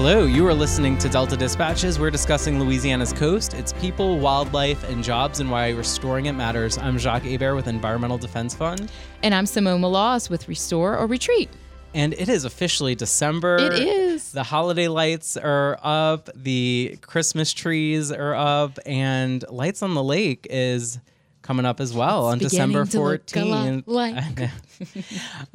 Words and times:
Hello, 0.00 0.26
you 0.26 0.46
are 0.46 0.54
listening 0.54 0.96
to 0.98 1.08
Delta 1.08 1.36
Dispatches. 1.36 1.98
We're 1.98 2.12
discussing 2.12 2.60
Louisiana's 2.60 3.12
coast, 3.12 3.54
its 3.54 3.72
people, 3.72 4.20
wildlife, 4.20 4.88
and 4.88 5.02
jobs, 5.02 5.40
and 5.40 5.50
why 5.50 5.70
restoring 5.70 6.26
it 6.26 6.34
matters. 6.34 6.78
I'm 6.78 6.98
Jacques 6.98 7.24
Hebert 7.24 7.56
with 7.56 7.66
Environmental 7.66 8.16
Defense 8.16 8.54
Fund. 8.54 8.92
And 9.24 9.34
I'm 9.34 9.44
Simone 9.44 9.80
Maloz 9.80 10.30
with 10.30 10.46
Restore 10.46 10.96
or 10.96 11.08
Retreat. 11.08 11.50
And 11.94 12.12
it 12.12 12.28
is 12.28 12.44
officially 12.44 12.94
December. 12.94 13.56
It 13.56 13.72
is. 13.72 14.30
The 14.30 14.44
holiday 14.44 14.86
lights 14.86 15.36
are 15.36 15.80
up, 15.82 16.30
the 16.32 16.96
Christmas 17.02 17.52
trees 17.52 18.12
are 18.12 18.36
up, 18.36 18.78
and 18.86 19.44
Lights 19.50 19.82
on 19.82 19.94
the 19.94 20.04
Lake 20.04 20.46
is 20.48 21.00
coming 21.48 21.64
up 21.64 21.80
as 21.80 21.94
well 21.94 22.26
on 22.26 22.36
December 22.38 22.84
beginning 22.84 22.90
to 22.90 23.00
look 23.00 23.36
a 23.36 23.44
lot 23.46 23.66
14th. 23.66 23.82
like- 23.86 24.50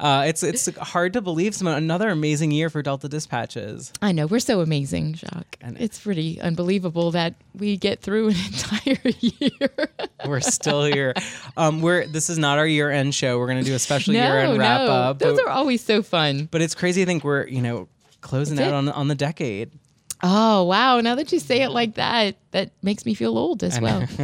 uh, 0.00 0.24
it's 0.26 0.42
it's 0.42 0.76
hard 0.76 1.12
to 1.12 1.20
believe, 1.20 1.54
Simone. 1.54 1.76
Another 1.76 2.10
amazing 2.10 2.50
year 2.50 2.68
for 2.68 2.82
Delta 2.82 3.08
Dispatches. 3.08 3.92
I 4.02 4.10
know, 4.10 4.26
we're 4.26 4.40
so 4.40 4.60
amazing, 4.60 5.14
Jacques. 5.14 5.56
It's 5.62 6.00
pretty 6.00 6.40
unbelievable 6.40 7.12
that 7.12 7.34
we 7.56 7.76
get 7.76 8.00
through 8.00 8.30
an 8.30 8.36
entire 8.46 9.12
year. 9.20 9.88
We're 10.26 10.40
still 10.40 10.84
here. 10.84 11.14
Um, 11.56 11.80
we're 11.80 12.08
this 12.08 12.28
is 12.28 12.38
not 12.38 12.58
our 12.58 12.66
year 12.66 12.90
end 12.90 13.14
show. 13.14 13.38
We're 13.38 13.46
gonna 13.46 13.62
do 13.62 13.74
a 13.74 13.78
special 13.78 14.14
year 14.14 14.24
no, 14.24 14.50
end 14.50 14.58
wrap 14.58 14.80
no. 14.80 14.86
up. 14.88 15.20
Those 15.20 15.36
but, 15.38 15.46
are 15.46 15.50
always 15.52 15.80
so 15.80 16.02
fun. 16.02 16.48
but 16.50 16.60
it's 16.60 16.74
crazy 16.74 17.02
to 17.02 17.06
think 17.06 17.22
we're 17.22 17.46
you 17.46 17.62
know 17.62 17.86
closing 18.20 18.56
That's 18.56 18.66
out 18.66 18.74
it. 18.74 18.88
on 18.88 18.88
on 18.88 19.06
the 19.06 19.14
decade. 19.14 19.70
Oh, 20.22 20.64
wow. 20.64 21.00
Now 21.00 21.16
that 21.16 21.32
you 21.32 21.38
say 21.38 21.62
it 21.62 21.70
like 21.70 21.94
that, 21.96 22.36
that 22.52 22.70
makes 22.82 23.04
me 23.04 23.14
feel 23.14 23.36
old 23.36 23.62
as 23.62 23.80
well. 23.80 24.06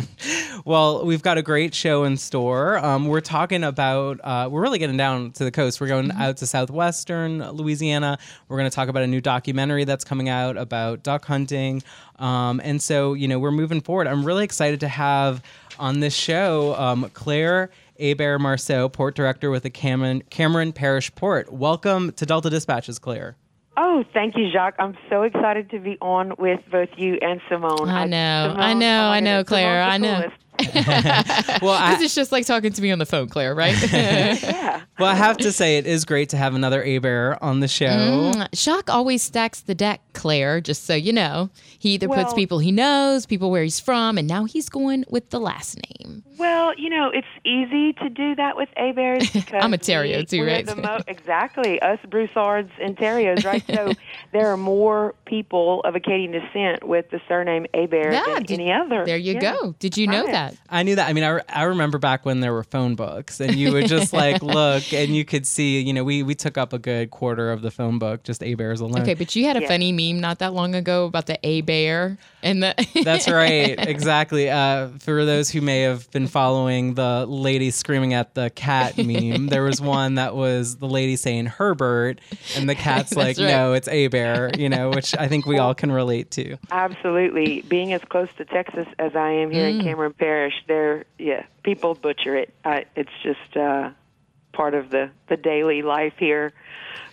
Well, 0.65 1.07
we've 1.07 1.23
got 1.23 1.39
a 1.39 1.43
great 1.43 1.75
show 1.75 2.05
in 2.05 2.19
store. 2.19 2.79
Um, 2.85 3.07
we're 3.07 3.23
talking 3.23 3.65
about, 3.65 4.21
uh, 4.23 4.49
we're 4.51 4.61
really 4.61 4.79
getting 4.79 4.99
down 4.99 5.33
to 5.33 5.45
the 5.45 5.51
coast. 5.51 5.81
We're 5.81 5.89
going 5.89 6.13
out 6.13 6.37
to 6.39 6.47
southwestern 6.47 7.43
Louisiana. 7.53 8.19
We're 8.49 8.59
going 8.59 8.69
to 8.69 8.75
talk 8.75 8.89
about 8.89 9.03
a 9.03 9.07
new 9.07 9.23
documentary 9.23 9.85
that's 9.85 10.05
coming 10.05 10.29
out 10.29 10.59
about 10.59 11.03
duck 11.03 11.25
hunting. 11.25 11.83
Um, 12.19 12.61
and 12.63 12.83
so, 12.83 13.15
you 13.15 13.27
know, 13.27 13.39
we're 13.39 13.51
moving 13.53 13.81
forward. 13.81 14.07
I'm 14.07 14.23
really 14.25 14.45
excited 14.45 14.81
to 14.81 14.89
have 14.89 15.43
on 15.79 16.01
this 16.01 16.15
show 16.15 16.75
um, 16.75 17.11
Claire. 17.15 17.71
Hebert 17.99 18.41
Marceau, 18.41 18.89
port 18.89 19.15
director 19.15 19.51
with 19.51 19.63
the 19.63 19.71
Cameron, 19.71 20.23
Cameron 20.31 20.73
Parish 20.73 21.15
Port. 21.15 21.53
Welcome 21.53 22.13
to 22.13 22.25
Delta 22.25 22.49
Dispatches, 22.49 22.99
Claire. 22.99 23.37
Oh, 23.83 24.05
thank 24.13 24.37
you, 24.37 24.51
Jacques. 24.53 24.75
I'm 24.79 24.95
so 25.09 25.23
excited 25.23 25.71
to 25.71 25.81
be 25.81 25.97
on 26.03 26.35
with 26.39 26.61
both 26.71 26.91
you 26.99 27.15
and 27.23 27.41
Simone. 27.49 27.89
I 27.89 28.05
know, 28.05 28.49
Simone- 28.51 28.61
I 28.61 28.75
know, 28.75 29.09
I 29.09 29.21
know, 29.21 29.43
Claire, 29.43 29.83
I 29.83 29.97
know. 29.97 30.21
coolest. 30.21 30.37
Well, 31.63 31.73
I, 31.79 31.97
this 31.97 32.11
is 32.11 32.15
just 32.15 32.33
like 32.33 32.47
talking 32.47 32.73
to 32.73 32.83
me 32.83 32.91
on 32.91 32.99
the 32.99 33.07
phone, 33.07 33.29
Claire, 33.29 33.55
right? 33.55 33.77
Yeah. 33.93 34.81
well, 34.99 35.11
I 35.11 35.15
have 35.15 35.37
to 35.39 35.53
say 35.53 35.77
it 35.79 35.87
is 35.87 36.05
great 36.05 36.29
to 36.31 36.37
have 36.37 36.55
another 36.55 36.83
Hebert 36.85 37.39
on 37.43 37.61
the 37.61 37.69
show. 37.69 37.87
Mm, 37.87 38.55
Jacques 38.55 38.89
always 38.91 39.23
stacks 39.23 39.61
the 39.61 39.75
deck, 39.75 40.01
Claire, 40.15 40.61
just 40.61 40.85
so 40.85 40.95
you 40.95 41.13
know. 41.13 41.51
He 41.79 41.91
either 41.95 42.09
puts 42.09 42.33
people 42.35 42.59
he 42.59 42.73
knows, 42.73 43.27
people 43.27 43.51
where 43.51 43.63
he's 43.63 43.81
from, 43.81 44.17
and 44.19 44.27
now 44.29 44.45
he's 44.45 44.69
going 44.69 45.05
with 45.09 45.31
the 45.31 45.41
last 45.41 45.79
name. 45.99 46.23
Well, 46.39 46.75
you 46.79 46.89
know, 46.91 47.11
it's 47.11 47.27
easy 47.45 47.93
to 47.95 48.09
do 48.09 48.35
that 48.37 48.57
with 48.57 48.69
Heberts 48.77 49.33
because 49.33 49.63
I'm 49.63 49.75
a 49.75 49.79
Terrier 49.79 50.23
too, 50.25 50.45
right? 50.45 50.65
The 50.67 50.77
mo- 50.77 51.01
exactly, 51.09 51.81
us 51.81 51.99
Broussards 52.09 52.71
and 52.81 52.97
Terriers, 52.97 53.45
right? 53.45 53.63
so 53.67 53.93
there 54.33 54.47
are 54.49 54.57
more 54.57 55.15
people 55.27 55.81
of 55.85 55.95
Acadian 55.95 56.33
descent 56.33 56.85
with 56.85 57.11
the 57.11 57.21
surname 57.29 57.67
Hebert 57.75 58.13
Yeah, 58.13 58.25
than 58.27 58.43
did- 58.45 58.61
any 58.61 58.73
other. 58.73 59.05
There 59.05 59.17
you 59.17 59.35
Yeah. 59.35 59.53
go. 59.55 59.75
Did 59.79 59.97
you 59.97 60.07
know 60.07 60.25
Right. 60.25 60.33
that? 60.33 60.57
I 60.71 60.83
knew 60.85 60.95
that. 60.95 61.09
I 61.09 61.13
mean, 61.13 61.25
I, 61.25 61.29
re- 61.31 61.43
I 61.49 61.63
remember 61.65 61.99
back 61.99 62.25
when 62.25 62.41
there 62.41 62.53
were 62.53 62.63
phone 62.63 62.95
books, 62.95 63.41
and 63.41 63.57
you 63.57 63.73
would 63.73 63.89
just 63.89 64.13
like 64.13 64.41
look, 64.43 64.93
and 64.93 65.15
you 65.17 65.25
could 65.25 65.47
see. 65.47 65.81
You 65.81 65.93
know, 65.93 66.05
we 66.05 66.23
we 66.23 66.35
took 66.35 66.57
up 66.57 66.73
a 66.73 66.79
good 66.79 67.11
quarter 67.11 67.51
of 67.51 67.63
the 67.63 67.71
phone 67.71 67.99
book, 67.99 68.23
just 68.23 68.41
Heberts 68.41 68.81
alone. 68.81 69.03
Okay, 69.03 69.15
but 69.15 69.35
you 69.35 69.45
had 69.47 69.57
a 69.57 69.63
Yeah. 69.63 69.69
funny 69.69 69.91
meme 69.93 70.21
not 70.21 70.39
that 70.39 70.55
long 70.55 70.75
ago 70.75 71.07
about 71.07 71.27
the 71.27 71.39
Hebert 71.43 72.19
and 72.43 72.63
the. 72.63 72.75
That's 73.05 73.29
right, 73.29 73.79
exactly. 73.79 74.51
Uh, 74.51 74.89
for 75.01 75.25
those 75.25 75.51
who 75.51 75.61
may 75.61 75.83
have 75.83 76.11
been 76.11 76.27
following 76.27 76.95
the 76.95 77.27
lady 77.27 77.71
screaming 77.71 78.15
at 78.15 78.35
the 78.35 78.51
cat 78.51 78.97
meme, 78.99 79.47
there 79.49 79.63
was 79.63 79.81
one 79.81 80.17
that 80.17 80.35
was 80.35 80.77
the 80.77 80.87
lady 80.89 81.17
saying 81.17 81.47
Herbert, 81.47 82.21
and 82.57 82.69
the 82.69 82.75
cat's 82.75 83.15
like, 83.17 83.39
right. 83.39 83.47
"No, 83.47 83.73
it's 83.73 83.89
A 83.89 84.09
bear," 84.09 84.51
you 84.59 84.69
know, 84.69 84.91
which 84.91 85.17
I 85.17 85.29
think 85.29 85.47
we 85.47 85.59
all 85.59 85.75
can 85.75 85.91
relate 85.93 86.31
to. 86.33 86.57
Absolutely. 86.71 87.63
Being 87.63 87.93
as 87.93 88.03
close 88.09 88.29
to 88.39 88.45
Texas 88.45 88.87
as 88.99 89.15
I 89.17 89.31
am 89.31 89.51
here 89.51 89.67
Mm. 89.67 89.79
in 89.81 89.85
Cameron 89.85 90.13
Parish, 90.15 90.55
there, 90.69 91.05
yeah, 91.19 91.45
people 91.63 91.95
butcher 91.95 92.37
it. 92.37 92.53
I, 92.65 92.85
it's 92.97 93.11
just 93.23 93.57
uh, 93.57 93.91
part 94.53 94.75
of 94.75 94.91
the 94.91 95.11
the 95.29 95.37
daily 95.37 95.83
life 95.83 96.15
here. 96.19 96.53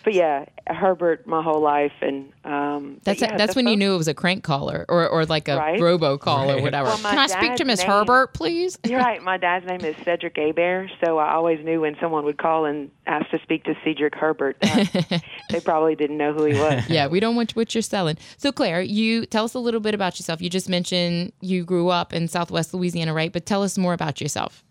But 0.08 0.14
yeah, 0.14 0.46
Herbert, 0.66 1.26
my 1.26 1.42
whole 1.42 1.60
life, 1.60 1.92
and 2.00 2.32
um, 2.42 2.98
That's 3.04 3.20
yeah, 3.20 3.36
that's 3.36 3.52
the 3.52 3.58
when 3.58 3.66
you 3.68 3.76
knew 3.76 3.92
it 3.92 3.98
was 3.98 4.08
a 4.08 4.14
crank 4.14 4.42
caller 4.42 4.86
or, 4.88 5.06
or 5.06 5.26
like 5.26 5.48
a 5.48 5.58
Right. 5.58 5.78
robo 5.78 6.16
call 6.16 6.50
or 6.50 6.62
whatever. 6.62 6.88
Well, 6.88 6.96
Can 6.96 7.18
I 7.18 7.26
speak 7.26 7.56
to 7.56 7.64
dad's 7.64 7.66
Miss 7.66 7.82
Herbert, 7.82 8.32
please? 8.32 8.78
You're 8.84 9.00
right. 9.00 9.22
My 9.22 9.36
dad's 9.36 9.66
name 9.66 9.82
is 9.84 9.94
Cedric 10.06 10.36
Hebert, 10.38 10.92
so 11.04 11.18
I 11.18 11.34
always 11.34 11.62
knew 11.62 11.82
when 11.82 11.94
someone 12.00 12.24
would 12.24 12.38
call 12.38 12.64
and 12.64 12.90
ask 13.06 13.28
to 13.32 13.38
speak 13.42 13.64
to 13.64 13.74
Cedric 13.84 14.14
Herbert, 14.14 14.56
uh, 14.62 14.86
they 15.50 15.60
probably 15.60 15.94
didn't 15.94 16.16
know 16.16 16.32
who 16.32 16.44
he 16.44 16.54
was. 16.54 16.88
yeah, 16.88 17.06
we 17.06 17.20
don't 17.20 17.36
want 17.36 17.54
what 17.54 17.74
you're 17.74 17.82
selling. 17.82 18.16
So, 18.38 18.50
Claire, 18.50 18.80
you 18.80 19.26
tell 19.26 19.44
us 19.44 19.52
a 19.52 19.58
little 19.58 19.80
bit 19.80 19.92
about 19.92 20.18
yourself. 20.18 20.40
You 20.40 20.48
just 20.48 20.70
mentioned 20.70 21.34
you 21.42 21.66
grew 21.66 21.90
up 21.90 22.14
in 22.14 22.28
Southwest 22.28 22.72
Louisiana, 22.72 23.12
right? 23.12 23.30
But 23.30 23.44
tell 23.44 23.62
us 23.62 23.76
more 23.76 23.92
about 23.92 24.22
yourself. 24.22 24.64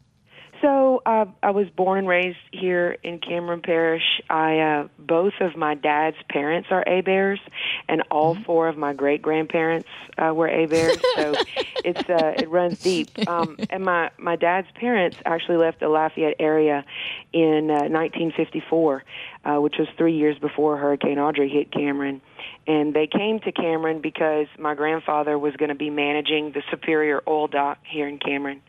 So 0.61 1.01
uh, 1.05 1.25
I 1.43 1.51
was 1.51 1.67
born 1.69 1.99
and 1.99 2.07
raised 2.07 2.37
here 2.51 2.97
in 3.03 3.19
Cameron 3.19 3.61
Parish. 3.61 4.21
I 4.29 4.59
uh, 4.59 4.87
both 4.97 5.33
of 5.39 5.55
my 5.55 5.75
dad's 5.75 6.17
parents 6.29 6.69
are 6.71 6.83
Heberts, 6.85 7.39
and 7.87 8.03
all 8.09 8.35
four 8.45 8.67
of 8.67 8.77
my 8.77 8.93
great 8.93 9.21
grandparents 9.21 9.89
uh, 10.17 10.33
were 10.33 10.47
Heberts. 10.47 11.03
So 11.17 11.33
it's 11.83 12.09
uh, 12.09 12.33
it 12.37 12.49
runs 12.49 12.79
deep. 12.79 13.09
Um, 13.27 13.57
and 13.71 13.83
my 13.83 14.11
my 14.17 14.35
dad's 14.35 14.67
parents 14.75 15.17
actually 15.25 15.57
left 15.57 15.79
the 15.79 15.89
Lafayette 15.89 16.35
area 16.39 16.85
in 17.33 17.71
uh, 17.71 17.89
1954, 17.89 19.03
uh, 19.45 19.55
which 19.55 19.75
was 19.79 19.87
three 19.97 20.15
years 20.15 20.37
before 20.37 20.77
Hurricane 20.77 21.17
Audrey 21.17 21.49
hit 21.49 21.71
Cameron. 21.71 22.21
And 22.67 22.93
they 22.93 23.07
came 23.07 23.39
to 23.41 23.51
Cameron 23.51 24.01
because 24.01 24.47
my 24.59 24.75
grandfather 24.75 25.39
was 25.39 25.55
going 25.55 25.69
to 25.69 25.75
be 25.75 25.89
managing 25.89 26.51
the 26.51 26.61
Superior 26.69 27.23
Oil 27.27 27.47
Dock 27.47 27.79
here 27.83 28.07
in 28.07 28.19
Cameron. 28.19 28.61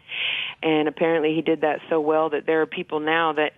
And 0.62 0.88
apparently 0.88 1.34
he 1.34 1.42
did 1.42 1.60
that 1.60 1.80
so 1.88 2.00
well 2.00 2.30
that 2.30 2.46
there 2.46 2.62
are 2.62 2.66
people 2.66 2.98
now 3.00 3.32
that 3.34 3.52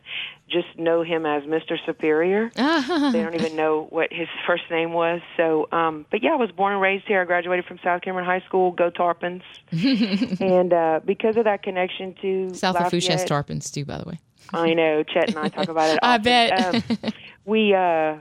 just 0.50 0.66
know 0.76 1.02
him 1.02 1.24
as 1.24 1.44
Mr. 1.44 1.76
Superior. 1.86 2.50
they 2.54 3.22
don't 3.22 3.34
even 3.34 3.56
know 3.56 3.86
what 3.90 4.12
his 4.12 4.28
first 4.46 4.64
name 4.70 4.92
was. 4.92 5.20
So, 5.36 5.68
um, 5.72 6.04
but 6.10 6.22
yeah, 6.22 6.32
I 6.32 6.36
was 6.36 6.50
born 6.50 6.72
and 6.72 6.82
raised 6.82 7.06
here. 7.06 7.22
I 7.22 7.24
graduated 7.24 7.64
from 7.64 7.78
South 7.82 8.02
Cameron 8.02 8.26
High 8.26 8.44
School. 8.46 8.72
Go 8.72 8.90
Tarpons! 8.90 9.42
and 10.40 10.72
uh, 10.72 11.00
because 11.04 11.36
of 11.36 11.44
that 11.44 11.62
connection 11.62 12.14
to 12.20 12.54
South 12.54 12.74
Lafourche 12.74 13.06
has 13.06 13.24
tarpons 13.24 13.70
too, 13.70 13.84
by 13.84 13.98
the 13.98 14.08
way. 14.08 14.18
I 14.52 14.74
know 14.74 15.04
Chet 15.04 15.28
and 15.28 15.38
I 15.38 15.48
talk 15.48 15.68
about 15.68 15.90
it. 15.90 15.98
I 16.02 16.18
bet. 16.18 16.74
um, 16.74 17.12
we, 17.44 17.72
uh, 17.72 18.16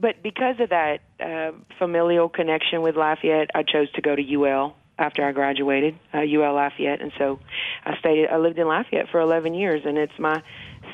but 0.00 0.22
because 0.22 0.60
of 0.60 0.68
that 0.68 1.00
uh, 1.18 1.52
familial 1.78 2.28
connection 2.28 2.82
with 2.82 2.94
Lafayette, 2.94 3.50
I 3.54 3.62
chose 3.62 3.90
to 3.92 4.02
go 4.02 4.14
to 4.14 4.34
UL 4.34 4.76
after 4.98 5.24
I 5.24 5.32
graduated, 5.32 5.98
uh, 6.14 6.18
UL 6.20 6.54
Lafayette, 6.54 7.00
and 7.00 7.12
so 7.18 7.38
I 7.84 7.96
stayed. 7.98 8.28
I 8.28 8.38
lived 8.38 8.58
in 8.58 8.66
Lafayette 8.66 9.08
for 9.10 9.20
11 9.20 9.54
years, 9.54 9.82
and 9.84 9.98
it's 9.98 10.18
my 10.18 10.42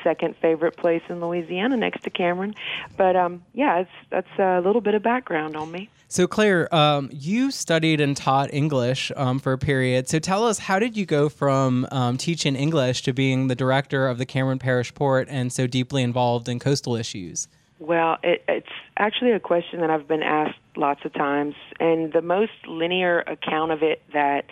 second 0.03 0.35
favorite 0.41 0.75
place 0.75 1.01
in 1.09 1.21
Louisiana, 1.21 1.77
next 1.77 2.03
to 2.03 2.09
Cameron. 2.09 2.53
But 2.97 3.15
um, 3.15 3.43
yeah, 3.53 3.79
it's 3.79 3.91
that's 4.09 4.39
a 4.39 4.61
little 4.61 4.81
bit 4.81 4.93
of 4.95 5.03
background 5.03 5.55
on 5.55 5.71
me. 5.71 5.89
So, 6.09 6.27
Claire, 6.27 6.73
um, 6.75 7.09
you 7.11 7.49
studied 7.49 7.99
and 7.99 8.15
taught 8.15 8.53
English 8.53 9.11
um, 9.15 9.39
for 9.39 9.53
a 9.53 9.57
period. 9.57 10.07
So, 10.07 10.19
tell 10.19 10.45
us, 10.45 10.59
how 10.59 10.77
did 10.77 10.95
you 10.95 11.07
go 11.07 11.27
from 11.27 11.87
um, 11.91 12.17
teaching 12.17 12.55
English 12.55 13.01
to 13.03 13.13
being 13.13 13.47
the 13.47 13.55
director 13.55 14.07
of 14.07 14.19
the 14.19 14.25
Cameron 14.25 14.59
Parish 14.59 14.93
Port 14.93 15.27
and 15.31 15.51
so 15.51 15.65
deeply 15.65 16.03
involved 16.03 16.47
in 16.47 16.59
coastal 16.59 16.95
issues? 16.95 17.47
Well, 17.83 18.17
it, 18.23 18.45
it's 18.47 18.65
actually 18.97 19.31
a 19.31 19.41
question 19.41 19.81
that 19.81 19.89
I've 19.89 20.07
been 20.07 20.23
asked 20.23 20.57
lots 20.77 21.01
of 21.03 21.11
times, 21.11 21.53
and 21.81 22.13
the 22.13 22.21
most 22.21 22.53
linear 22.65 23.19
account 23.19 23.73
of 23.73 23.83
it 23.83 24.01
that 24.13 24.45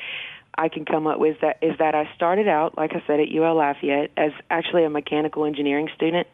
I 0.58 0.68
can 0.68 0.84
come 0.84 1.08
up 1.08 1.18
with 1.18 1.40
that 1.40 1.58
is 1.62 1.78
that 1.80 1.96
I 1.96 2.10
started 2.14 2.50
out, 2.50 2.78
like 2.78 2.92
I 2.92 3.02
said, 3.08 3.22
at 3.22 3.32
UL 3.34 3.56
Lafayette 3.56 4.12
as 4.18 4.32
actually 4.50 4.84
a 4.84 4.90
mechanical 4.90 5.46
engineering 5.46 5.88
student, 5.96 6.28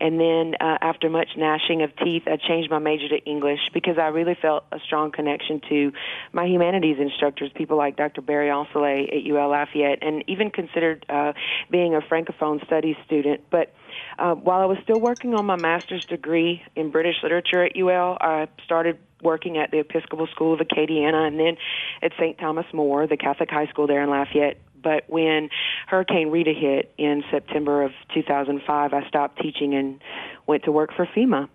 and 0.00 0.18
then 0.18 0.56
uh, 0.60 0.78
after 0.80 1.08
much 1.08 1.28
gnashing 1.36 1.82
of 1.82 1.94
teeth, 1.98 2.24
I 2.26 2.36
changed 2.36 2.68
my 2.68 2.80
major 2.80 3.08
to 3.10 3.24
English 3.24 3.60
because 3.72 3.96
I 3.96 4.08
really 4.08 4.34
felt 4.34 4.64
a 4.72 4.80
strong 4.80 5.12
connection 5.12 5.60
to 5.68 5.92
my 6.32 6.46
humanities 6.46 6.96
instructors, 6.98 7.52
people 7.54 7.76
like 7.76 7.94
Dr. 7.96 8.22
Barry 8.22 8.48
Ancelet 8.48 9.16
at 9.16 9.24
UL 9.24 9.50
Lafayette, 9.50 10.00
and 10.02 10.24
even 10.26 10.50
considered 10.50 11.06
uh, 11.08 11.32
being 11.70 11.94
a 11.94 12.00
francophone 12.00 12.64
studies 12.66 12.96
student, 13.06 13.42
but 13.50 13.72
uh, 14.18 14.34
while 14.34 14.60
I 14.60 14.66
was 14.66 14.78
still 14.82 15.00
working 15.00 15.34
on 15.34 15.46
my 15.46 15.56
master's 15.56 16.04
degree 16.04 16.62
in 16.76 16.90
British 16.90 17.16
literature 17.22 17.64
at 17.64 17.76
UL, 17.76 18.18
I 18.20 18.48
started 18.64 18.98
working 19.22 19.58
at 19.58 19.70
the 19.70 19.78
Episcopal 19.78 20.26
School 20.28 20.52
of 20.52 20.60
Acadiana 20.60 21.26
and 21.26 21.38
then 21.38 21.56
at 22.02 22.12
St. 22.18 22.38
Thomas 22.38 22.66
More, 22.72 23.06
the 23.06 23.16
Catholic 23.16 23.50
high 23.50 23.66
school 23.66 23.86
there 23.86 24.02
in 24.02 24.10
Lafayette. 24.10 24.58
But 24.82 25.04
when 25.08 25.48
Hurricane 25.86 26.30
Rita 26.30 26.52
hit 26.52 26.92
in 26.98 27.24
September 27.30 27.82
of 27.82 27.92
2005, 28.14 28.92
I 28.92 29.08
stopped 29.08 29.40
teaching 29.40 29.74
and 29.74 30.00
went 30.46 30.64
to 30.64 30.72
work 30.72 30.90
for 30.94 31.06
FEMA. 31.06 31.48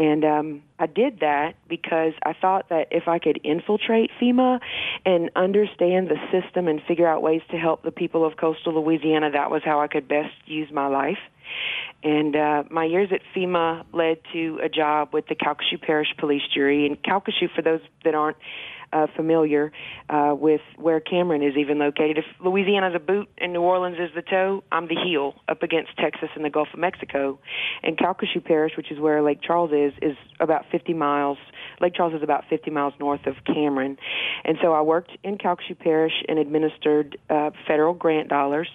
And 0.00 0.24
um, 0.24 0.62
I 0.78 0.86
did 0.86 1.20
that 1.20 1.56
because 1.68 2.14
I 2.24 2.32
thought 2.32 2.70
that 2.70 2.88
if 2.90 3.06
I 3.06 3.18
could 3.18 3.38
infiltrate 3.44 4.10
FEMA 4.18 4.58
and 5.04 5.30
understand 5.36 6.08
the 6.08 6.16
system 6.32 6.68
and 6.68 6.80
figure 6.88 7.06
out 7.06 7.20
ways 7.20 7.42
to 7.50 7.58
help 7.58 7.82
the 7.82 7.90
people 7.90 8.24
of 8.24 8.38
coastal 8.38 8.82
Louisiana, 8.82 9.30
that 9.32 9.50
was 9.50 9.60
how 9.62 9.78
I 9.82 9.88
could 9.88 10.08
best 10.08 10.32
use 10.46 10.72
my 10.72 10.86
life. 10.86 11.18
And 12.02 12.34
uh, 12.34 12.62
my 12.70 12.86
years 12.86 13.10
at 13.12 13.20
FEMA 13.36 13.84
led 13.92 14.20
to 14.32 14.58
a 14.62 14.70
job 14.70 15.10
with 15.12 15.26
the 15.26 15.34
Calcasieu 15.34 15.78
Parish 15.82 16.08
Police 16.16 16.44
Jury. 16.54 16.86
And 16.86 16.96
Calcasieu, 17.02 17.54
for 17.54 17.60
those 17.60 17.82
that 18.02 18.14
aren't 18.14 18.38
uh, 18.92 19.06
familiar 19.14 19.72
uh, 20.08 20.34
with 20.36 20.60
where 20.76 21.00
Cameron 21.00 21.42
is 21.42 21.56
even 21.56 21.78
located. 21.78 22.18
If 22.18 22.24
Louisiana's 22.44 22.94
a 22.94 22.98
boot 22.98 23.28
and 23.38 23.52
New 23.52 23.62
Orleans 23.62 23.98
is 23.98 24.10
the 24.14 24.22
toe, 24.22 24.64
I'm 24.72 24.88
the 24.88 24.96
heel 24.96 25.34
up 25.48 25.62
against 25.62 25.96
Texas 25.96 26.28
and 26.34 26.44
the 26.44 26.50
Gulf 26.50 26.68
of 26.72 26.80
Mexico. 26.80 27.38
And 27.82 27.96
Calcasieu 27.96 28.44
Parish, 28.44 28.72
which 28.76 28.90
is 28.90 28.98
where 28.98 29.22
Lake 29.22 29.40
Charles 29.42 29.70
is, 29.72 29.92
is 30.02 30.16
about 30.40 30.64
50 30.70 30.94
miles. 30.94 31.38
Lake 31.80 31.94
Charles 31.94 32.14
is 32.14 32.22
about 32.22 32.44
50 32.50 32.70
miles 32.70 32.94
north 32.98 33.26
of 33.26 33.34
Cameron. 33.44 33.96
And 34.44 34.58
so 34.62 34.72
I 34.72 34.80
worked 34.80 35.12
in 35.22 35.38
Calcasieu 35.38 35.78
Parish 35.78 36.24
and 36.28 36.38
administered 36.38 37.18
uh, 37.28 37.50
federal 37.66 37.94
grant 37.94 38.28
dollars 38.28 38.68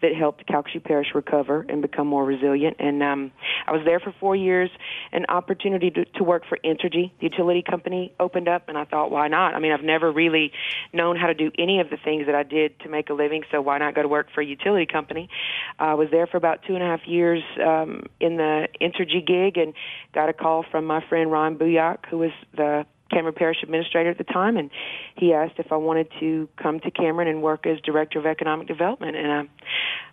that 0.00 0.14
helped 0.14 0.46
Calcasieu 0.46 0.82
Parish 0.82 1.08
recover 1.14 1.64
and 1.68 1.82
become 1.82 2.06
more 2.06 2.24
resilient. 2.24 2.76
And 2.78 3.02
um, 3.02 3.32
I 3.66 3.72
was 3.72 3.82
there 3.84 4.00
for 4.00 4.14
four 4.18 4.34
years. 4.34 4.70
An 5.12 5.26
opportunity 5.28 5.90
to, 5.90 6.04
to 6.04 6.24
work 6.24 6.42
for 6.48 6.58
Entergy, 6.64 7.12
the 7.20 7.24
utility 7.24 7.62
company, 7.62 8.12
opened 8.18 8.48
up, 8.48 8.68
and 8.68 8.76
I 8.76 8.84
thought, 8.84 9.10
why 9.10 9.28
not? 9.28 9.51
I 9.52 9.58
mean, 9.58 9.72
I've 9.72 9.84
never 9.84 10.10
really 10.10 10.52
known 10.92 11.16
how 11.16 11.26
to 11.26 11.34
do 11.34 11.50
any 11.58 11.80
of 11.80 11.90
the 11.90 11.96
things 11.96 12.26
that 12.26 12.34
I 12.34 12.42
did 12.42 12.78
to 12.80 12.88
make 12.88 13.10
a 13.10 13.14
living, 13.14 13.42
so 13.50 13.60
why 13.60 13.78
not 13.78 13.94
go 13.94 14.02
to 14.02 14.08
work 14.08 14.28
for 14.34 14.40
a 14.40 14.46
utility 14.46 14.86
company? 14.86 15.28
I 15.78 15.94
was 15.94 16.08
there 16.10 16.26
for 16.26 16.36
about 16.36 16.60
two 16.66 16.74
and 16.74 16.82
a 16.82 16.86
half 16.86 17.06
years 17.06 17.42
um, 17.64 18.04
in 18.20 18.36
the 18.36 18.68
Entergy 18.80 19.26
gig 19.26 19.56
and 19.58 19.74
got 20.14 20.28
a 20.28 20.32
call 20.32 20.64
from 20.70 20.84
my 20.84 21.04
friend 21.08 21.30
Ryan 21.30 21.56
Bourriaque, 21.56 22.06
who 22.10 22.18
was 22.18 22.32
the 22.56 22.86
Cameron 23.12 23.34
Parish 23.34 23.58
administrator 23.62 24.10
at 24.10 24.18
the 24.18 24.24
time, 24.24 24.56
and 24.56 24.70
he 25.16 25.32
asked 25.32 25.54
if 25.58 25.70
I 25.70 25.76
wanted 25.76 26.08
to 26.20 26.48
come 26.60 26.80
to 26.80 26.90
Cameron 26.90 27.28
and 27.28 27.42
work 27.42 27.66
as 27.66 27.78
director 27.80 28.18
of 28.18 28.26
economic 28.26 28.66
development, 28.66 29.16
and 29.16 29.32
I, 29.32 29.42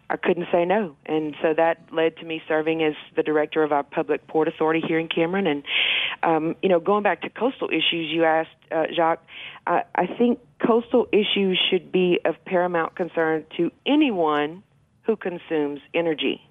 I 0.09 0.17
couldn't 0.17 0.47
say 0.51 0.65
no. 0.65 0.95
And 1.05 1.35
so 1.41 1.53
that 1.55 1.81
led 1.91 2.17
to 2.17 2.25
me 2.25 2.41
serving 2.47 2.83
as 2.83 2.93
the 3.15 3.23
director 3.23 3.63
of 3.63 3.71
our 3.71 3.83
public 3.83 4.27
port 4.27 4.47
authority 4.47 4.81
here 4.85 4.99
in 4.99 5.07
Cameron. 5.07 5.47
And 5.47 5.63
um, 6.23 6.55
you 6.61 6.69
know, 6.69 6.79
going 6.79 7.03
back 7.03 7.21
to 7.21 7.29
coastal 7.29 7.69
issues, 7.69 8.11
you 8.11 8.25
asked 8.25 8.49
uh, 8.71 8.85
Jacques. 8.95 9.23
I, 9.67 9.83
I 9.95 10.07
think 10.07 10.39
coastal 10.65 11.07
issues 11.11 11.59
should 11.69 11.91
be 11.91 12.19
of 12.25 12.35
paramount 12.45 12.95
concern 12.95 13.45
to 13.57 13.71
anyone 13.85 14.63
who 15.03 15.15
consumes 15.15 15.79
energy. 15.93 16.41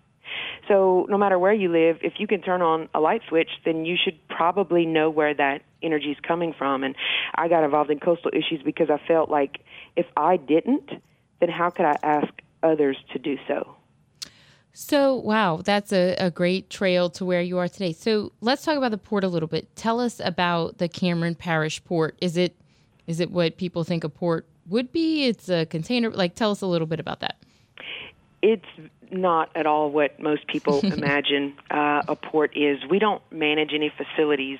So 0.68 1.06
no 1.08 1.16
matter 1.16 1.38
where 1.38 1.52
you 1.52 1.70
live, 1.70 1.98
if 2.02 2.14
you 2.18 2.26
can 2.26 2.42
turn 2.42 2.60
on 2.60 2.88
a 2.94 3.00
light 3.00 3.22
switch, 3.28 3.48
then 3.64 3.84
you 3.84 3.96
should 4.02 4.18
probably 4.28 4.84
know 4.84 5.10
where 5.10 5.34
that 5.34 5.62
energy 5.82 6.10
is 6.10 6.18
coming 6.26 6.54
from. 6.56 6.84
And 6.84 6.94
I 7.34 7.48
got 7.48 7.64
involved 7.64 7.90
in 7.90 7.98
coastal 7.98 8.30
issues 8.34 8.60
because 8.64 8.90
I 8.90 9.00
felt 9.06 9.30
like 9.30 9.60
if 9.96 10.06
I 10.16 10.36
didn't, 10.36 10.90
then 11.40 11.48
how 11.48 11.70
could 11.70 11.86
I 11.86 11.96
ask 12.02 12.28
others 12.62 12.96
to 13.12 13.18
do 13.18 13.36
so? 13.46 13.76
So, 14.72 15.16
wow, 15.16 15.60
that's 15.64 15.92
a, 15.92 16.14
a 16.20 16.30
great 16.30 16.70
trail 16.70 17.10
to 17.10 17.24
where 17.24 17.42
you 17.42 17.58
are 17.58 17.68
today. 17.68 17.92
So, 17.92 18.32
let's 18.40 18.64
talk 18.64 18.76
about 18.76 18.92
the 18.92 18.98
port 18.98 19.24
a 19.24 19.28
little 19.28 19.48
bit. 19.48 19.74
Tell 19.74 19.98
us 19.98 20.20
about 20.22 20.78
the 20.78 20.88
Cameron 20.88 21.34
Parish 21.34 21.82
Port. 21.84 22.16
Is 22.20 22.36
it 22.36 22.54
is 23.08 23.20
it 23.20 23.30
what 23.30 23.56
people 23.56 23.82
think 23.84 24.04
a 24.04 24.08
port 24.08 24.46
would 24.68 24.92
be? 24.92 25.24
It's 25.24 25.48
a 25.48 25.66
container. 25.66 26.10
Like, 26.10 26.34
tell 26.34 26.50
us 26.50 26.60
a 26.60 26.66
little 26.66 26.86
bit 26.86 27.00
about 27.00 27.20
that. 27.20 27.38
It's 28.40 28.66
not 29.10 29.50
at 29.56 29.66
all 29.66 29.90
what 29.90 30.20
most 30.20 30.46
people 30.46 30.78
imagine 30.84 31.56
uh, 31.70 32.02
a 32.06 32.14
port 32.14 32.56
is. 32.56 32.78
We 32.88 32.98
don't 32.98 33.22
manage 33.32 33.70
any 33.74 33.90
facilities 33.96 34.58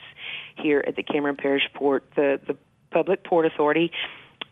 here 0.57 0.83
at 0.85 0.97
the 0.97 1.03
Cameron 1.03 1.37
Parish 1.37 1.69
Port. 1.75 2.05
The 2.17 2.41
the 2.47 2.57
Public 2.91 3.23
Port 3.23 3.47
Authority 3.47 3.93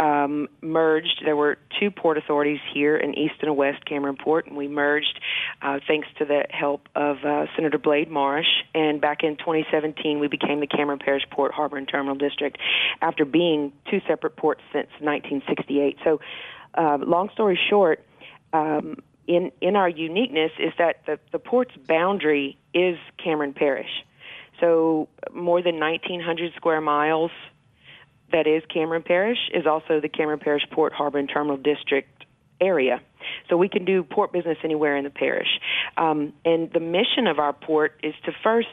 um, 0.01 0.49
merged. 0.61 1.23
There 1.25 1.37
were 1.37 1.59
two 1.81 1.91
port 1.91 2.19
authorities 2.19 2.61
here, 2.73 2.97
an 2.97 3.15
east 3.19 3.35
and 3.41 3.49
a 3.49 3.53
west 3.53 3.85
Cameron 3.85 4.17
Port, 4.17 4.47
and 4.47 4.57
we 4.57 4.69
merged 4.69 5.21
uh, 5.63 5.81
thanks 5.87 6.09
to 6.19 6.25
the 6.25 6.45
help 6.51 6.89
of 6.95 7.19
uh, 7.25 7.47
Senator 7.55 7.79
Blade 7.79 8.11
Morrish. 8.11 8.63
And 8.75 9.01
back 9.01 9.23
in 9.23 9.37
2017, 9.37 10.19
we 10.19 10.29
became 10.29 10.61
the 10.61 10.67
Cameron 10.67 10.99
Parish 10.99 11.25
Port 11.31 11.53
Harbor 11.53 11.77
and 11.77 11.89
Terminal 11.89 12.17
District 12.17 12.59
after 13.01 13.25
being 13.25 13.73
two 13.91 14.01
separate 14.07 14.37
ports 14.37 14.63
since 14.73 14.89
1968. 15.01 15.99
So, 16.05 16.21
uh, 16.75 16.99
long 16.99 17.31
story 17.31 17.59
short. 17.69 18.05
Um, 18.53 18.97
in 19.27 19.51
in 19.61 19.75
our 19.75 19.89
uniqueness 19.89 20.53
is 20.59 20.73
that 20.79 21.05
the 21.07 21.19
the 21.33 21.39
port's 21.39 21.75
boundary 21.89 22.57
is 22.73 22.97
Cameron 23.23 23.55
Parish. 23.55 24.05
So 24.61 25.09
more 25.35 25.63
than 25.63 25.79
1900 25.79 26.55
square 26.55 26.81
miles 26.81 27.31
that 28.33 28.47
is 28.47 28.63
Cameron 28.73 29.03
Parish 29.03 29.39
is 29.55 29.67
also 29.67 30.01
the 30.01 30.09
Cameron 30.09 30.39
Parish 30.39 30.63
Port 30.71 30.93
Harbor 30.93 31.19
and 31.19 31.29
Terminal 31.29 31.57
District 31.57 32.09
area. 32.61 33.01
So 33.49 33.57
we 33.57 33.69
can 33.69 33.85
do 33.85 34.03
port 34.03 34.33
business 34.33 34.59
anywhere 34.65 34.97
in 34.97 35.05
the 35.05 35.11
parish. 35.11 35.49
Um, 35.97 36.33
and 36.45 36.73
the 36.73 36.81
mission 36.81 37.27
of 37.27 37.39
our 37.39 37.53
port 37.53 38.01
is 38.03 38.15
to 38.25 38.33
first 38.43 38.69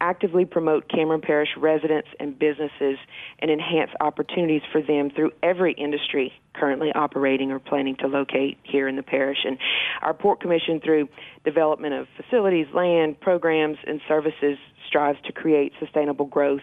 actively 0.00 0.44
promote 0.44 0.88
Cameron 0.88 1.20
Parish 1.20 1.50
residents 1.58 2.08
and 2.18 2.38
businesses 2.38 2.96
and 3.40 3.50
enhance 3.50 3.90
opportunities 4.00 4.62
for 4.72 4.80
them 4.80 5.10
through 5.10 5.30
every 5.42 5.74
industry 5.74 6.32
currently 6.54 6.90
operating 6.94 7.52
or 7.52 7.58
planning 7.58 7.96
to 7.96 8.06
locate 8.06 8.58
here 8.62 8.88
in 8.88 8.96
the 8.96 9.02
parish. 9.02 9.38
And 9.44 9.58
our 10.00 10.14
Port 10.14 10.40
Commission, 10.40 10.80
through 10.82 11.08
development 11.44 11.94
of 11.94 12.06
facilities, 12.16 12.66
land, 12.74 13.20
programs, 13.20 13.76
and 13.86 14.00
services, 14.08 14.56
strives 14.88 15.18
to 15.26 15.32
create 15.32 15.72
sustainable 15.78 16.26
growth 16.26 16.62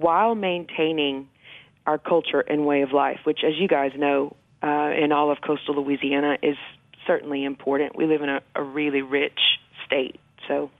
while 0.00 0.34
maintaining 0.34 1.28
our 1.86 1.98
culture 1.98 2.40
and 2.40 2.66
way 2.66 2.82
of 2.82 2.92
life, 2.92 3.20
which, 3.24 3.40
as 3.44 3.54
you 3.56 3.68
guys 3.68 3.92
know, 3.96 4.36
uh, 4.62 4.90
in 4.96 5.12
all 5.12 5.30
of 5.30 5.40
coastal 5.40 5.74
Louisiana 5.74 6.38
is 6.42 6.56
certainly 7.06 7.44
important. 7.44 7.96
We 7.96 8.06
live 8.06 8.22
in 8.22 8.28
a, 8.28 8.40
a 8.54 8.62
really 8.62 9.02
rich 9.02 9.38
state, 9.84 10.18
so 10.48 10.70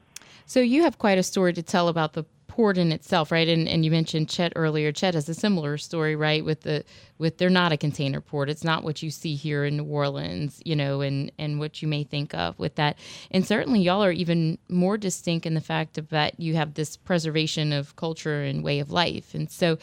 so 0.47 0.61
you 0.61 0.83
have 0.83 0.99
quite 0.99 1.19
a 1.19 1.23
story 1.23 1.53
to 1.55 1.63
tell 1.63 1.89
about 1.89 2.13
the 2.13 2.25
port 2.53 2.77
in 2.77 2.93
itself, 2.93 3.33
right? 3.33 3.49
And 3.49 3.67
and 3.67 3.83
you 3.83 3.91
mentioned 3.91 4.29
Chet 4.29 4.53
earlier. 4.57 4.93
Chet 4.93 5.15
has 5.15 5.27
a 5.27 5.33
similar 5.35 5.79
story, 5.79 6.15
right? 6.15 6.45
With 6.45 6.61
the 6.61 6.85
with 7.17 7.39
they're 7.39 7.49
not 7.49 7.73
a 7.73 7.79
container 7.79 8.21
port. 8.21 8.51
It's 8.51 8.63
not 8.63 8.85
what 8.85 9.03
you 9.03 9.11
see 9.11 9.37
here 9.37 9.65
in 9.65 9.79
New 9.79 9.85
Orleans, 9.85 10.61
you 10.63 10.77
know, 10.77 11.01
and 11.01 11.33
and 11.39 11.59
what 11.59 11.81
you 11.81 11.89
may 11.89 12.05
think 12.05 12.35
of 12.35 12.59
with 12.59 12.75
that. 12.75 12.99
And 13.31 13.47
certainly 13.47 13.81
y'all 13.81 14.05
are 14.05 14.13
even 14.13 14.59
more 14.69 14.99
distinct 14.99 15.47
in 15.47 15.55
the 15.55 15.63
fact 15.63 15.97
of 15.97 16.11
that 16.11 16.39
you 16.39 16.55
have 16.55 16.75
this 16.75 16.95
preservation 16.95 17.73
of 17.73 17.97
culture 17.97 18.43
and 18.43 18.63
way 18.63 18.81
of 18.81 18.91
life. 18.91 19.35
And 19.35 19.51
so 19.51 19.79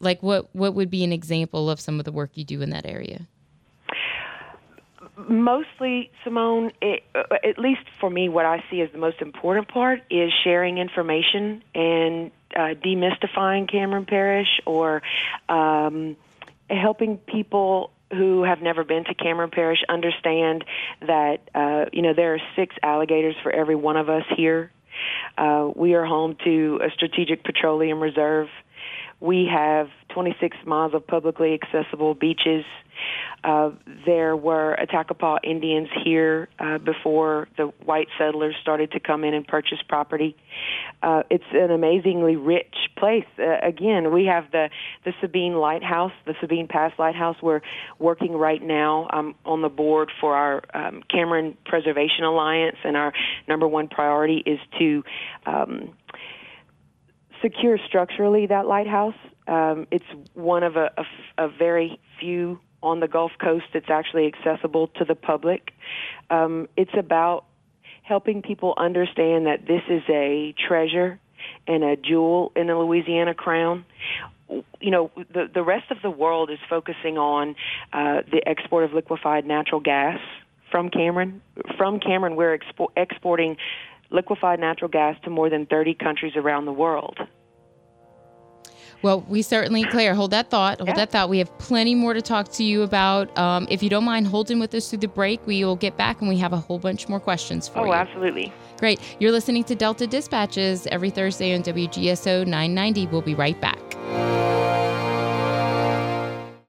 like 0.00 0.20
what 0.20 0.52
what 0.56 0.74
would 0.74 0.90
be 0.90 1.04
an 1.04 1.12
example 1.12 1.70
of 1.70 1.78
some 1.78 2.00
of 2.00 2.04
the 2.04 2.12
work 2.12 2.32
you 2.34 2.44
do 2.44 2.62
in 2.62 2.70
that 2.70 2.84
area? 2.84 3.28
Mostly, 5.28 6.10
Simone, 6.24 6.72
it, 6.80 7.02
uh, 7.14 7.36
at 7.44 7.58
least 7.58 7.82
for 8.00 8.08
me, 8.10 8.28
what 8.28 8.46
I 8.46 8.62
see 8.70 8.80
as 8.80 8.90
the 8.92 8.98
most 8.98 9.20
important 9.20 9.68
part 9.68 10.02
is 10.10 10.32
sharing 10.44 10.78
information 10.78 11.62
and 11.74 12.30
uh, 12.54 12.74
demystifying 12.74 13.70
Cameron 13.70 14.06
Parish 14.06 14.60
or 14.66 15.02
um, 15.48 16.16
helping 16.70 17.18
people 17.18 17.90
who 18.10 18.42
have 18.42 18.62
never 18.62 18.84
been 18.84 19.04
to 19.04 19.14
Cameron 19.14 19.50
Parish 19.50 19.80
understand 19.88 20.64
that 21.06 21.48
uh, 21.54 21.86
you 21.92 22.02
know 22.02 22.14
there 22.14 22.34
are 22.34 22.40
six 22.56 22.74
alligators 22.82 23.36
for 23.42 23.52
every 23.52 23.74
one 23.74 23.96
of 23.96 24.08
us 24.08 24.24
here. 24.36 24.70
Uh, 25.36 25.70
we 25.74 25.94
are 25.94 26.04
home 26.04 26.36
to 26.44 26.80
a 26.82 26.90
strategic 26.90 27.44
petroleum 27.44 28.00
reserve. 28.00 28.48
We 29.20 29.48
have 29.52 29.88
26 30.14 30.56
miles 30.64 30.94
of 30.94 31.06
publicly 31.06 31.54
accessible 31.54 32.14
beaches. 32.14 32.64
Uh, 33.44 33.70
there 34.04 34.36
were 34.36 34.76
Atakapa 34.80 35.38
Indians 35.44 35.88
here 36.04 36.48
uh, 36.58 36.78
before 36.78 37.48
the 37.56 37.66
white 37.84 38.08
settlers 38.18 38.56
started 38.60 38.90
to 38.92 39.00
come 39.00 39.22
in 39.22 39.34
and 39.34 39.46
purchase 39.46 39.78
property. 39.88 40.36
Uh, 41.02 41.22
it's 41.30 41.44
an 41.52 41.70
amazingly 41.70 42.34
rich 42.34 42.74
place. 42.96 43.26
Uh, 43.38 43.58
again, 43.62 44.12
we 44.12 44.24
have 44.24 44.50
the 44.50 44.70
the 45.04 45.12
Sabine 45.20 45.54
Lighthouse, 45.54 46.12
the 46.26 46.34
Sabine 46.40 46.66
Pass 46.66 46.92
Lighthouse. 46.98 47.36
We're 47.40 47.60
working 48.00 48.32
right 48.32 48.62
now 48.62 49.08
um, 49.12 49.34
on 49.44 49.62
the 49.62 49.68
board 49.68 50.10
for 50.20 50.34
our 50.34 50.62
um, 50.74 51.02
Cameron 51.08 51.56
Preservation 51.64 52.24
Alliance, 52.24 52.76
and 52.84 52.96
our 52.96 53.12
number 53.46 53.68
one 53.68 53.86
priority 53.86 54.42
is 54.44 54.58
to 54.80 55.04
um, 55.46 55.90
secure 57.42 57.78
structurally 57.86 58.46
that 58.46 58.66
lighthouse. 58.66 59.14
Um, 59.46 59.86
it's 59.90 60.04
one 60.34 60.62
of 60.62 60.76
a, 60.76 60.90
very 61.58 61.98
few 62.20 62.60
on 62.82 63.00
the 63.00 63.08
Gulf 63.08 63.32
Coast 63.40 63.64
that's 63.72 63.90
actually 63.90 64.26
accessible 64.26 64.88
to 64.98 65.04
the 65.04 65.14
public. 65.14 65.72
Um, 66.30 66.68
it's 66.76 66.92
about 66.96 67.44
helping 68.02 68.42
people 68.42 68.74
understand 68.76 69.46
that 69.46 69.66
this 69.66 69.82
is 69.88 70.02
a 70.08 70.54
treasure 70.66 71.18
and 71.66 71.84
a 71.84 71.96
jewel 71.96 72.52
in 72.56 72.66
the 72.66 72.74
Louisiana 72.74 73.34
crown. 73.34 73.84
You 74.80 74.90
know, 74.90 75.10
the 75.16 75.50
the 75.52 75.62
rest 75.62 75.90
of 75.90 75.98
the 76.02 76.10
world 76.10 76.50
is 76.50 76.58
focusing 76.70 77.18
on 77.18 77.54
uh, 77.92 78.22
the 78.30 78.42
export 78.46 78.84
of 78.84 78.92
liquefied 78.94 79.46
natural 79.46 79.80
gas 79.80 80.18
from 80.70 80.90
Cameron. 80.90 81.42
From 81.76 82.00
Cameron, 82.00 82.36
we're 82.36 82.56
expo- 82.56 82.92
exporting 82.96 83.56
liquefied 84.10 84.60
natural 84.60 84.88
gas 84.88 85.16
to 85.24 85.30
more 85.30 85.50
than 85.50 85.66
30 85.66 85.94
countries 85.94 86.32
around 86.36 86.64
the 86.66 86.72
world. 86.72 87.18
Well, 89.00 89.24
we 89.28 89.42
certainly, 89.42 89.84
Claire, 89.84 90.14
hold 90.16 90.32
that 90.32 90.50
thought. 90.50 90.78
Hold 90.78 90.88
Yeah. 90.88 90.94
that 90.96 91.12
thought. 91.12 91.28
We 91.28 91.38
have 91.38 91.56
plenty 91.58 91.94
more 91.94 92.14
to 92.14 92.22
talk 92.22 92.48
to 92.54 92.64
you 92.64 92.82
about. 92.82 93.36
Um, 93.38 93.68
if 93.70 93.80
you 93.80 93.88
don't 93.88 94.02
mind 94.04 94.26
holding 94.26 94.58
with 94.58 94.74
us 94.74 94.90
through 94.90 94.98
the 94.98 95.06
break, 95.08 95.46
we 95.46 95.64
will 95.64 95.76
get 95.76 95.96
back 95.96 96.18
and 96.20 96.28
we 96.28 96.36
have 96.38 96.52
a 96.52 96.56
whole 96.56 96.80
bunch 96.80 97.08
more 97.08 97.20
questions 97.20 97.68
for 97.68 97.78
Oh, 97.80 97.84
you. 97.84 97.90
Oh, 97.90 97.94
absolutely. 97.94 98.52
Great. 98.80 98.98
You're 99.20 99.30
listening 99.32 99.62
to 99.64 99.76
Delta 99.76 100.06
Dispatches 100.08 100.88
every 100.88 101.10
Thursday 101.10 101.54
on 101.54 101.62
WGSO 101.62 102.44
990. 102.44 103.06
We'll 103.06 103.22
be 103.22 103.34
right 103.36 103.60
back. 103.60 103.78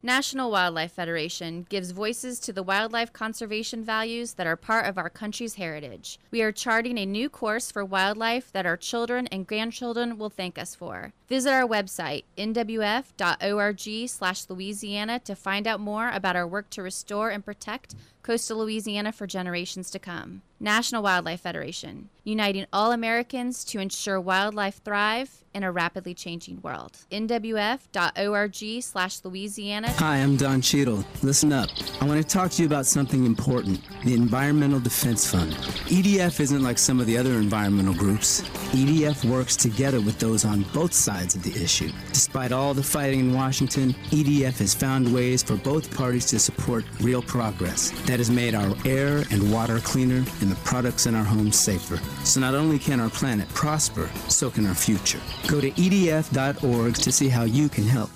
National 0.10 0.50
Wildlife 0.50 0.94
Federation 0.94 1.68
gives 1.70 1.92
voices 1.92 2.40
to 2.40 2.52
the 2.52 2.64
wildlife 2.64 3.14
conservation 3.14 3.86
values 3.86 4.34
that 4.34 4.48
are 4.48 4.56
part 4.56 4.88
of 4.88 4.98
our 4.98 5.08
country's 5.08 5.54
heritage. 5.54 6.18
We 6.32 6.42
are 6.42 6.52
charting 6.52 6.98
a 6.98 7.06
new 7.06 7.30
course 7.30 7.70
for 7.70 7.86
wildlife 7.86 8.52
that 8.54 8.66
our 8.66 8.76
children 8.76 9.28
and 9.28 9.46
grandchildren 9.46 10.18
will 10.18 10.32
thank 10.32 10.58
us 10.58 10.74
for. 10.74 11.14
Visit 11.28 11.52
our 11.52 11.68
website, 11.68 12.24
nwf.org/louisiana 12.40 15.20
to 15.20 15.36
find 15.36 15.68
out 15.68 15.80
more 15.80 16.10
about 16.10 16.36
our 16.36 16.48
work 16.48 16.72
to 16.72 16.82
restore 16.82 17.30
and 17.30 17.46
protect 17.46 17.94
coastal 18.30 18.60
Louisiana 18.60 19.12
for 19.12 19.26
generations 19.26 19.90
to 19.90 19.98
come. 19.98 20.44
National 20.60 21.02
Wildlife 21.02 21.42
Federation, 21.42 22.10
uniting 22.24 22.68
all 22.72 22.92
Americans 22.92 23.64
to 23.64 23.80
ensure 23.80 24.20
wildlife 24.20 24.84
thrive 24.84 25.44
in 25.54 25.64
a 25.64 25.72
rapidly 25.72 26.14
changing 26.14 26.62
world. 26.62 26.98
NWF.org 27.12 28.84
slash 28.84 29.24
Louisiana. 29.24 29.90
Hi, 29.94 30.18
I'm 30.18 30.36
Don 30.36 30.62
Cheadle. 30.62 31.04
Listen 31.24 31.52
up. 31.52 31.70
I 32.02 32.06
want 32.06 32.22
to 32.22 32.28
talk 32.28 32.52
to 32.52 32.62
you 32.62 32.68
about 32.68 32.86
something 32.86 33.26
important 33.26 33.82
the 34.06 34.14
Environmental 34.14 34.80
Defense 34.80 35.30
Fund. 35.30 35.54
EDF 35.88 36.40
isn't 36.40 36.62
like 36.62 36.78
some 36.78 37.00
of 37.00 37.08
the 37.08 37.18
other 37.18 37.34
environmental 37.34 37.94
groups. 37.94 38.42
EDF 38.72 39.26
works 39.26 39.56
together 39.56 40.00
with 40.00 40.20
those 40.20 40.46
on 40.46 40.64
both 40.74 40.94
sides 40.94 41.36
of 41.36 41.44
the 41.44 41.64
issue. 41.64 41.90
Despite 42.14 42.52
all 42.52 42.74
the 42.74 42.84
fighting 42.84 43.22
in 43.22 43.34
Washington, 43.34 43.94
EDF 44.12 44.60
has 44.60 44.76
found 44.76 45.14
ways 45.14 45.42
for 45.42 45.56
both 45.56 45.94
parties 45.96 46.26
to 46.28 46.40
support 46.40 46.86
real 47.02 47.22
progress 47.22 47.92
that 48.06 48.19
has 48.20 48.30
made 48.30 48.54
our 48.54 48.76
air 48.86 49.24
and 49.32 49.52
water 49.52 49.80
cleaner 49.80 50.24
and 50.42 50.52
the 50.52 50.60
products 50.64 51.08
in 51.08 51.16
our 51.16 51.24
homes 51.24 51.58
safer. 51.58 52.00
So 52.24 52.40
not 52.40 52.54
only 52.54 52.78
can 52.78 53.00
our 53.00 53.10
planet 53.10 53.50
prosper, 53.50 54.10
so 54.28 54.50
can 54.50 54.68
our 54.68 54.76
future. 54.76 55.20
Go 55.48 55.60
to 55.60 55.72
edf.org 55.72 56.96
to 56.96 57.12
see 57.12 57.30
how 57.30 57.44
you 57.44 57.68
can 57.68 57.86
help. 57.86 58.12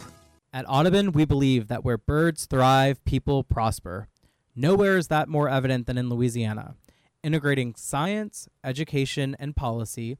At 0.54 0.66
Audubon, 0.70 1.14
we 1.14 1.26
believe 1.26 1.68
that 1.70 1.84
where 1.84 1.98
birds 1.98 2.46
thrive, 2.46 3.04
people 3.06 3.44
prosper. 3.44 4.08
Nowhere 4.56 4.98
is 4.98 5.08
that 5.08 5.28
more 5.28 5.50
evident 5.50 5.88
than 5.88 5.98
in 5.98 6.10
Louisiana. 6.10 6.76
Integrating 7.24 7.74
science, 7.76 8.48
education, 8.64 9.36
and 9.40 9.56
policy, 9.56 10.18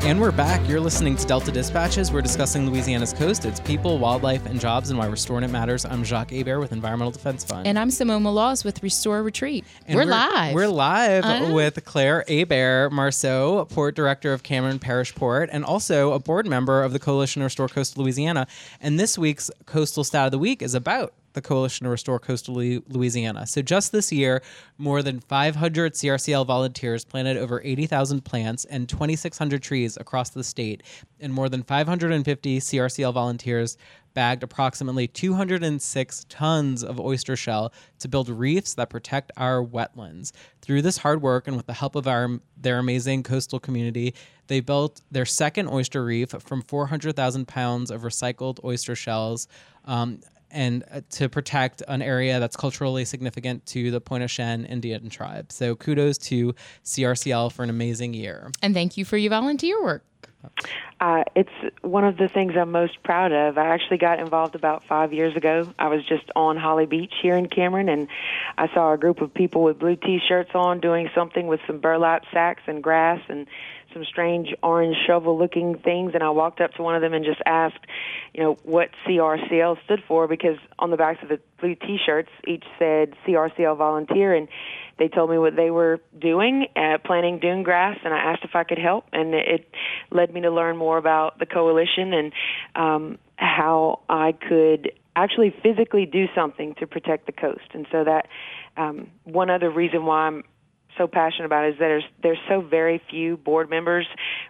And 0.04 0.20
we're 0.20 0.32
back. 0.32 0.68
You're 0.68 0.80
listening 0.80 1.16
to 1.16 1.28
Delta 1.28 1.52
Dispatches. 1.52 2.12
We're 2.12 2.24
discussing 2.24 2.68
Louisiana's 2.68 3.14
coast, 3.14 3.46
its 3.46 3.60
people, 3.60 4.00
wildlife, 4.00 4.44
and 4.48 4.60
jobs, 4.60 4.90
and 4.90 4.98
why 4.98 5.06
restoring 5.06 5.44
it 5.44 5.52
matters. 5.52 5.86
I'm 5.86 6.04
Jacques 6.04 6.32
Hebert 6.32 6.60
with 6.60 6.72
Environmental 6.72 7.12
Defense 7.12 7.44
Fund. 7.44 7.68
And 7.68 7.78
I'm 7.78 7.92
Simone 7.92 8.24
Maloz 8.24 8.66
with 8.66 8.82
Restore 8.82 9.22
Retreat. 9.22 9.64
And 9.86 9.96
we're, 9.96 10.06
live. 10.06 10.56
We're 10.56 10.70
live 10.70 11.24
know. 11.24 11.54
with 11.54 11.86
Claire 11.86 12.26
Hebert 12.28 12.92
Marceau, 12.92 13.66
Port 13.66 13.96
Director 13.96 14.34
of 14.34 14.42
Cameron 14.42 14.80
Parish 14.80 15.14
Port, 15.14 15.50
and 15.52 15.64
also 15.64 16.14
a 16.14 16.20
board 16.20 16.48
member 16.48 16.82
of 16.82 16.94
the 16.94 17.00
Coalition 17.00 17.42
to 17.42 17.44
Restore 17.44 17.68
Coastal 17.68 18.04
Louisiana. 18.04 18.48
And 18.82 19.00
this 19.00 19.20
week's 19.20 19.52
Coastal 19.68 20.04
Stat 20.04 20.26
of 20.26 20.32
the 20.32 20.40
Week 20.40 20.64
is 20.64 20.74
about 20.74 21.14
the 21.34 21.42
Coalition 21.42 21.86
to 21.86 21.90
Restore 21.90 22.20
Coastal 22.20 22.56
Louisiana. 22.56 23.48
So 23.48 23.62
just 23.62 23.92
this 23.92 24.12
year, 24.12 24.42
more 24.78 25.02
than 25.02 25.20
500 25.20 25.94
CRCL 25.94 26.46
volunteers 26.46 27.06
planted 27.06 27.38
over 27.38 27.62
80,000 27.64 28.24
plants 28.24 28.66
and 28.66 28.88
2,600 28.88 29.62
trees 29.62 29.98
across 29.98 30.30
the 30.30 30.44
state, 30.44 30.84
and 31.20 31.34
more 31.34 31.50
than 31.50 31.64
550 31.64 32.60
CRCL 32.60 33.14
volunteers 33.14 33.78
bagged 34.14 34.44
approximately 34.44 35.08
206 35.08 36.26
tons 36.30 36.84
of 36.84 37.00
oyster 37.00 37.36
shell 37.36 37.72
to 38.00 38.08
build 38.08 38.30
reefs 38.30 38.74
that 38.74 38.90
protect 38.90 39.32
our 39.38 39.64
wetlands. 39.64 40.32
Through 40.62 40.82
this 40.82 40.98
hard 40.98 41.22
work 41.22 41.48
and 41.48 41.58
with 41.58 41.66
the 41.66 41.74
help 41.74 41.96
of 41.96 42.08
our 42.08 42.40
their 42.58 42.80
amazing 42.80 43.24
coastal 43.24 43.60
community, 43.60 44.14
they 44.48 44.60
built 44.60 45.02
their 45.12 45.26
second 45.26 45.68
oyster 45.70 46.04
reef 46.04 46.30
from 46.30 46.62
400,000 46.62 47.48
pounds 47.48 47.90
of 47.90 48.02
recycled 48.02 48.64
oyster 48.64 48.96
shells. 48.96 49.48
Um, 49.86 50.20
and 50.52 50.84
uh, 50.92 51.02
to 51.12 51.30
protect 51.30 51.82
an 51.88 52.02
area 52.02 52.40
that's 52.40 52.56
culturally 52.56 53.06
significant 53.06 53.66
to 53.68 53.92
the 53.92 54.02
Pointe-au-Chien 54.02 54.66
Indian 54.66 55.10
tribe. 55.10 55.52
So 55.52 55.76
kudos 55.76 56.18
to 56.20 56.54
CRCL 56.84 57.52
for 57.52 57.64
an 57.64 57.70
amazing 57.70 58.14
year. 58.14 58.52
and 58.62 58.74
thank 58.74 58.98
you 58.98 59.06
for 59.06 59.18
your 59.18 59.30
volunteer 59.30 59.82
work. 59.82 60.04
Uh, 61.00 61.24
it's 61.36 61.52
one 61.82 62.04
of 62.04 62.18
the 62.18 62.28
things 62.28 62.54
I'm 62.56 62.72
most 62.72 63.02
proud 63.04 63.32
of. 63.32 63.58
I 63.58 63.68
actually 63.68 63.98
got 63.98 64.20
involved 64.20 64.54
about 64.54 64.84
five 64.84 65.14
years 65.14 65.36
ago. 65.36 65.72
I 65.80 65.88
was 65.88 66.06
just 66.06 66.26
on 66.36 66.58
Holly 66.58 66.86
Beach 66.86 67.14
here 67.22 67.36
in 67.36 67.48
Cameron, 67.48 67.90
and 67.90 68.08
I 68.58 68.68
saw 68.74 68.94
a 68.94 68.98
group 68.98 69.22
of 69.22 69.34
people 69.34 69.64
with 69.64 69.80
blue 69.80 69.96
T-shirts 69.96 70.52
on 70.54 70.80
doing 70.80 71.10
something 71.16 71.48
with 71.48 71.60
some 71.66 71.80
burlap 71.80 72.26
sacks 72.32 72.62
and 72.68 72.84
grass 72.84 73.20
and 73.30 73.48
some 73.94 74.06
strange 74.06 74.54
orange 74.64 74.96
shovel-looking 75.06 75.80
things. 75.80 76.12
And 76.14 76.24
I 76.24 76.30
walked 76.30 76.62
up 76.62 76.74
to 76.74 76.84
one 76.84 76.96
of 76.96 77.02
them 77.02 77.14
and 77.14 77.24
just 77.26 77.42
asked, 77.46 77.86
you 78.34 78.44
know, 78.44 78.58
what 78.64 78.90
CRCL 79.06 79.84
stood 79.84 80.04
for, 80.08 80.28
because 80.28 80.58
on 80.80 80.92
the 80.92 80.98
backs 80.98 81.22
of 81.24 81.30
the 81.30 81.40
blue 81.60 81.76
T-shirts 81.76 82.30
each 82.48 82.64
said 82.80 83.14
CRCL 83.26 83.78
Volunteer, 83.78 84.34
and 84.34 84.48
they 84.98 85.08
told 85.08 85.30
me 85.30 85.38
what 85.38 85.56
they 85.56 85.72
were 85.72 86.00
doing, 86.20 86.68
uh, 86.76 86.98
planting 87.04 87.40
dune 87.40 87.64
grass, 87.64 87.98
and 88.04 88.14
I 88.14 88.18
asked 88.18 88.44
if 88.44 88.56
I 88.56 88.64
could 88.64 88.78
help, 88.78 89.06
and 89.12 89.34
it 89.34 89.68
led 90.12 90.34
me 90.34 90.42
to 90.42 90.52
learn 90.52 90.78
more 90.78 90.98
about 90.98 91.40
the 91.40 91.46
coalition 91.46 92.14
and 92.14 92.34
um, 92.76 93.18
how 93.36 94.02
I 94.10 94.34
could 94.34 94.92
actually 95.16 95.54
physically 95.62 96.06
do 96.06 96.26
something 96.36 96.76
to 96.76 96.88
protect 96.88 97.26
the 97.26 97.32
coast. 97.32 97.68
And 97.74 97.86
so 97.92 98.04
that 98.04 98.28
um, 98.78 99.10
one 99.24 99.50
other 99.50 99.70
reason 99.70 100.06
why 100.06 100.28
I'm 100.28 100.44
so 100.98 101.08
passionate 101.08 101.46
about 101.46 101.70
is 101.70 101.76
that 101.76 101.88
there's 101.88 102.04
there's 102.22 102.40
so 102.48 102.62
very 102.62 103.02
few 103.10 103.38
board 103.38 103.70
members 103.70 104.06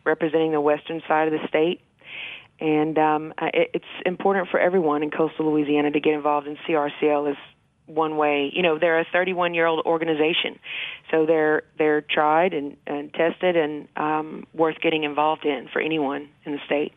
representing 0.06 0.52
the 0.52 0.62
western 0.62 1.02
side 1.08 1.28
of 1.28 1.34
the 1.34 1.48
state. 1.48 1.82
And 2.60 2.98
um, 2.98 3.34
it, 3.42 3.72
it's 3.74 3.86
important 4.06 4.50
for 4.50 4.60
everyone 4.60 5.02
in 5.02 5.10
coastal 5.10 5.52
Louisiana 5.52 5.92
to 5.92 6.00
get 6.00 6.14
involved 6.14 6.48
in 6.48 6.58
CRCL. 6.68 7.32
Is 7.32 7.38
one 7.88 8.18
way. 8.18 8.52
You 8.54 8.62
know, 8.62 8.78
they're 8.80 9.00
a 9.00 9.06
31 9.12 9.54
year 9.54 9.66
old 9.66 9.86
organization, 9.86 10.60
so 11.10 11.26
they're 11.26 11.64
they're 11.78 12.02
tried 12.02 12.54
and, 12.54 12.78
and 12.88 13.14
tested 13.14 13.56
and 13.56 13.88
um, 13.96 14.46
worth 14.54 14.80
getting 14.82 15.04
involved 15.04 15.46
in 15.46 15.68
for 15.72 15.82
anyone 15.82 16.30
in 16.46 16.54
the 16.54 16.60
state. 16.66 16.94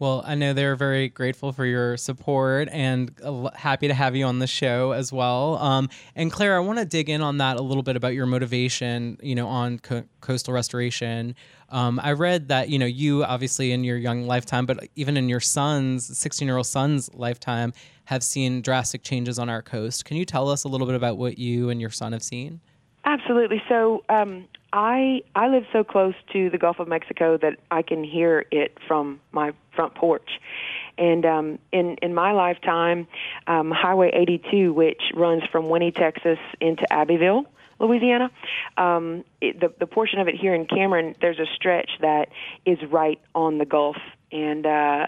Well, 0.00 0.22
I 0.24 0.36
know 0.36 0.52
they're 0.52 0.76
very 0.76 1.08
grateful 1.08 1.52
for 1.52 1.66
your 1.66 1.96
support 1.96 2.68
and 2.70 3.10
uh, 3.22 3.50
happy 3.54 3.88
to 3.88 3.94
have 3.94 4.14
you 4.14 4.26
on 4.26 4.38
the 4.38 4.46
show 4.46 4.92
as 4.92 5.12
well. 5.12 5.56
Um, 5.58 5.88
and 6.14 6.30
Claire, 6.30 6.56
I 6.56 6.60
want 6.60 6.78
to 6.78 6.84
dig 6.84 7.10
in 7.10 7.20
on 7.20 7.38
that 7.38 7.56
a 7.56 7.62
little 7.62 7.82
bit 7.82 7.96
about 7.96 8.14
your 8.14 8.26
motivation, 8.26 9.18
you 9.20 9.34
know, 9.34 9.48
on 9.48 9.80
co- 9.80 10.04
coastal 10.20 10.54
restoration. 10.54 11.34
Um, 11.70 11.98
I 12.00 12.12
read 12.12 12.46
that, 12.48 12.68
you 12.68 12.78
know, 12.78 12.86
you 12.86 13.24
obviously 13.24 13.72
in 13.72 13.82
your 13.82 13.96
young 13.96 14.24
lifetime, 14.26 14.66
but 14.66 14.88
even 14.94 15.16
in 15.16 15.28
your 15.28 15.40
son's 15.40 16.16
16 16.16 16.46
year 16.46 16.56
old 16.56 16.66
son's 16.66 17.12
lifetime, 17.14 17.72
have 18.04 18.22
seen 18.22 18.62
drastic 18.62 19.02
changes 19.02 19.38
on 19.38 19.48
our 19.48 19.62
coast. 19.62 20.04
Can 20.04 20.16
you 20.16 20.24
tell 20.24 20.48
us 20.48 20.64
a 20.64 20.68
little 20.68 20.86
bit 20.86 20.96
about 20.96 21.18
what 21.18 21.38
you 21.38 21.70
and 21.70 21.80
your 21.80 21.90
son 21.90 22.12
have 22.12 22.22
seen? 22.22 22.60
Absolutely. 23.04 23.62
So 23.68 24.04
um, 24.08 24.46
I 24.72 25.22
I 25.34 25.48
live 25.48 25.64
so 25.72 25.82
close 25.82 26.14
to 26.32 26.50
the 26.50 26.58
Gulf 26.58 26.78
of 26.78 26.88
Mexico 26.88 27.38
that 27.38 27.56
I 27.70 27.82
can 27.82 28.04
hear 28.04 28.44
it 28.50 28.76
from 28.86 29.20
my 29.32 29.52
front 29.78 29.94
porch, 29.94 30.28
And 30.98 31.24
um, 31.24 31.58
in 31.70 31.98
in 32.02 32.12
my 32.12 32.32
lifetime, 32.32 33.06
um, 33.46 33.70
Highway 33.70 34.10
82, 34.12 34.72
which 34.72 35.00
runs 35.14 35.44
from 35.52 35.68
Winnie, 35.68 35.92
Texas, 35.92 36.40
into 36.60 36.84
Abbeville. 36.92 37.44
Louisiana. 37.78 38.32
Um, 38.76 39.24
it, 39.40 39.60
the 39.60 39.72
the 39.78 39.86
portion 39.86 40.18
of 40.18 40.26
it 40.26 40.34
here 40.34 40.52
in 40.52 40.66
Cameron, 40.66 41.14
there's 41.20 41.38
a 41.38 41.46
stretch 41.54 41.90
that 42.00 42.30
is 42.66 42.78
right 42.90 43.20
on 43.36 43.58
the 43.58 43.64
Gulf, 43.64 43.96
and 44.32 44.66
uh, 44.66 45.06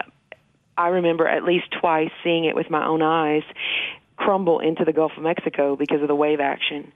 I 0.77 0.87
remember 0.87 1.27
at 1.27 1.43
least 1.43 1.65
twice 1.81 2.11
seeing 2.23 2.45
it 2.45 2.55
with 2.55 2.69
my 2.69 2.87
own 2.87 3.01
eyes 3.01 3.43
crumble 4.15 4.59
into 4.59 4.85
the 4.85 4.93
Gulf 4.93 5.11
of 5.17 5.23
Mexico 5.23 5.75
because 5.75 6.01
of 6.01 6.07
the 6.07 6.15
wave 6.15 6.39
action. 6.39 6.93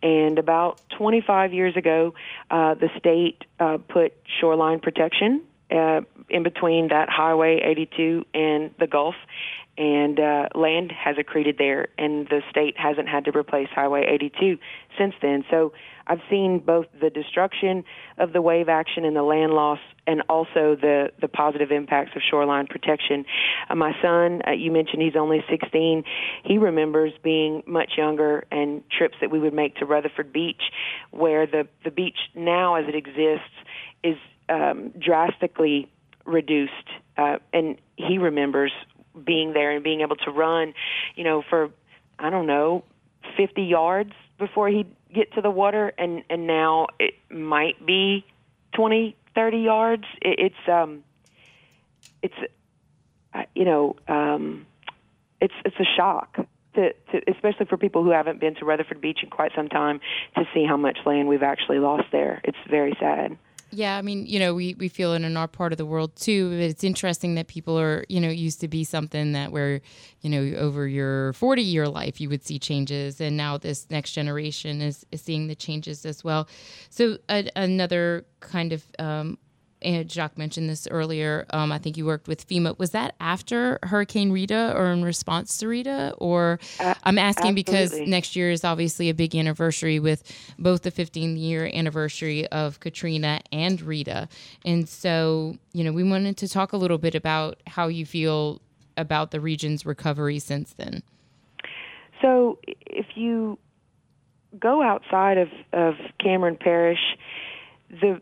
And 0.00 0.38
about 0.38 0.80
25 0.96 1.54
years 1.54 1.74
ago, 1.74 2.14
uh, 2.50 2.74
the 2.74 2.90
state 2.98 3.44
uh, 3.58 3.78
put 3.78 4.12
shoreline 4.38 4.78
protection 4.78 5.42
uh, 5.70 6.00
in 6.28 6.42
between 6.42 6.88
that 6.88 7.08
Highway 7.08 7.60
82 7.64 8.24
and 8.34 8.70
the 8.78 8.86
Gulf, 8.86 9.14
and 9.78 10.18
uh, 10.18 10.48
land 10.54 10.92
has 10.92 11.16
accreted 11.18 11.58
there, 11.58 11.88
and 11.98 12.26
the 12.28 12.40
state 12.50 12.78
hasn't 12.78 13.08
had 13.08 13.26
to 13.26 13.36
replace 13.36 13.68
Highway 13.74 14.06
82 14.08 14.58
since 14.98 15.14
then. 15.20 15.44
So 15.50 15.72
I've 16.06 16.20
seen 16.30 16.60
both 16.60 16.86
the 16.98 17.10
destruction 17.10 17.84
of 18.16 18.32
the 18.32 18.40
wave 18.40 18.68
action 18.68 19.04
and 19.04 19.14
the 19.14 19.22
land 19.22 19.52
loss, 19.52 19.80
and 20.06 20.22
also 20.28 20.76
the 20.80 21.10
the 21.20 21.28
positive 21.28 21.70
impacts 21.70 22.12
of 22.16 22.22
shoreline 22.22 22.66
protection. 22.68 23.26
Uh, 23.68 23.74
my 23.74 23.92
son, 24.00 24.40
uh, 24.46 24.52
you 24.52 24.70
mentioned 24.70 25.02
he's 25.02 25.16
only 25.16 25.44
16. 25.50 26.04
He 26.44 26.58
remembers 26.58 27.12
being 27.22 27.62
much 27.66 27.92
younger 27.98 28.46
and 28.50 28.82
trips 28.90 29.16
that 29.20 29.30
we 29.30 29.40
would 29.40 29.54
make 29.54 29.76
to 29.76 29.84
Rutherford 29.84 30.32
Beach, 30.32 30.62
where 31.10 31.46
the 31.46 31.66
the 31.84 31.90
beach 31.90 32.18
now, 32.34 32.76
as 32.76 32.86
it 32.88 32.94
exists, 32.94 33.52
is 34.02 34.16
um, 34.48 34.92
drastically 34.98 35.90
reduced, 36.24 36.72
uh, 37.16 37.38
and 37.52 37.78
he 37.96 38.18
remembers 38.18 38.72
being 39.24 39.52
there 39.52 39.70
and 39.70 39.82
being 39.82 40.00
able 40.02 40.16
to 40.16 40.30
run, 40.30 40.74
you 41.14 41.24
know, 41.24 41.42
for 41.48 41.70
I 42.18 42.30
don't 42.30 42.46
know, 42.46 42.84
50 43.36 43.62
yards 43.62 44.12
before 44.38 44.68
he'd 44.68 44.94
get 45.14 45.32
to 45.34 45.40
the 45.40 45.50
water, 45.50 45.92
and 45.98 46.22
and 46.28 46.46
now 46.46 46.88
it 46.98 47.14
might 47.30 47.84
be 47.84 48.24
20, 48.74 49.16
30 49.34 49.58
yards. 49.58 50.04
It, 50.20 50.38
it's 50.38 50.68
um, 50.68 51.04
it's 52.22 52.34
uh, 53.34 53.42
you 53.54 53.64
know, 53.64 53.96
um, 54.08 54.66
it's 55.40 55.54
it's 55.64 55.76
a 55.78 55.96
shock. 55.96 56.36
To, 56.74 56.92
to, 56.92 57.30
especially 57.30 57.64
for 57.64 57.78
people 57.78 58.04
who 58.04 58.10
haven't 58.10 58.38
been 58.38 58.54
to 58.56 58.66
Rutherford 58.66 59.00
Beach 59.00 59.20
in 59.22 59.30
quite 59.30 59.52
some 59.56 59.68
time, 59.68 59.98
to 60.36 60.44
see 60.52 60.66
how 60.66 60.76
much 60.76 60.98
land 61.06 61.26
we've 61.26 61.42
actually 61.42 61.78
lost 61.78 62.04
there. 62.12 62.42
It's 62.44 62.58
very 62.68 62.94
sad. 63.00 63.38
Yeah, 63.72 63.96
I 63.96 64.02
mean, 64.02 64.26
you 64.26 64.38
know, 64.38 64.54
we, 64.54 64.74
we 64.74 64.88
feel 64.88 65.12
it 65.14 65.22
in 65.22 65.36
our 65.36 65.48
part 65.48 65.72
of 65.72 65.78
the 65.78 65.86
world 65.86 66.14
too. 66.16 66.50
But 66.50 66.60
it's 66.60 66.84
interesting 66.84 67.34
that 67.34 67.48
people 67.48 67.78
are, 67.78 68.04
you 68.08 68.20
know, 68.20 68.28
used 68.28 68.60
to 68.60 68.68
be 68.68 68.84
something 68.84 69.32
that 69.32 69.50
where, 69.50 69.80
you 70.20 70.30
know, 70.30 70.58
over 70.58 70.86
your 70.86 71.32
40 71.32 71.62
year 71.62 71.88
life, 71.88 72.20
you 72.20 72.28
would 72.28 72.44
see 72.44 72.58
changes. 72.58 73.20
And 73.20 73.36
now 73.36 73.58
this 73.58 73.90
next 73.90 74.12
generation 74.12 74.80
is, 74.80 75.04
is 75.10 75.20
seeing 75.20 75.48
the 75.48 75.56
changes 75.56 76.06
as 76.06 76.22
well. 76.22 76.48
So, 76.90 77.18
another 77.28 78.24
kind 78.40 78.72
of 78.72 78.84
um, 78.98 79.38
and 79.82 80.10
Jacques 80.10 80.38
mentioned 80.38 80.68
this 80.70 80.88
earlier. 80.90 81.46
Um, 81.50 81.70
I 81.70 81.78
think 81.78 81.96
you 81.96 82.06
worked 82.06 82.28
with 82.28 82.48
FEMA. 82.48 82.78
Was 82.78 82.90
that 82.90 83.14
after 83.20 83.78
Hurricane 83.82 84.32
Rita 84.32 84.72
or 84.74 84.86
in 84.86 85.04
response 85.04 85.58
to 85.58 85.68
Rita? 85.68 86.14
Or 86.18 86.58
I'm 86.80 87.18
asking 87.18 87.58
Absolutely. 87.58 87.62
because 87.62 88.00
next 88.00 88.36
year 88.36 88.50
is 88.50 88.64
obviously 88.64 89.10
a 89.10 89.14
big 89.14 89.34
anniversary 89.36 89.98
with 89.98 90.22
both 90.58 90.82
the 90.82 90.90
15 90.90 91.36
year 91.36 91.70
anniversary 91.72 92.46
of 92.48 92.80
Katrina 92.80 93.40
and 93.52 93.80
Rita. 93.82 94.28
And 94.64 94.88
so, 94.88 95.56
you 95.72 95.84
know, 95.84 95.92
we 95.92 96.04
wanted 96.04 96.36
to 96.38 96.48
talk 96.48 96.72
a 96.72 96.76
little 96.76 96.98
bit 96.98 97.14
about 97.14 97.60
how 97.66 97.88
you 97.88 98.06
feel 98.06 98.60
about 98.96 99.30
the 99.30 99.40
region's 99.40 99.84
recovery 99.84 100.38
since 100.38 100.72
then. 100.72 101.02
So, 102.22 102.58
if 102.86 103.06
you 103.14 103.58
go 104.58 104.82
outside 104.82 105.36
of, 105.36 105.48
of 105.74 105.94
Cameron 106.18 106.56
Parish, 106.58 107.16
the 107.90 108.20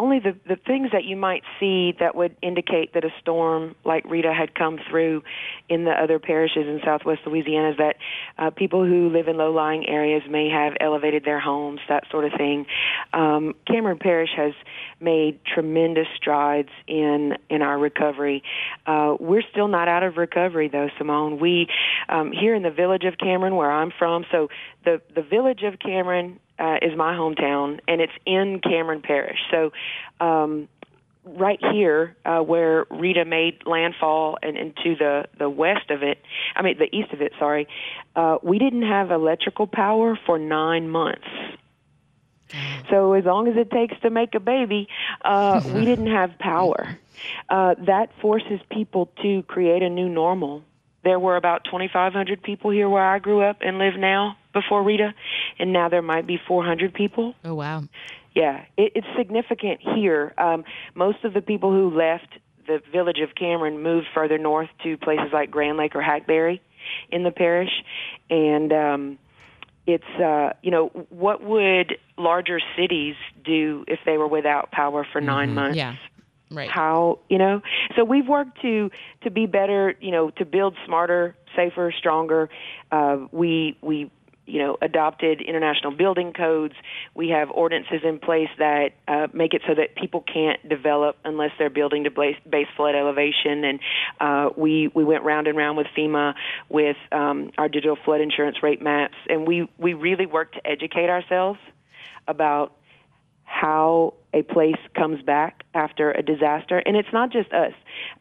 only 0.00 0.18
the, 0.18 0.34
the 0.48 0.56
things 0.56 0.88
that 0.92 1.04
you 1.04 1.14
might 1.14 1.42
see 1.60 1.94
that 2.00 2.14
would 2.14 2.34
indicate 2.42 2.94
that 2.94 3.04
a 3.04 3.10
storm 3.20 3.74
like 3.84 4.04
Rita 4.08 4.32
had 4.32 4.54
come 4.54 4.78
through 4.88 5.22
in 5.68 5.84
the 5.84 5.90
other 5.90 6.18
parishes 6.18 6.66
in 6.66 6.80
southwest 6.82 7.20
Louisiana 7.26 7.72
is 7.72 7.76
that 7.76 7.96
uh, 8.38 8.48
people 8.48 8.84
who 8.84 9.10
live 9.10 9.28
in 9.28 9.36
low-lying 9.36 9.86
areas 9.86 10.22
may 10.28 10.48
have 10.48 10.72
elevated 10.80 11.24
their 11.24 11.38
homes, 11.38 11.80
that 11.88 12.04
sort 12.10 12.24
of 12.24 12.32
thing. 12.36 12.64
Um, 13.12 13.54
Cameron 13.66 13.98
Parish 13.98 14.30
has 14.36 14.54
made 15.00 15.38
tremendous 15.44 16.06
strides 16.16 16.70
in 16.86 17.36
in 17.50 17.60
our 17.62 17.78
recovery. 17.78 18.42
Uh, 18.86 19.16
we're 19.20 19.42
still 19.50 19.68
not 19.68 19.86
out 19.88 20.02
of 20.02 20.16
recovery 20.16 20.68
though, 20.68 20.88
Simone. 20.96 21.38
We 21.38 21.68
um, 22.08 22.32
here 22.32 22.54
in 22.54 22.62
the 22.62 22.70
village 22.70 23.04
of 23.04 23.18
Cameron, 23.18 23.54
where 23.54 23.70
I'm 23.70 23.92
from, 23.98 24.24
so 24.32 24.48
the 24.84 25.00
the 25.14 25.22
village 25.22 25.62
of 25.62 25.78
Cameron 25.78 26.40
uh, 26.58 26.76
is 26.82 26.96
my 26.96 27.14
hometown, 27.14 27.80
and 27.88 28.00
it's 28.00 28.12
in 28.26 28.60
Cameron 28.60 29.02
Parish. 29.02 29.38
So, 29.50 29.72
um, 30.20 30.68
right 31.24 31.58
here, 31.72 32.16
uh, 32.24 32.40
where 32.40 32.86
Rita 32.90 33.24
made 33.24 33.66
landfall 33.66 34.38
and 34.42 34.56
into 34.56 34.96
the 34.96 35.26
the 35.38 35.48
west 35.48 35.90
of 35.90 36.02
it, 36.02 36.18
I 36.54 36.62
mean 36.62 36.78
the 36.78 36.94
east 36.94 37.12
of 37.12 37.20
it. 37.20 37.32
Sorry, 37.38 37.66
uh, 38.16 38.38
we 38.42 38.58
didn't 38.58 38.82
have 38.82 39.10
electrical 39.10 39.66
power 39.66 40.18
for 40.26 40.38
nine 40.38 40.88
months. 40.88 41.26
So 42.90 43.12
as 43.12 43.24
long 43.24 43.46
as 43.46 43.56
it 43.56 43.70
takes 43.70 43.94
to 44.00 44.10
make 44.10 44.34
a 44.34 44.40
baby, 44.40 44.88
uh, 45.24 45.62
we 45.74 45.84
didn't 45.84 46.08
have 46.08 46.36
power. 46.38 46.98
Uh, 47.48 47.74
that 47.86 48.10
forces 48.20 48.60
people 48.70 49.06
to 49.22 49.42
create 49.44 49.82
a 49.82 49.90
new 49.90 50.08
normal. 50.08 50.64
There 51.04 51.18
were 51.18 51.36
about 51.36 51.64
2,500 51.64 52.42
people 52.42 52.70
here 52.70 52.88
where 52.88 53.04
I 53.04 53.20
grew 53.20 53.40
up 53.40 53.58
and 53.60 53.78
live 53.78 53.94
now 53.96 54.36
before 54.52 54.82
Rita, 54.82 55.14
and 55.58 55.72
now 55.72 55.88
there 55.88 56.02
might 56.02 56.26
be 56.26 56.38
400 56.48 56.92
people. 56.94 57.34
Oh, 57.44 57.54
wow. 57.54 57.84
Yeah, 58.34 58.64
it, 58.76 58.92
it's 58.94 59.06
significant 59.16 59.80
here. 59.94 60.34
Um, 60.38 60.64
most 60.94 61.24
of 61.24 61.34
the 61.34 61.40
people 61.40 61.72
who 61.72 61.90
left 61.96 62.38
the 62.66 62.80
village 62.92 63.18
of 63.20 63.34
Cameron 63.34 63.82
moved 63.82 64.06
further 64.14 64.38
north 64.38 64.68
to 64.84 64.96
places 64.96 65.32
like 65.32 65.50
Grand 65.50 65.76
Lake 65.76 65.94
or 65.94 66.02
Hackberry 66.02 66.60
in 67.10 67.24
the 67.24 67.30
parish, 67.30 67.70
and 68.28 68.72
um, 68.72 69.18
it's 69.86 70.04
uh, 70.22 70.52
you 70.62 70.70
know 70.70 70.88
what 71.10 71.42
would 71.42 71.96
larger 72.16 72.60
cities 72.76 73.16
do 73.44 73.84
if 73.88 73.98
they 74.06 74.16
were 74.18 74.28
without 74.28 74.70
power 74.70 75.06
for 75.10 75.20
9 75.20 75.54
months? 75.54 75.76
Yeah. 75.76 75.96
Right. 76.52 76.68
how 76.68 77.20
you 77.28 77.38
know 77.38 77.62
so 77.94 78.02
we've 78.02 78.26
worked 78.26 78.60
to 78.62 78.90
to 79.22 79.30
be 79.30 79.46
better 79.46 79.94
you 80.00 80.10
know 80.10 80.30
to 80.30 80.44
build 80.44 80.74
smarter 80.84 81.36
safer 81.54 81.94
stronger 81.96 82.50
uh, 82.90 83.18
we 83.30 83.78
we 83.82 84.10
you 84.50 84.58
know 84.58 84.76
adopted 84.82 85.40
international 85.40 85.92
building 85.92 86.32
codes. 86.32 86.74
We 87.14 87.28
have 87.30 87.50
ordinances 87.50 88.00
in 88.04 88.18
place 88.18 88.48
that 88.58 88.90
uh, 89.08 89.28
make 89.32 89.54
it 89.54 89.62
so 89.66 89.74
that 89.74 89.94
people 89.96 90.20
can't 90.20 90.66
develop 90.68 91.16
unless 91.24 91.50
they're 91.58 91.70
building 91.70 92.04
to 92.04 92.10
base, 92.10 92.36
base 92.48 92.66
flood 92.76 92.94
elevation. 92.94 93.64
And 93.64 93.80
uh, 94.20 94.50
we 94.56 94.90
we 94.94 95.04
went 95.04 95.24
round 95.24 95.46
and 95.46 95.56
round 95.56 95.76
with 95.76 95.86
FEMA 95.96 96.34
with 96.68 96.96
um, 97.12 97.50
our 97.58 97.68
digital 97.68 97.96
flood 98.04 98.20
insurance 98.20 98.62
rate 98.62 98.82
maps. 98.82 99.16
And 99.28 99.46
we 99.46 99.68
we 99.78 99.94
really 99.94 100.26
worked 100.26 100.54
to 100.54 100.66
educate 100.66 101.08
ourselves 101.08 101.58
about 102.26 102.72
how 103.50 104.14
a 104.32 104.42
place 104.42 104.76
comes 104.94 105.20
back 105.22 105.64
after 105.74 106.12
a 106.12 106.22
disaster. 106.22 106.78
And 106.78 106.96
it's 106.96 107.12
not 107.12 107.32
just 107.32 107.52
us. 107.52 107.72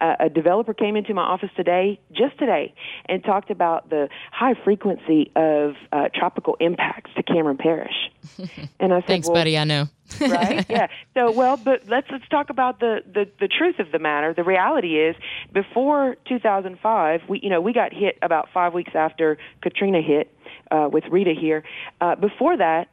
Uh, 0.02 0.16
a 0.20 0.28
developer 0.30 0.74
came 0.74 0.96
into 0.96 1.14
my 1.14 1.22
office 1.22 1.52
today, 1.56 2.00
just 2.12 2.38
today, 2.40 2.74
and 3.06 3.24
talked 3.24 3.52
about 3.52 3.92
the 3.92 4.10
high 4.32 4.56
frequency 4.64 5.32
of 5.36 5.76
uh, 5.92 6.10
tropical 6.14 6.58
impacts 6.60 7.12
to 7.16 7.22
Cameron 7.22 7.58
Parish. 7.58 7.94
And 8.82 8.94
I 8.94 9.02
said, 9.02 9.08
Thanks, 9.08 9.28
well, 9.28 9.36
buddy. 9.36 9.58
I 9.58 9.66
know. 9.66 9.88
right? 10.20 10.66
Yeah. 10.70 10.88
So, 11.14 11.32
well, 11.32 11.58
but 11.58 11.88
let's 11.88 12.08
let's 12.12 12.28
talk 12.30 12.50
about 12.50 12.80
the, 12.80 13.00
the 13.06 13.30
the 13.40 13.48
truth 13.48 13.80
of 13.80 13.92
the 13.92 14.00
matter. 14.00 14.34
The 14.34 14.44
reality 14.44 14.98
is, 15.00 15.16
before 15.54 16.16
2005, 16.28 17.22
we 17.28 17.40
you 17.44 17.50
know 17.50 17.62
we 17.62 17.74
got 17.74 17.94
hit 17.94 18.18
about 18.22 18.48
five 18.54 18.74
weeks 18.74 18.92
after 18.96 19.38
Katrina 19.62 20.02
hit 20.02 20.34
uh, 20.72 20.90
with 20.92 21.04
Rita 21.12 21.34
here. 21.40 21.64
Uh, 22.00 22.16
before 22.16 22.58
that, 22.58 22.88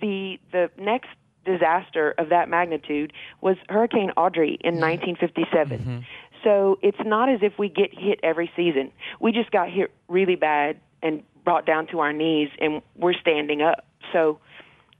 the 0.00 0.38
the 0.52 0.70
next 0.78 1.08
disaster 1.44 2.14
of 2.18 2.28
that 2.30 2.48
magnitude 2.48 3.12
was 3.40 3.56
Hurricane 3.68 4.10
Audrey 4.16 4.58
in 4.62 4.78
1957. 4.80 6.04
So 6.44 6.78
it's 6.82 6.98
not 7.04 7.28
as 7.28 7.40
if 7.42 7.58
we 7.58 7.68
get 7.68 7.96
hit 7.96 8.18
every 8.22 8.50
season. 8.56 8.90
We 9.20 9.32
just 9.32 9.50
got 9.50 9.70
hit 9.70 9.92
really 10.08 10.34
bad 10.36 10.78
and 11.02 11.22
brought 11.44 11.66
down 11.66 11.86
to 11.88 12.00
our 12.00 12.12
knees, 12.12 12.48
and 12.60 12.82
we're 12.96 13.14
standing 13.14 13.62
up. 13.62 13.84
So 14.12 14.38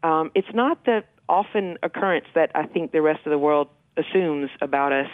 um, 0.03 0.31
it's 0.35 0.53
not 0.55 0.85
the 0.85 1.05
often 1.29 1.79
occurrence 1.83 2.27
that 2.35 2.51
I 2.55 2.67
think 2.67 2.93
the 2.93 3.03
rest 3.03 3.21
of 3.27 3.31
the 3.31 3.39
world 3.39 3.69
assumes 3.97 4.51
about 4.61 4.93
us. 4.93 5.09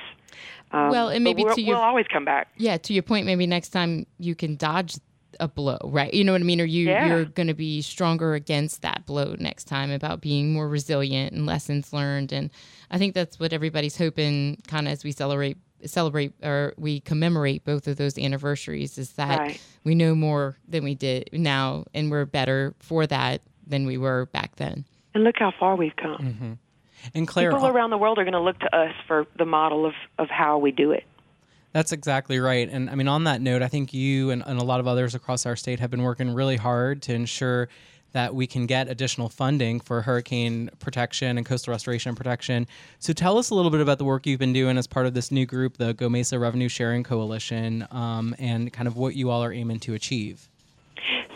Um, 0.71 0.91
Well, 0.91 1.09
and 1.09 1.25
maybe 1.25 1.45
to 1.45 1.61
your- 1.61 1.77
we'll 1.77 1.85
always 1.85 2.07
come 2.13 2.25
back. 2.25 2.49
Yeah, 2.57 2.77
to 2.79 2.93
your 2.93 3.03
point, 3.03 3.27
maybe 3.27 3.47
next 3.47 3.71
time 3.71 4.07
you 4.19 4.35
can 4.35 4.57
dodge 4.57 4.95
a 5.41 5.49
blow, 5.49 5.79
right? 5.85 6.13
You 6.13 6.25
know 6.25 6.33
what 6.33 6.41
I 6.41 6.45
mean? 6.45 6.61
Or 6.61 6.65
you 6.65 6.87
Yeah. 6.87 7.07
you're 7.07 7.25
going 7.25 7.47
to 7.49 7.55
be 7.55 7.81
stronger 7.83 8.35
against 8.35 8.83
that 8.83 9.07
blow 9.07 9.35
next 9.39 9.65
time 9.65 9.91
about 9.91 10.21
being 10.21 10.53
more 10.53 10.69
resilient 10.69 11.33
and 11.33 11.47
lessons 11.47 11.93
learned. 11.93 12.33
And 12.33 12.51
I 12.91 12.99
think 12.99 13.15
that's 13.15 13.39
what 13.39 13.53
everybody's 13.53 13.97
hoping, 13.97 14.61
kind 14.67 14.87
of 14.87 14.93
as 14.93 15.05
we 15.05 15.13
celebrate 15.13 15.57
celebrate 15.85 16.33
or 16.43 16.75
we 16.77 16.99
commemorate 16.99 17.65
both 17.65 17.87
of 17.87 17.97
those 17.97 18.19
anniversaries 18.19 18.99
is 18.99 19.13
that 19.13 19.39
Right. 19.39 19.61
we 19.85 19.95
know 19.95 20.13
more 20.17 20.57
than 20.67 20.83
we 20.83 20.97
did 20.97 21.31
now 21.33 21.85
and 21.95 22.11
we're 22.11 22.25
better 22.25 22.75
for 22.81 23.07
that 23.07 23.43
than 23.65 23.87
we 23.87 23.97
were 23.97 24.27
back 24.27 24.57
then. 24.57 24.85
And 25.15 25.23
look 25.23 25.37
how 25.39 25.53
far 25.53 25.77
we've 25.77 25.95
come. 25.95 26.19
Mm-hmm. 26.19 26.53
And 27.15 27.29
Claire, 27.29 27.53
People 27.53 27.69
around 27.69 27.91
the 27.91 27.97
world 27.99 28.19
are 28.19 28.25
going 28.25 28.33
to 28.33 28.41
look 28.41 28.59
to 28.59 28.77
us 28.77 28.93
for 29.07 29.27
the 29.39 29.45
model 29.45 29.87
of, 29.87 29.95
of 30.19 30.29
how 30.29 30.59
we 30.59 30.73
do 30.73 30.91
it. 30.91 31.05
That's 31.79 31.93
exactly 31.93 32.41
right. 32.41 32.69
And 32.69 32.91
I 32.91 32.97
mean, 32.97 33.07
on 33.07 33.23
that 33.23 33.41
note, 33.41 33.63
I 33.63 33.69
think 33.69 33.95
you 33.95 34.31
and, 34.31 34.43
and 34.45 34.61
a 34.61 34.65
lot 34.65 34.81
of 34.81 34.89
others 34.89 35.15
across 35.15 35.47
our 35.47 35.55
state 35.55 35.79
have 35.79 35.93
been 35.93 36.03
working 36.03 36.35
really 36.35 36.57
hard 36.57 37.03
to 37.03 37.15
ensure 37.15 37.69
that 38.11 38.35
we 38.35 38.49
can 38.49 38.67
get 38.67 38.89
additional 38.89 39.29
funding 39.29 39.79
for 39.79 40.03
hurricane 40.03 40.71
protection 40.81 41.39
and 41.39 41.47
coastal 41.47 41.71
restoration 41.71 42.17
protection. 42.17 42.67
So 42.99 43.13
tell 43.13 43.39
us 43.39 43.51
a 43.51 43.55
little 43.55 43.71
bit 43.71 43.81
about 43.81 43.99
the 43.99 44.05
work 44.05 44.27
you've 44.27 44.41
been 44.41 44.53
doing 44.53 44.77
as 44.77 44.89
part 44.89 45.07
of 45.07 45.15
this 45.15 45.31
new 45.31 45.47
group, 45.47 45.77
the 45.77 45.95
GOMESA 45.95 46.41
Revenue 46.41 46.69
Sharing 46.69 47.05
Coalition, 47.05 47.87
um, 47.93 48.35
and 48.41 48.73
kind 48.73 48.89
of 48.89 48.97
what 48.97 49.15
you 49.15 49.31
all 49.31 49.45
are 49.45 49.53
aiming 49.53 49.79
to 49.79 49.95
achieve. 49.95 50.49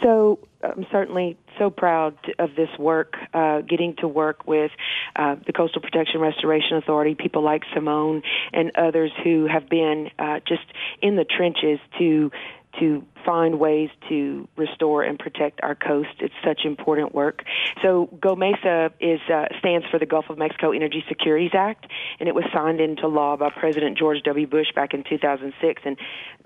So 0.03 0.41
I'm 0.65 0.87
certainly 0.91 1.37
so 1.57 1.71
proud 1.71 2.17
of 2.41 2.57
this 2.57 2.71
work, 2.81 3.15
uh, 3.33 3.61
getting 3.61 3.95
to 3.97 4.09
work 4.09 4.47
with 4.49 4.73
uh, 5.17 5.37
the 5.47 5.53
Coastal 5.53 5.83
Protection 5.83 6.21
Restoration 6.21 6.77
Authority, 6.77 7.15
people 7.15 7.43
like 7.43 7.63
Simone 7.75 8.23
and 8.53 8.73
others 8.77 9.13
who 9.23 9.47
have 9.47 9.69
been 9.69 10.11
uh, 10.19 10.41
just 10.47 10.65
in 11.01 11.17
the 11.17 11.25
trenches 11.25 11.79
to 11.99 12.31
to 12.81 13.05
find 13.25 13.59
ways 13.59 13.91
to 14.09 14.49
restore 14.57 15.03
and 15.03 15.19
protect 15.19 15.61
our 15.63 15.75
coast. 15.75 16.11
It's 16.21 16.35
such 16.45 16.65
important 16.65 17.15
work. 17.15 17.43
So 17.83 18.09
GOMESA 18.19 18.93
is 19.01 19.21
uh, 19.33 19.47
stands 19.59 19.87
for 19.91 19.99
the 19.99 20.07
Gulf 20.07 20.27
of 20.31 20.39
Mexico 20.39 20.73
Energy 20.73 21.05
Securities 21.09 21.53
Act, 21.55 21.87
and 22.21 22.29
it 22.29 22.35
was 22.35 22.45
signed 22.53 22.81
into 22.81 23.09
law 23.09 23.37
by 23.37 23.51
President 23.51 23.99
George 23.99 24.23
W. 24.25 24.47
Bush 24.47 24.69
back 24.75 24.95
in 24.95 25.05
2006. 25.05 25.83
And 25.85 25.97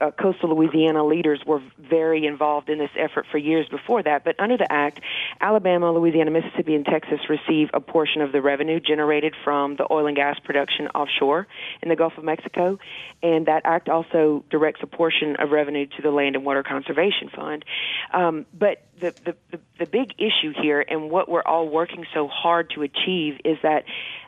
uh, 0.01 0.11
coastal 0.11 0.55
Louisiana 0.55 1.05
leaders 1.05 1.41
were 1.47 1.63
very 1.79 2.27
involved 2.27 2.69
in 2.69 2.79
this 2.79 2.91
effort 2.97 3.27
for 3.31 3.39
years 3.39 3.69
before 3.69 4.03
that. 4.03 4.25
But 4.25 4.39
under 4.39 4.57
the 4.57 4.71
act, 4.71 5.01
Alabama, 5.41 5.93
Louisiana, 5.93 6.31
Mississippi, 6.31 6.75
and 6.75 6.85
Texas 6.85 7.21
receive 7.29 7.71
a 7.73 7.81
portion 7.81 8.23
of 8.23 8.33
the 8.33 8.43
revenue 8.43 8.81
generated 8.81 9.35
from 9.45 9.77
the 9.77 9.87
oil 9.91 10.07
and 10.07 10.17
gas 10.17 10.39
production 10.45 10.89
offshore 10.89 11.47
in 11.83 11.89
the 11.89 11.97
Gulf 11.97 12.15
of 12.19 12.25
Mexico, 12.25 12.79
and 13.23 13.47
that 13.47 13.63
act 13.65 13.89
also 13.89 14.45
directs 14.51 14.81
a 14.83 14.87
portion 14.87 15.37
of 15.37 15.51
revenue 15.51 15.87
to 15.87 16.03
the 16.03 16.11
Land 16.11 16.37
and 16.37 16.45
Water 16.45 16.63
Conservation 16.67 17.31
Fund. 17.35 17.65
Um, 18.13 18.47
but 18.53 18.87
the, 19.01 19.15
the, 19.25 19.37
the, 19.51 19.61
the 19.81 19.87
big 19.87 20.15
issue 20.19 20.53
here 20.61 20.85
and 20.87 21.11
what 21.11 21.29
we're 21.29 21.43
all 21.43 21.69
working 21.69 22.05
so 22.15 22.29
hard 22.29 22.71
to 22.75 22.83
achieve 22.83 23.41
is 23.45 23.59
that 23.63 23.85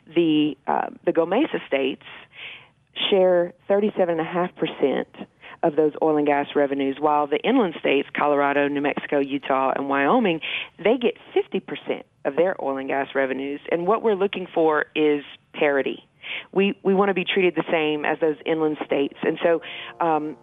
the, 0.07 0.57
uh, 0.67 0.87
the 1.05 1.11
Gomesa 1.11 1.65
states 1.67 2.03
share 3.09 3.53
37.5% 3.69 5.05
of 5.61 5.75
those 5.75 5.91
oil 6.01 6.17
and 6.17 6.25
gas 6.25 6.47
revenues, 6.55 6.97
while 6.99 7.27
the 7.27 7.37
inland 7.37 7.75
states, 7.79 8.07
Colorado, 8.15 8.67
New 8.67 8.81
Mexico, 8.81 9.19
Utah, 9.19 9.73
and 9.75 9.89
Wyoming, 9.89 10.39
they 10.77 10.97
get 10.97 11.17
50% 11.35 12.03
of 12.25 12.35
their 12.35 12.55
oil 12.63 12.77
and 12.77 12.87
gas 12.87 13.09
revenues. 13.13 13.59
And 13.71 13.85
what 13.85 14.01
we're 14.01 14.15
looking 14.15 14.47
for 14.53 14.85
is 14.95 15.23
parity. 15.53 16.07
We, 16.53 16.79
we 16.83 16.93
want 16.93 17.09
to 17.09 17.13
be 17.13 17.25
treated 17.25 17.55
the 17.55 17.63
same 17.71 18.05
as 18.05 18.19
those 18.19 18.37
inland 18.45 18.77
states. 18.85 19.17
And 19.21 19.37
so 19.43 19.61
um, 19.99 20.37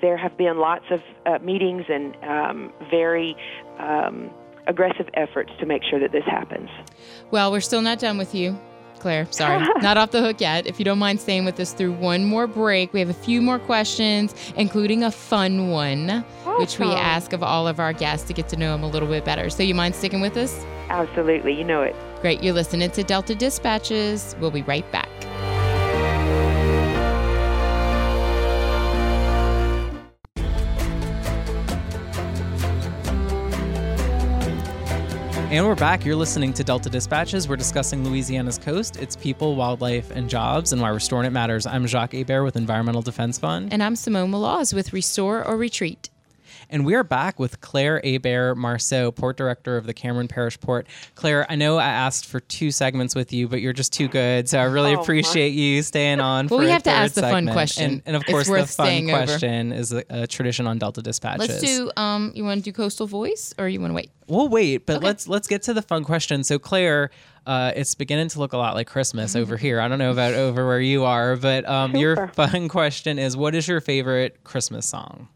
there 0.00 0.16
have 0.16 0.36
been 0.36 0.58
lots 0.58 0.84
of 0.90 1.00
uh, 1.26 1.38
meetings 1.44 1.84
and 1.88 2.16
um, 2.22 2.72
very 2.90 3.36
um, 3.78 4.30
aggressive 4.66 5.08
efforts 5.14 5.52
to 5.60 5.66
make 5.66 5.82
sure 5.88 5.98
that 5.98 6.12
this 6.12 6.24
happens. 6.24 6.68
Well, 7.30 7.52
we're 7.52 7.60
still 7.60 7.82
not 7.82 7.98
done 7.98 8.18
with 8.18 8.34
you. 8.34 8.58
Claire, 9.00 9.26
sorry, 9.30 9.66
not 9.82 9.98
off 9.98 10.12
the 10.12 10.22
hook 10.22 10.40
yet. 10.40 10.66
If 10.66 10.78
you 10.78 10.84
don't 10.84 10.98
mind 10.98 11.20
staying 11.20 11.44
with 11.44 11.60
us 11.60 11.74
through 11.74 11.92
one 11.92 12.24
more 12.24 12.46
break, 12.46 12.92
we 12.94 13.00
have 13.00 13.10
a 13.10 13.14
few 13.14 13.42
more 13.42 13.58
questions, 13.58 14.34
including 14.56 15.02
a 15.02 15.10
fun 15.10 15.68
one, 15.70 16.24
which 16.58 16.78
we 16.78 16.86
ask 16.86 17.34
of 17.34 17.42
all 17.42 17.68
of 17.68 17.78
our 17.78 17.92
guests 17.92 18.26
to 18.28 18.32
get 18.32 18.48
to 18.48 18.56
know 18.56 18.72
them 18.72 18.82
a 18.82 18.88
little 18.88 19.08
bit 19.08 19.24
better. 19.24 19.50
So, 19.50 19.62
you 19.62 19.74
mind 19.74 19.94
sticking 19.94 20.22
with 20.22 20.38
us? 20.38 20.64
Absolutely, 20.88 21.52
you 21.52 21.64
know 21.64 21.82
it. 21.82 21.94
Great. 22.22 22.42
You're 22.42 22.54
listening 22.54 22.90
to 22.92 23.02
Delta 23.02 23.34
Dispatches. 23.34 24.34
We'll 24.40 24.50
be 24.50 24.62
right 24.62 24.90
back. 24.90 25.10
And 35.54 35.64
we're 35.64 35.76
back. 35.76 36.04
You're 36.04 36.16
listening 36.16 36.52
to 36.54 36.64
Delta 36.64 36.90
Dispatches. 36.90 37.48
We're 37.48 37.54
discussing 37.54 38.02
Louisiana's 38.02 38.58
coast, 38.58 38.96
its 38.96 39.14
people, 39.14 39.54
wildlife, 39.54 40.10
and 40.10 40.28
jobs, 40.28 40.72
and 40.72 40.82
why 40.82 40.88
restoring 40.88 41.26
it 41.26 41.30
matters. 41.30 41.64
I'm 41.64 41.86
Jacques 41.86 42.12
Hebert 42.12 42.42
with 42.42 42.56
Environmental 42.56 43.02
Defense 43.02 43.38
Fund. 43.38 43.72
And 43.72 43.80
I'm 43.80 43.94
Simone 43.94 44.32
Maloz 44.32 44.74
with 44.74 44.92
Restore 44.92 45.44
or 45.44 45.56
Retreat. 45.56 46.10
And 46.70 46.84
we 46.86 46.94
are 46.94 47.04
back 47.04 47.38
with 47.38 47.60
Claire 47.60 48.00
Hebert 48.02 48.56
Marceau, 48.56 49.10
Port 49.12 49.36
Director 49.36 49.76
of 49.76 49.86
the 49.86 49.94
Cameron 49.94 50.28
Parish 50.28 50.58
Port. 50.60 50.86
Claire, 51.14 51.46
I 51.50 51.56
know 51.56 51.76
I 51.78 51.84
asked 51.86 52.26
for 52.26 52.40
two 52.40 52.70
segments 52.70 53.14
with 53.14 53.32
you, 53.32 53.48
but 53.48 53.60
you're 53.60 53.72
just 53.72 53.92
too 53.92 54.08
good. 54.08 54.48
So 54.48 54.58
I 54.58 54.64
really 54.64 54.92
Oh, 54.92 54.96
my- 54.96 55.02
appreciate 55.02 55.50
you 55.50 55.82
staying 55.82 56.20
on 56.20 56.46
Well, 56.48 56.58
for 56.58 56.64
we 56.64 56.70
a 56.70 56.72
have 56.72 56.82
to 56.84 56.90
third 56.90 56.96
ask 56.96 57.14
the 57.14 57.22
fun 57.22 57.46
question. 57.48 57.84
And, 57.84 58.02
and 58.06 58.16
of 58.16 58.24
course, 58.26 58.48
the 58.48 58.54
fun 58.58 58.66
staying 58.66 59.10
over. 59.10 59.24
question 59.26 59.72
is 59.72 59.92
a, 59.92 60.04
a 60.10 60.26
tradition 60.26 60.66
on 60.66 60.78
Delta 60.78 61.02
Dispatches. 61.02 61.48
Let's 61.48 61.60
do. 61.60 61.90
Um, 61.96 62.32
you 62.34 62.44
want 62.44 62.64
to 62.64 62.64
do 62.64 62.72
coastal 62.72 63.06
voice, 63.06 63.54
or 63.58 63.68
you 63.68 63.80
want 63.80 63.90
to 63.90 63.94
wait? 63.94 64.10
We'll 64.26 64.48
wait, 64.48 64.86
but 64.86 65.02
let's 65.02 65.28
let's 65.28 65.46
get 65.48 65.62
to 65.64 65.74
the 65.74 65.82
fun 65.82 66.02
question. 66.02 66.44
So 66.44 66.58
Claire, 66.58 67.10
uh, 67.46 67.72
it's 67.76 67.94
beginning 67.94 68.28
to 68.28 68.38
look 68.38 68.54
a 68.54 68.56
lot 68.56 68.74
like 68.74 68.86
Christmas 68.86 69.36
over 69.36 69.58
here. 69.58 69.80
I 69.80 69.86
don't 69.88 69.98
know 69.98 70.12
about 70.12 70.32
over 70.32 70.66
where 70.66 70.80
you 70.80 71.04
are, 71.04 71.36
but 71.36 71.68
um, 71.68 71.94
your 71.94 72.28
fun 72.28 72.68
question 72.70 73.18
is: 73.18 73.36
What 73.36 73.54
is 73.54 73.68
your 73.68 73.82
favorite 73.82 74.42
Christmas 74.42 74.86
song? 74.86 75.28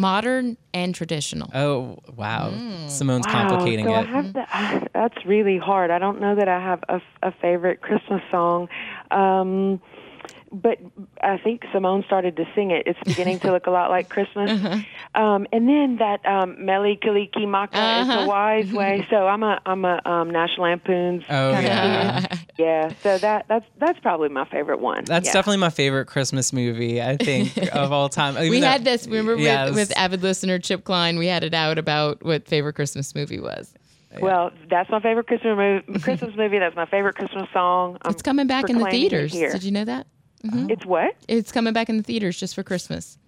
Modern 0.00 0.56
and 0.72 0.94
traditional. 0.94 1.50
Oh 1.54 1.98
wow, 2.16 2.50
Mm. 2.50 2.90
Simone's 2.90 3.26
Wow, 3.26 3.32
complicating 3.32 3.84
so 3.84 3.92
I 3.94 4.00
it. 4.00 4.06
have 4.06 4.32
to, 4.32 4.88
that's 4.94 5.26
really 5.26 5.58
hard. 5.58 5.90
I 5.90 5.98
don't 5.98 6.20
know 6.20 6.34
that 6.34 6.48
I 6.48 6.58
have 6.58 6.82
a, 6.88 7.00
a 7.22 7.32
favorite 7.40 7.82
Christmas 7.82 8.22
song. 8.30 8.68
Um, 9.10 9.80
but 10.52 10.78
I 11.22 11.38
think 11.38 11.62
Simone 11.72 12.02
started 12.06 12.36
to 12.36 12.44
sing 12.54 12.70
it. 12.72 12.84
It's 12.86 12.98
beginning 13.04 13.38
to 13.40 13.52
look 13.52 13.66
a 13.66 13.70
lot 13.70 13.90
like 13.90 14.08
Christmas. 14.08 14.50
Uh-huh. 14.50 15.20
Um, 15.22 15.46
and 15.52 15.68
then 15.68 15.96
that 15.98 16.24
um, 16.26 16.64
Mele 16.64 16.96
Kalikimaka 16.96 18.02
is 18.02 18.08
Uh-huh. 18.08 18.20
a 18.22 18.26
wise 18.26 18.72
way. 18.72 19.06
So 19.10 19.26
I'm 19.28 19.42
a 19.42 19.60
I'm 19.64 19.84
a 19.84 20.00
um, 20.04 20.30
National 20.30 20.66
Lampoon's. 20.66 21.22
Oh 21.28 21.52
kind 21.52 21.66
yeah. 21.66 22.20
kid. 22.26 22.38
yeah. 22.58 22.92
So 23.02 23.18
that 23.18 23.46
that's 23.48 23.66
that's 23.78 23.98
probably 24.00 24.28
my 24.28 24.44
favorite 24.46 24.80
one. 24.80 25.04
That's 25.04 25.26
yeah. 25.26 25.32
definitely 25.32 25.58
my 25.58 25.70
favorite 25.70 26.06
Christmas 26.06 26.52
movie. 26.52 27.00
I 27.00 27.16
think 27.16 27.56
of 27.74 27.92
all 27.92 28.08
time. 28.08 28.36
Even 28.36 28.50
we 28.50 28.60
though- 28.60 28.66
had 28.66 28.84
this. 28.84 29.06
Remember 29.06 29.36
Yes. 29.36 29.68
with, 29.68 29.76
with 29.76 29.96
avid 29.98 30.22
listener 30.22 30.58
Chip 30.58 30.84
Kline, 30.84 31.18
we 31.18 31.26
had 31.26 31.44
it 31.44 31.54
out 31.54 31.78
about 31.78 32.22
what 32.24 32.46
favorite 32.48 32.74
Christmas 32.74 33.14
movie 33.14 33.38
was. 33.40 33.72
Well, 34.20 34.50
that's 34.68 34.90
my 34.90 34.98
favorite 35.00 35.28
Christmas 35.28 35.56
movie. 35.56 36.00
Christmas 36.00 36.34
movie. 36.36 36.58
That's 36.58 36.74
my 36.74 36.86
favorite 36.86 37.14
Christmas 37.14 37.48
song. 37.52 37.96
I'm 38.02 38.10
It's 38.10 38.22
coming 38.22 38.48
back 38.48 38.68
in 38.68 38.78
the 38.78 38.86
theaters. 38.86 39.32
Here. 39.32 39.52
Did 39.52 39.62
you 39.62 39.70
know 39.70 39.84
that? 39.84 40.08
It's 40.42 40.86
what? 40.86 41.14
It's 41.28 41.52
coming 41.52 41.72
back 41.72 41.88
in 41.88 41.96
the 41.96 42.02
theaters 42.02 42.38
just 42.38 42.54
for 42.54 42.62
Christmas. 42.62 43.18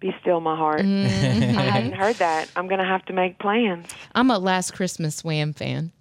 Be 0.00 0.14
still, 0.20 0.40
my 0.40 0.56
heart. 0.56 0.82
Mm-hmm. 0.82 1.58
I 1.58 1.62
hadn't 1.62 1.92
heard 1.92 2.16
that. 2.16 2.50
I'm 2.56 2.66
going 2.66 2.80
to 2.80 2.84
have 2.86 3.04
to 3.06 3.12
make 3.12 3.38
plans. 3.38 3.86
I'm 4.14 4.30
a 4.30 4.38
Last 4.38 4.72
Christmas 4.74 5.22
Wham 5.24 5.52
fan. 5.52 5.92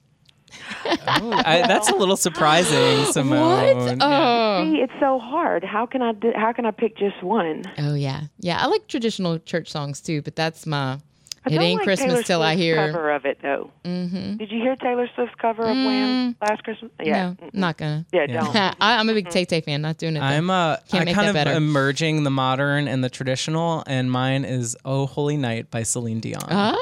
Oh, 0.86 1.32
I, 1.46 1.66
that's 1.68 1.90
a 1.90 1.96
little 1.96 2.16
surprising, 2.18 3.06
Simone. 3.12 3.78
What? 3.78 3.98
Oh. 4.02 4.64
See, 4.64 4.82
it's 4.82 4.94
so 5.00 5.20
hard. 5.20 5.64
How 5.64 5.86
can 5.86 6.02
I 6.02 6.12
do, 6.14 6.32
how 6.36 6.54
can 6.54 6.66
I 6.66 6.72
pick 6.72 6.96
just 6.98 7.22
one? 7.24 7.64
Oh 7.78 7.94
yeah, 7.96 8.24
yeah. 8.40 8.60
I 8.62 8.68
like 8.68 8.88
traditional 8.88 9.40
church 9.40 9.72
songs 9.72 10.00
too, 10.02 10.22
but 10.22 10.36
that's 10.36 10.66
my. 10.66 11.00
I 11.46 11.50
It 11.54 11.60
ain't 11.60 11.80
like 11.80 11.84
Christmas 11.86 12.12
Taylor 12.12 12.24
till 12.24 12.42
I 12.42 12.56
hear. 12.56 12.76
cover 12.92 13.12
of 13.12 13.26
it 13.26 13.38
though. 13.42 13.70
Mm-hmm. 13.84 14.38
Did 14.38 14.52
you 14.52 14.60
hear 14.62 14.76
Taylor 14.78 15.10
Swift's 15.16 15.36
cover 15.42 15.64
of 15.64 15.76
Wham 15.76 16.36
last 16.42 16.64
Christmas? 16.64 16.92
Yeah, 17.02 17.34
No, 17.42 17.50
not 17.54 17.78
gonna. 17.78 18.06
yeah, 18.14 18.26
Yeah. 18.30 18.42
don't. 18.44 18.56
I, 18.82 18.98
I'm 18.98 19.10
a 19.10 19.14
big 19.14 19.30
Tay 19.30 19.44
Tay 19.46 19.62
fan. 19.62 19.82
Not 19.82 19.98
doing 19.98 20.16
it. 20.16 20.20
though. 20.20 20.26
I'm 20.26 20.50
a. 20.50 20.80
Can't 20.88 21.02
I 21.02 21.06
make 21.06 21.16
kind 21.16 21.26
that 21.28 21.30
of 21.32 21.36
better. 21.36 21.52
am 21.52 21.68
merging 21.68 22.24
the 22.24 22.30
modern 22.30 22.88
and 22.88 23.04
the 23.04 23.10
traditional, 23.10 23.84
and 23.88 24.10
mine 24.12 24.46
is 24.46 24.78
"Oh 24.86 25.06
Holy 25.06 25.36
Night" 25.38 25.70
by 25.70 25.84
Celine 25.84 26.20
Dion. 26.22 26.42
Ah, 26.50 26.78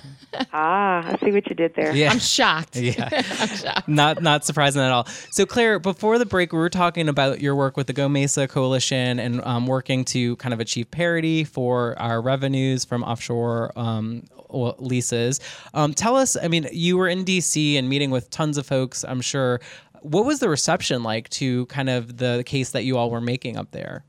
ah, 0.52 1.02
I 1.06 1.18
see 1.22 1.32
what 1.32 1.48
you 1.48 1.54
did 1.54 1.74
there. 1.74 1.94
Yeah, 1.94 2.10
I'm 2.10 2.18
shocked. 2.18 2.76
yeah. 2.76 3.08
I'm 3.40 3.48
shocked. 3.48 3.88
not 3.88 4.22
not 4.22 4.44
surprising 4.44 4.82
at 4.82 4.90
all. 4.90 5.06
So 5.30 5.46
Claire, 5.46 5.78
before 5.78 6.18
the 6.18 6.26
break, 6.26 6.52
we 6.52 6.58
were 6.58 6.70
talking 6.70 7.08
about 7.08 7.40
your 7.40 7.54
work 7.54 7.76
with 7.76 7.86
the 7.86 7.94
GOMESA 7.94 8.48
Coalition 8.48 9.18
and 9.18 9.42
um, 9.44 9.66
working 9.66 10.04
to 10.06 10.36
kind 10.36 10.52
of 10.52 10.60
achieve 10.60 10.90
parity 10.90 11.44
for 11.44 11.98
our 11.98 12.20
revenues 12.20 12.84
from 12.84 13.02
offshore 13.02 13.72
um, 13.76 14.24
leases. 14.50 15.40
Um, 15.74 15.94
tell 15.94 16.16
us, 16.16 16.36
I 16.36 16.48
mean, 16.48 16.68
you 16.72 16.96
were 16.96 17.08
in 17.08 17.24
DC 17.24 17.78
and 17.78 17.88
meeting 17.88 18.10
with 18.10 18.30
tons 18.30 18.58
of 18.58 18.66
folks. 18.66 19.04
I'm 19.04 19.20
sure. 19.20 19.60
What 20.02 20.24
was 20.24 20.40
the 20.40 20.48
reception 20.48 21.02
like 21.02 21.28
to 21.30 21.66
kind 21.66 21.90
of 21.90 22.16
the 22.16 22.42
case 22.46 22.70
that 22.70 22.84
you 22.84 22.96
all 22.96 23.10
were 23.10 23.20
making 23.20 23.58
up 23.58 23.70
there? 23.72 24.02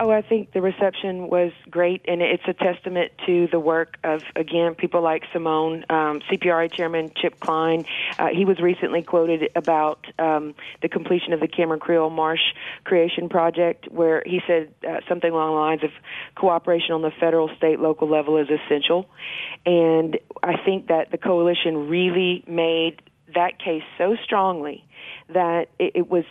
Oh, 0.00 0.10
I 0.10 0.22
think 0.22 0.52
the 0.52 0.60
reception 0.60 1.28
was 1.28 1.52
great, 1.70 2.02
and 2.08 2.20
it's 2.20 2.42
a 2.48 2.54
testament 2.54 3.12
to 3.26 3.46
the 3.52 3.60
work 3.60 3.98
of, 4.02 4.22
again, 4.34 4.74
people 4.74 5.02
like 5.02 5.22
Simone, 5.32 5.84
um, 5.90 6.20
CPRA 6.30 6.72
Chairman 6.72 7.12
Chip 7.14 7.38
Kline. 7.40 7.84
Uh, 8.18 8.28
he 8.28 8.44
was 8.44 8.58
recently 8.58 9.02
quoted 9.02 9.50
about 9.54 10.04
um, 10.18 10.54
the 10.82 10.88
completion 10.88 11.32
of 11.32 11.40
the 11.40 11.46
Cameron 11.46 11.78
Creole 11.78 12.10
Marsh 12.10 12.40
Creation 12.84 13.28
Project, 13.28 13.88
where 13.90 14.22
he 14.26 14.40
said 14.46 14.74
uh, 14.88 15.00
something 15.08 15.30
along 15.30 15.50
the 15.50 15.60
lines 15.60 15.84
of 15.84 15.90
cooperation 16.34 16.92
on 16.92 17.02
the 17.02 17.12
federal, 17.20 17.48
state, 17.56 17.78
local 17.78 18.08
level 18.08 18.38
is 18.38 18.48
essential. 18.48 19.08
And 19.64 20.18
I 20.42 20.56
think 20.64 20.88
that 20.88 21.10
the 21.10 21.18
coalition 21.18 21.88
really 21.88 22.42
made 22.48 23.02
that 23.34 23.58
case 23.58 23.82
so 23.98 24.16
strongly 24.24 24.84
that 25.28 25.68
it, 25.78 25.92
it 25.94 26.10
was 26.10 26.24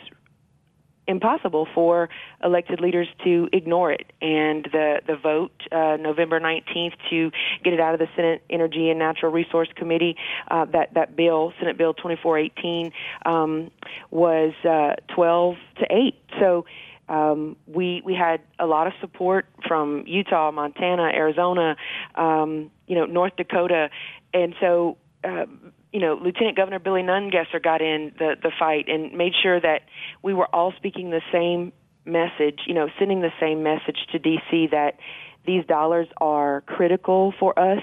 impossible 1.08 1.68
for 1.74 2.10
elected 2.44 2.80
leaders 2.80 3.08
to 3.24 3.48
ignore 3.54 3.91
it. 3.91 4.12
And 4.22 4.68
the 4.72 5.02
the 5.06 5.15
vote 5.15 5.54
uh, 5.72 5.98
November 6.00 6.39
19th 6.39 6.94
to 7.10 7.32
get 7.63 7.74
it 7.74 7.80
out 7.80 7.94
of 7.94 8.00
the 8.00 8.08
Senate 8.15 8.44
Energy 8.50 8.89
and 8.89 9.00
Natural 9.00 9.32
Resource 9.32 9.70
Committee, 9.76 10.15
uh, 10.50 10.65
that 10.65 10.94
that 10.94 11.15
bill, 11.15 11.54
Senate 11.60 11.78
Bill 11.78 11.94
2418, 11.94 12.91
um, 13.26 13.72
was 14.12 14.54
uh, 14.63 14.96
12 15.13 15.56
to 15.80 15.86
8. 15.89 16.15
So. 16.39 16.65
Um, 17.08 17.56
we 17.68 18.02
we 18.04 18.15
had 18.15 18.41
a 18.58 18.65
lot 18.65 18.88
of 18.88 18.94
support 19.00 19.46
from 19.68 20.06
Utah, 20.08 20.50
Montana, 20.50 21.04
Arizona, 21.13 21.76
um, 22.15 22.72
you 22.88 22.96
know, 22.96 23.06
North 23.06 23.36
Dakota, 23.36 23.91
and 24.34 24.56
so 24.60 24.98
uh, 25.24 25.46
you 25.95 26.01
know, 26.01 26.19
Lieutenant 26.21 26.58
Governor 26.58 26.79
Billy 26.79 27.03
Nungesser 27.03 27.63
got 27.63 27.81
in 27.81 28.12
the 28.19 28.36
the 28.43 28.51
fight 28.60 28.89
and 28.89 29.13
made 29.13 29.31
sure 29.41 29.62
that 29.62 29.84
we 30.21 30.34
were 30.34 30.53
all 30.53 30.73
speaking 30.75 31.10
the 31.10 31.21
same 31.31 31.71
message, 32.03 32.60
you 32.67 32.73
know, 32.73 32.89
sending 32.99 33.21
the 33.21 33.31
same 33.39 33.63
message 33.63 33.97
to 34.12 34.19
DC 34.19 34.71
that 34.71 34.99
these 35.45 35.65
dollars 35.67 36.08
are 36.19 36.65
critical 36.67 37.34
for 37.39 37.58
us 37.58 37.81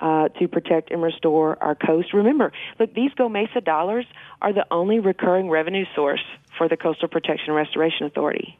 uh, 0.00 0.28
to 0.40 0.48
protect 0.48 0.90
and 0.90 1.02
restore 1.02 1.62
our 1.62 1.74
coast. 1.74 2.14
Remember, 2.14 2.50
look, 2.80 2.94
these 2.94 3.10
GOMESA 3.12 3.62
dollars 3.62 4.06
are 4.40 4.54
the 4.54 4.64
only 4.70 4.98
recurring 4.98 5.50
revenue 5.50 5.84
source 5.94 6.24
for 6.56 6.66
the 6.66 6.78
Coastal 6.78 7.08
Protection 7.08 7.48
and 7.48 7.56
Restoration 7.56 8.06
Authority. 8.06 8.58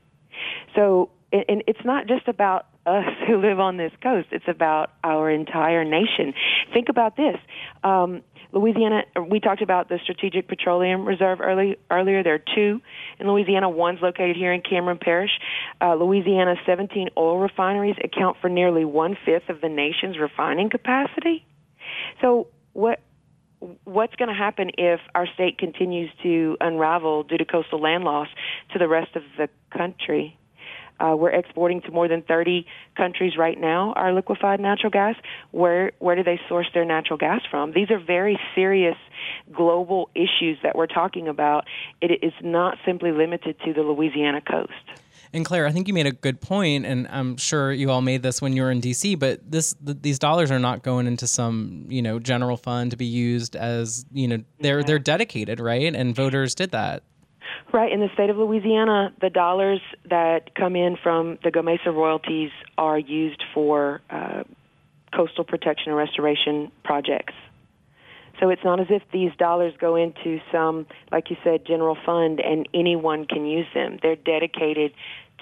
So, 0.74 1.08
and 1.32 1.62
it's 1.66 1.84
not 1.86 2.06
just 2.06 2.28
about 2.28 2.66
us 2.84 3.06
who 3.26 3.40
live 3.40 3.60
on 3.60 3.78
this 3.78 3.92
coast. 4.02 4.28
It's 4.30 4.48
about 4.48 4.90
our 5.02 5.30
entire 5.30 5.84
nation. 5.84 6.34
Think 6.74 6.90
about 6.90 7.16
this. 7.16 7.36
Um, 7.82 8.22
Louisiana, 8.52 9.02
we 9.30 9.40
talked 9.40 9.60
about 9.60 9.88
the 9.88 9.98
Strategic 10.02 10.48
Petroleum 10.48 11.04
Reserve 11.04 11.40
early, 11.40 11.76
earlier. 11.90 12.22
There 12.22 12.34
are 12.34 12.54
two 12.54 12.80
in 13.18 13.28
Louisiana. 13.28 13.68
One's 13.68 14.00
located 14.00 14.36
here 14.36 14.52
in 14.52 14.62
Cameron 14.62 14.98
Parish. 15.00 15.30
Uh, 15.80 15.94
Louisiana's 15.94 16.58
17 16.64 17.10
oil 17.16 17.38
refineries 17.38 17.96
account 18.02 18.38
for 18.40 18.48
nearly 18.48 18.84
one 18.84 19.16
fifth 19.24 19.48
of 19.50 19.60
the 19.60 19.68
nation's 19.68 20.18
refining 20.18 20.70
capacity. 20.70 21.44
So, 22.20 22.48
what 22.72 23.00
what's 23.84 24.14
going 24.14 24.28
to 24.28 24.34
happen 24.34 24.70
if 24.78 25.00
our 25.16 25.26
state 25.34 25.58
continues 25.58 26.10
to 26.22 26.56
unravel 26.60 27.24
due 27.24 27.38
to 27.38 27.44
coastal 27.44 27.80
land 27.80 28.04
loss 28.04 28.28
to 28.72 28.78
the 28.78 28.86
rest 28.86 29.16
of 29.16 29.22
the 29.36 29.48
country? 29.76 30.38
Uh, 31.00 31.14
we're 31.16 31.30
exporting 31.30 31.80
to 31.82 31.90
more 31.90 32.08
than 32.08 32.22
30 32.22 32.66
countries 32.96 33.32
right 33.38 33.58
now. 33.58 33.92
Our 33.94 34.12
liquefied 34.12 34.60
natural 34.60 34.90
gas. 34.90 35.14
Where 35.50 35.92
where 35.98 36.16
do 36.16 36.22
they 36.22 36.40
source 36.48 36.66
their 36.74 36.84
natural 36.84 37.18
gas 37.18 37.40
from? 37.50 37.72
These 37.72 37.90
are 37.90 37.98
very 37.98 38.38
serious 38.54 38.96
global 39.52 40.10
issues 40.14 40.58
that 40.62 40.74
we're 40.74 40.86
talking 40.86 41.28
about. 41.28 41.64
It 42.00 42.22
is 42.22 42.32
not 42.42 42.78
simply 42.84 43.12
limited 43.12 43.56
to 43.64 43.72
the 43.72 43.82
Louisiana 43.82 44.40
coast. 44.40 44.72
And 45.32 45.44
Claire, 45.44 45.66
I 45.66 45.72
think 45.72 45.88
you 45.88 45.94
made 45.94 46.06
a 46.06 46.12
good 46.12 46.40
point, 46.40 46.86
and 46.86 47.06
I'm 47.08 47.36
sure 47.36 47.70
you 47.70 47.90
all 47.90 48.00
made 48.00 48.22
this 48.22 48.40
when 48.40 48.54
you 48.54 48.62
were 48.62 48.70
in 48.70 48.80
DC. 48.80 49.18
But 49.18 49.50
this, 49.50 49.74
th- 49.84 49.98
these 50.00 50.18
dollars 50.18 50.50
are 50.50 50.58
not 50.58 50.82
going 50.82 51.06
into 51.06 51.26
some, 51.26 51.84
you 51.88 52.00
know, 52.00 52.18
general 52.18 52.56
fund 52.56 52.92
to 52.92 52.96
be 52.96 53.04
used 53.04 53.54
as, 53.54 54.06
you 54.10 54.26
know, 54.26 54.42
they're 54.60 54.82
they're 54.82 54.98
dedicated, 54.98 55.60
right? 55.60 55.94
And 55.94 56.14
voters 56.14 56.54
did 56.54 56.70
that. 56.70 57.02
Right. 57.72 57.92
In 57.92 58.00
the 58.00 58.08
state 58.14 58.30
of 58.30 58.36
Louisiana, 58.36 59.12
the 59.20 59.30
dollars 59.30 59.80
that 60.08 60.54
come 60.54 60.76
in 60.76 60.96
from 61.02 61.38
the 61.44 61.50
Gomesa 61.50 61.92
royalties 61.94 62.50
are 62.76 62.98
used 62.98 63.42
for 63.52 64.00
uh, 64.10 64.44
coastal 65.14 65.44
protection 65.44 65.90
and 65.90 65.96
restoration 65.96 66.70
projects. 66.84 67.34
So 68.40 68.50
it's 68.50 68.64
not 68.64 68.80
as 68.80 68.86
if 68.90 69.02
these 69.12 69.32
dollars 69.38 69.74
go 69.78 69.96
into 69.96 70.40
some, 70.52 70.86
like 71.10 71.30
you 71.30 71.36
said, 71.42 71.66
general 71.66 71.96
fund 72.06 72.40
and 72.40 72.68
anyone 72.72 73.26
can 73.26 73.46
use 73.46 73.66
them. 73.74 73.98
They're 74.02 74.16
dedicated 74.16 74.92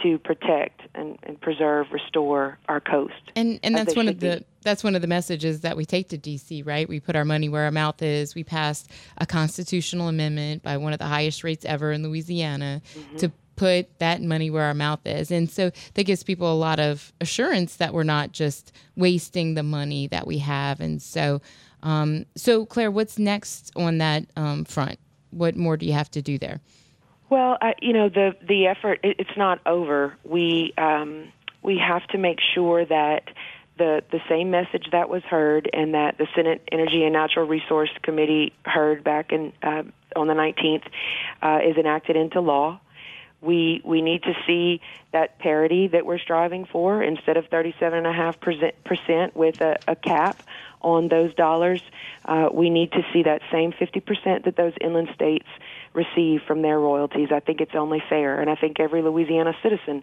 to 0.02 0.18
protect 0.18 0.82
and, 0.94 1.18
and 1.22 1.40
preserve, 1.40 1.86
restore 1.90 2.58
our 2.68 2.80
coast. 2.80 3.14
And 3.34 3.58
and 3.62 3.74
that's 3.74 3.96
one 3.96 4.08
of 4.08 4.20
the 4.20 4.38
be. 4.38 4.46
that's 4.62 4.84
one 4.84 4.94
of 4.94 5.00
the 5.00 5.08
messages 5.08 5.62
that 5.62 5.76
we 5.76 5.86
take 5.86 6.08
to 6.10 6.18
DC, 6.18 6.66
right? 6.66 6.88
We 6.88 7.00
put 7.00 7.16
our 7.16 7.24
money 7.24 7.48
where 7.48 7.64
our 7.64 7.70
mouth 7.70 8.02
is. 8.02 8.34
We 8.34 8.44
passed 8.44 8.90
a 9.18 9.26
constitutional 9.26 10.08
amendment 10.08 10.62
by 10.62 10.76
one 10.76 10.92
of 10.92 10.98
the 10.98 11.06
highest 11.06 11.44
rates 11.44 11.64
ever 11.64 11.92
in 11.92 12.02
Louisiana 12.02 12.82
mm-hmm. 12.94 13.16
to 13.18 13.32
put 13.56 13.98
that 13.98 14.22
money 14.22 14.50
where 14.50 14.64
our 14.64 14.74
mouth 14.74 15.00
is. 15.06 15.30
And 15.30 15.50
so 15.50 15.70
that 15.94 16.04
gives 16.04 16.22
people 16.22 16.52
a 16.52 16.54
lot 16.54 16.78
of 16.78 17.12
assurance 17.22 17.76
that 17.76 17.94
we're 17.94 18.02
not 18.02 18.32
just 18.32 18.70
wasting 18.96 19.54
the 19.54 19.62
money 19.62 20.06
that 20.08 20.26
we 20.26 20.38
have. 20.38 20.80
And 20.80 21.00
so 21.00 21.40
um, 21.86 22.26
so 22.34 22.66
Claire, 22.66 22.90
what's 22.90 23.16
next 23.16 23.70
on 23.76 23.98
that 23.98 24.26
um, 24.34 24.64
front? 24.64 24.98
What 25.30 25.54
more 25.54 25.76
do 25.76 25.86
you 25.86 25.92
have 25.92 26.10
to 26.10 26.22
do 26.22 26.36
there? 26.36 26.60
Well, 27.30 27.56
I, 27.60 27.74
you 27.80 27.92
know 27.92 28.08
the 28.08 28.34
the 28.46 28.66
effort 28.66 28.98
it, 29.04 29.16
it's 29.20 29.36
not 29.36 29.60
over. 29.66 30.16
We 30.24 30.74
um, 30.78 31.32
we 31.62 31.78
have 31.78 32.04
to 32.08 32.18
make 32.18 32.38
sure 32.54 32.84
that 32.84 33.28
the 33.78 34.02
the 34.10 34.20
same 34.28 34.50
message 34.50 34.88
that 34.90 35.08
was 35.08 35.22
heard 35.22 35.70
and 35.72 35.94
that 35.94 36.18
the 36.18 36.26
Senate 36.34 36.68
Energy 36.72 37.04
and 37.04 37.12
Natural 37.12 37.46
Resource 37.46 37.90
Committee 38.02 38.52
heard 38.64 39.04
back 39.04 39.30
in 39.30 39.52
uh, 39.62 39.84
on 40.16 40.26
the 40.26 40.34
19th 40.34 40.86
uh, 41.40 41.60
is 41.64 41.76
enacted 41.76 42.16
into 42.16 42.40
law. 42.40 42.80
We 43.40 43.80
we 43.84 44.02
need 44.02 44.24
to 44.24 44.34
see 44.44 44.80
that 45.12 45.38
parity 45.38 45.86
that 45.86 46.04
we're 46.04 46.18
striving 46.18 46.64
for 46.64 47.00
instead 47.00 47.36
of 47.36 47.48
37.5 47.48 48.74
percent 48.84 49.36
with 49.36 49.60
a, 49.60 49.76
a 49.86 49.94
cap 49.94 50.42
on 50.82 51.08
those 51.08 51.34
dollars. 51.34 51.80
Uh, 52.24 52.48
we 52.52 52.70
need 52.70 52.92
to 52.92 53.02
see 53.12 53.22
that 53.22 53.40
same 53.52 53.72
50 53.72 54.00
percent 54.00 54.44
that 54.44 54.56
those 54.56 54.72
inland 54.80 55.08
states 55.14 55.46
receive 55.92 56.42
from 56.46 56.62
their 56.62 56.78
royalties. 56.78 57.28
I 57.32 57.40
think 57.40 57.60
it's 57.60 57.74
only 57.74 58.02
fair, 58.08 58.40
and 58.40 58.50
I 58.50 58.54
think 58.54 58.78
every 58.78 59.02
Louisiana 59.02 59.54
citizen 59.62 60.02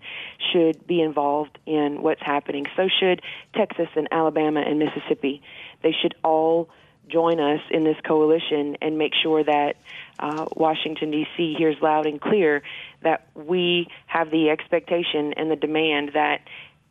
should 0.51 0.85
be 0.87 1.01
involved 1.01 1.57
in 1.65 2.01
what's 2.01 2.21
happening. 2.21 2.65
So 2.75 2.87
should 2.87 3.21
Texas 3.55 3.87
and 3.95 4.07
Alabama 4.11 4.61
and 4.61 4.79
Mississippi. 4.79 5.41
They 5.83 5.95
should 6.01 6.15
all 6.23 6.69
join 7.07 7.39
us 7.39 7.61
in 7.69 7.83
this 7.83 7.97
coalition 8.05 8.77
and 8.81 8.97
make 8.97 9.13
sure 9.21 9.43
that 9.43 9.75
uh, 10.19 10.45
Washington, 10.55 11.11
D.C. 11.11 11.55
hears 11.57 11.75
loud 11.81 12.05
and 12.05 12.19
clear 12.19 12.63
that 13.01 13.27
we 13.35 13.87
have 14.07 14.31
the 14.31 14.49
expectation 14.49 15.33
and 15.33 15.51
the 15.51 15.55
demand 15.55 16.11
that 16.13 16.41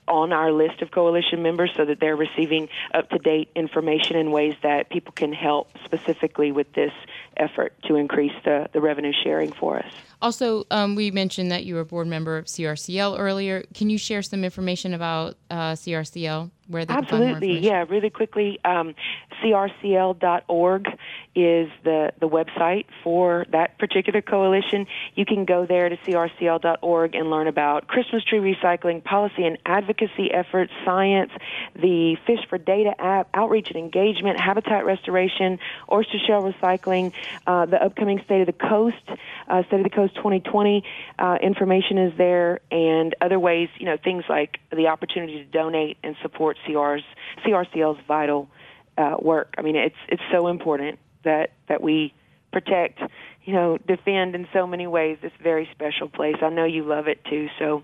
on 0.07 0.33
our 0.33 0.51
list 0.51 0.81
of 0.81 0.91
coalition 0.91 1.41
members 1.41 1.71
so 1.75 1.85
that 1.85 1.99
they're 1.99 2.15
receiving 2.15 2.69
up 2.93 3.09
to 3.09 3.17
date 3.19 3.49
information 3.55 4.17
in 4.17 4.31
ways 4.31 4.55
that 4.63 4.89
people 4.89 5.11
can 5.13 5.33
help 5.33 5.69
specifically 5.85 6.51
with 6.51 6.71
this 6.73 6.91
effort 7.37 7.73
to 7.83 7.95
increase 7.95 8.33
the, 8.43 8.69
the 8.73 8.81
revenue 8.81 9.13
sharing 9.23 9.51
for 9.51 9.79
us. 9.79 9.91
Also, 10.21 10.65
um, 10.71 10.95
we 10.95 11.11
mentioned 11.11 11.51
that 11.51 11.65
you 11.65 11.75
were 11.75 11.81
a 11.81 11.85
board 11.85 12.07
member 12.07 12.37
of 12.37 12.45
CRCL 12.45 13.19
earlier. 13.19 13.63
Can 13.73 13.89
you 13.89 13.97
share 13.97 14.21
some 14.21 14.43
information 14.43 14.93
about 14.93 15.35
uh, 15.49 15.73
CRCL? 15.73 16.49
Where 16.67 16.85
they 16.85 16.93
can 16.93 17.05
find 17.05 17.23
more 17.23 17.35
Absolutely, 17.35 17.59
yeah. 17.59 17.85
Really 17.87 18.09
quickly, 18.09 18.59
um, 18.63 18.95
crcl.org 19.41 20.87
is 21.35 21.69
the 21.83 22.13
the 22.19 22.29
website 22.29 22.85
for 23.03 23.45
that 23.51 23.77
particular 23.79 24.21
coalition. 24.21 24.87
You 25.15 25.25
can 25.25 25.45
go 25.45 25.65
there 25.65 25.89
to 25.89 25.97
crcl.org 25.97 27.15
and 27.15 27.29
learn 27.29 27.47
about 27.47 27.87
Christmas 27.87 28.23
tree 28.23 28.39
recycling, 28.39 29.03
policy 29.03 29.45
and 29.45 29.57
advocacy 29.65 30.31
efforts, 30.31 30.71
science, 30.85 31.31
the 31.75 32.17
Fish 32.27 32.39
for 32.49 32.57
Data 32.57 32.93
app, 32.99 33.29
outreach 33.33 33.69
and 33.69 33.77
engagement, 33.77 34.39
habitat 34.39 34.85
restoration, 34.85 35.59
oyster 35.91 36.19
shell 36.19 36.43
recycling, 36.43 37.13
uh, 37.47 37.65
the 37.65 37.83
upcoming 37.83 38.21
State 38.25 38.41
of 38.41 38.47
the 38.47 38.53
Coast, 38.53 38.95
uh, 39.47 39.63
State 39.63 39.79
of 39.79 39.83
the 39.83 39.89
Coast 39.89 40.15
2020 40.15 40.83
uh, 41.19 41.37
information 41.41 41.97
is 41.97 42.17
there, 42.17 42.59
and 42.71 43.15
other 43.21 43.39
ways, 43.39 43.69
you 43.77 43.85
know, 43.85 43.97
things 43.97 44.23
like 44.29 44.59
the 44.71 44.87
opportunity 44.87 45.43
to 45.43 45.45
donate 45.45 45.97
and 46.03 46.15
support 46.21 46.52
CR's 46.65 47.03
CRCL's 47.45 47.99
vital 48.07 48.49
uh, 48.97 49.15
work. 49.19 49.53
I 49.57 49.61
mean, 49.61 49.75
it's 49.75 49.95
it's 50.07 50.21
so 50.31 50.47
important 50.47 50.99
that 51.23 51.51
that 51.67 51.81
we 51.81 52.13
protect, 52.51 52.99
you 53.43 53.53
know, 53.53 53.77
defend 53.87 54.35
in 54.35 54.47
so 54.53 54.67
many 54.67 54.87
ways 54.87 55.17
this 55.21 55.31
very 55.41 55.67
special 55.71 56.07
place. 56.07 56.35
I 56.41 56.49
know 56.49 56.65
you 56.65 56.83
love 56.83 57.07
it 57.07 57.23
too, 57.25 57.47
so 57.59 57.83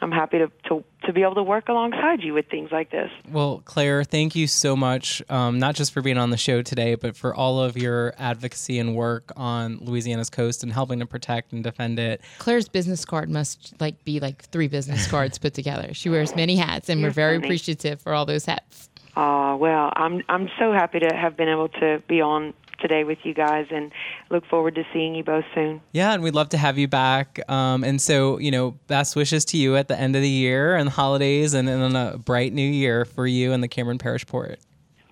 I'm 0.00 0.12
happy 0.12 0.38
to 0.38 0.50
to, 0.68 0.84
to 1.04 1.12
be 1.12 1.22
able 1.22 1.36
to 1.36 1.42
work 1.42 1.68
alongside 1.68 2.22
you 2.22 2.34
with 2.34 2.48
things 2.48 2.70
like 2.72 2.90
this. 2.90 3.10
Well, 3.30 3.62
Claire, 3.64 4.04
thank 4.04 4.34
you 4.34 4.46
so 4.46 4.76
much, 4.76 5.22
um, 5.28 5.58
not 5.58 5.74
just 5.74 5.92
for 5.92 6.02
being 6.02 6.18
on 6.18 6.30
the 6.30 6.36
show 6.36 6.62
today, 6.62 6.94
but 6.94 7.16
for 7.16 7.34
all 7.34 7.60
of 7.60 7.76
your 7.76 8.14
advocacy 8.18 8.78
and 8.78 8.94
work 8.94 9.32
on 9.36 9.78
Louisiana's 9.80 10.30
coast 10.30 10.62
and 10.62 10.72
helping 10.72 10.98
to 11.00 11.06
protect 11.06 11.52
and 11.52 11.62
defend 11.64 11.98
it. 11.98 12.20
Claire's 12.38 12.68
business 12.68 13.04
card 13.04 13.30
must 13.30 13.74
like 13.80 14.04
be 14.04 14.20
like 14.20 14.44
three 14.44 14.68
business 14.68 15.06
cards 15.10 15.38
put 15.38 15.54
together. 15.54 15.94
She 15.94 16.08
wears 16.10 16.34
many 16.36 16.56
hats, 16.56 16.88
and 16.88 17.00
we're 17.00 17.06
You're 17.06 17.12
very 17.12 17.36
funny. 17.36 17.46
appreciative 17.46 18.00
for 18.02 18.12
all 18.12 18.26
those 18.26 18.44
hats. 18.44 18.90
Uh, 19.16 19.56
well, 19.58 19.92
I'm 19.96 20.22
I'm 20.28 20.50
so 20.58 20.72
happy 20.72 20.98
to 21.00 21.14
have 21.14 21.36
been 21.38 21.48
able 21.48 21.68
to 21.68 22.02
be 22.06 22.20
on 22.20 22.52
today 22.78 23.04
with 23.04 23.18
you 23.24 23.34
guys, 23.34 23.66
and 23.70 23.92
look 24.30 24.46
forward 24.46 24.74
to 24.76 24.84
seeing 24.92 25.14
you 25.14 25.24
both 25.24 25.44
soon. 25.54 25.80
Yeah, 25.92 26.12
and 26.12 26.22
we'd 26.22 26.34
love 26.34 26.50
to 26.50 26.58
have 26.58 26.78
you 26.78 26.88
back. 26.88 27.40
Um, 27.50 27.84
and 27.84 28.00
so, 28.00 28.38
you 28.38 28.50
know, 28.50 28.72
best 28.86 29.16
wishes 29.16 29.44
to 29.46 29.56
you 29.56 29.76
at 29.76 29.88
the 29.88 29.98
end 29.98 30.16
of 30.16 30.22
the 30.22 30.28
year 30.28 30.76
and 30.76 30.86
the 30.86 30.92
holidays 30.92 31.54
and, 31.54 31.68
and 31.68 31.96
a 31.96 32.18
bright 32.18 32.52
new 32.52 32.68
year 32.68 33.04
for 33.04 33.26
you 33.26 33.52
and 33.52 33.62
the 33.62 33.68
Cameron 33.68 33.98
Parish 33.98 34.26
Port. 34.26 34.58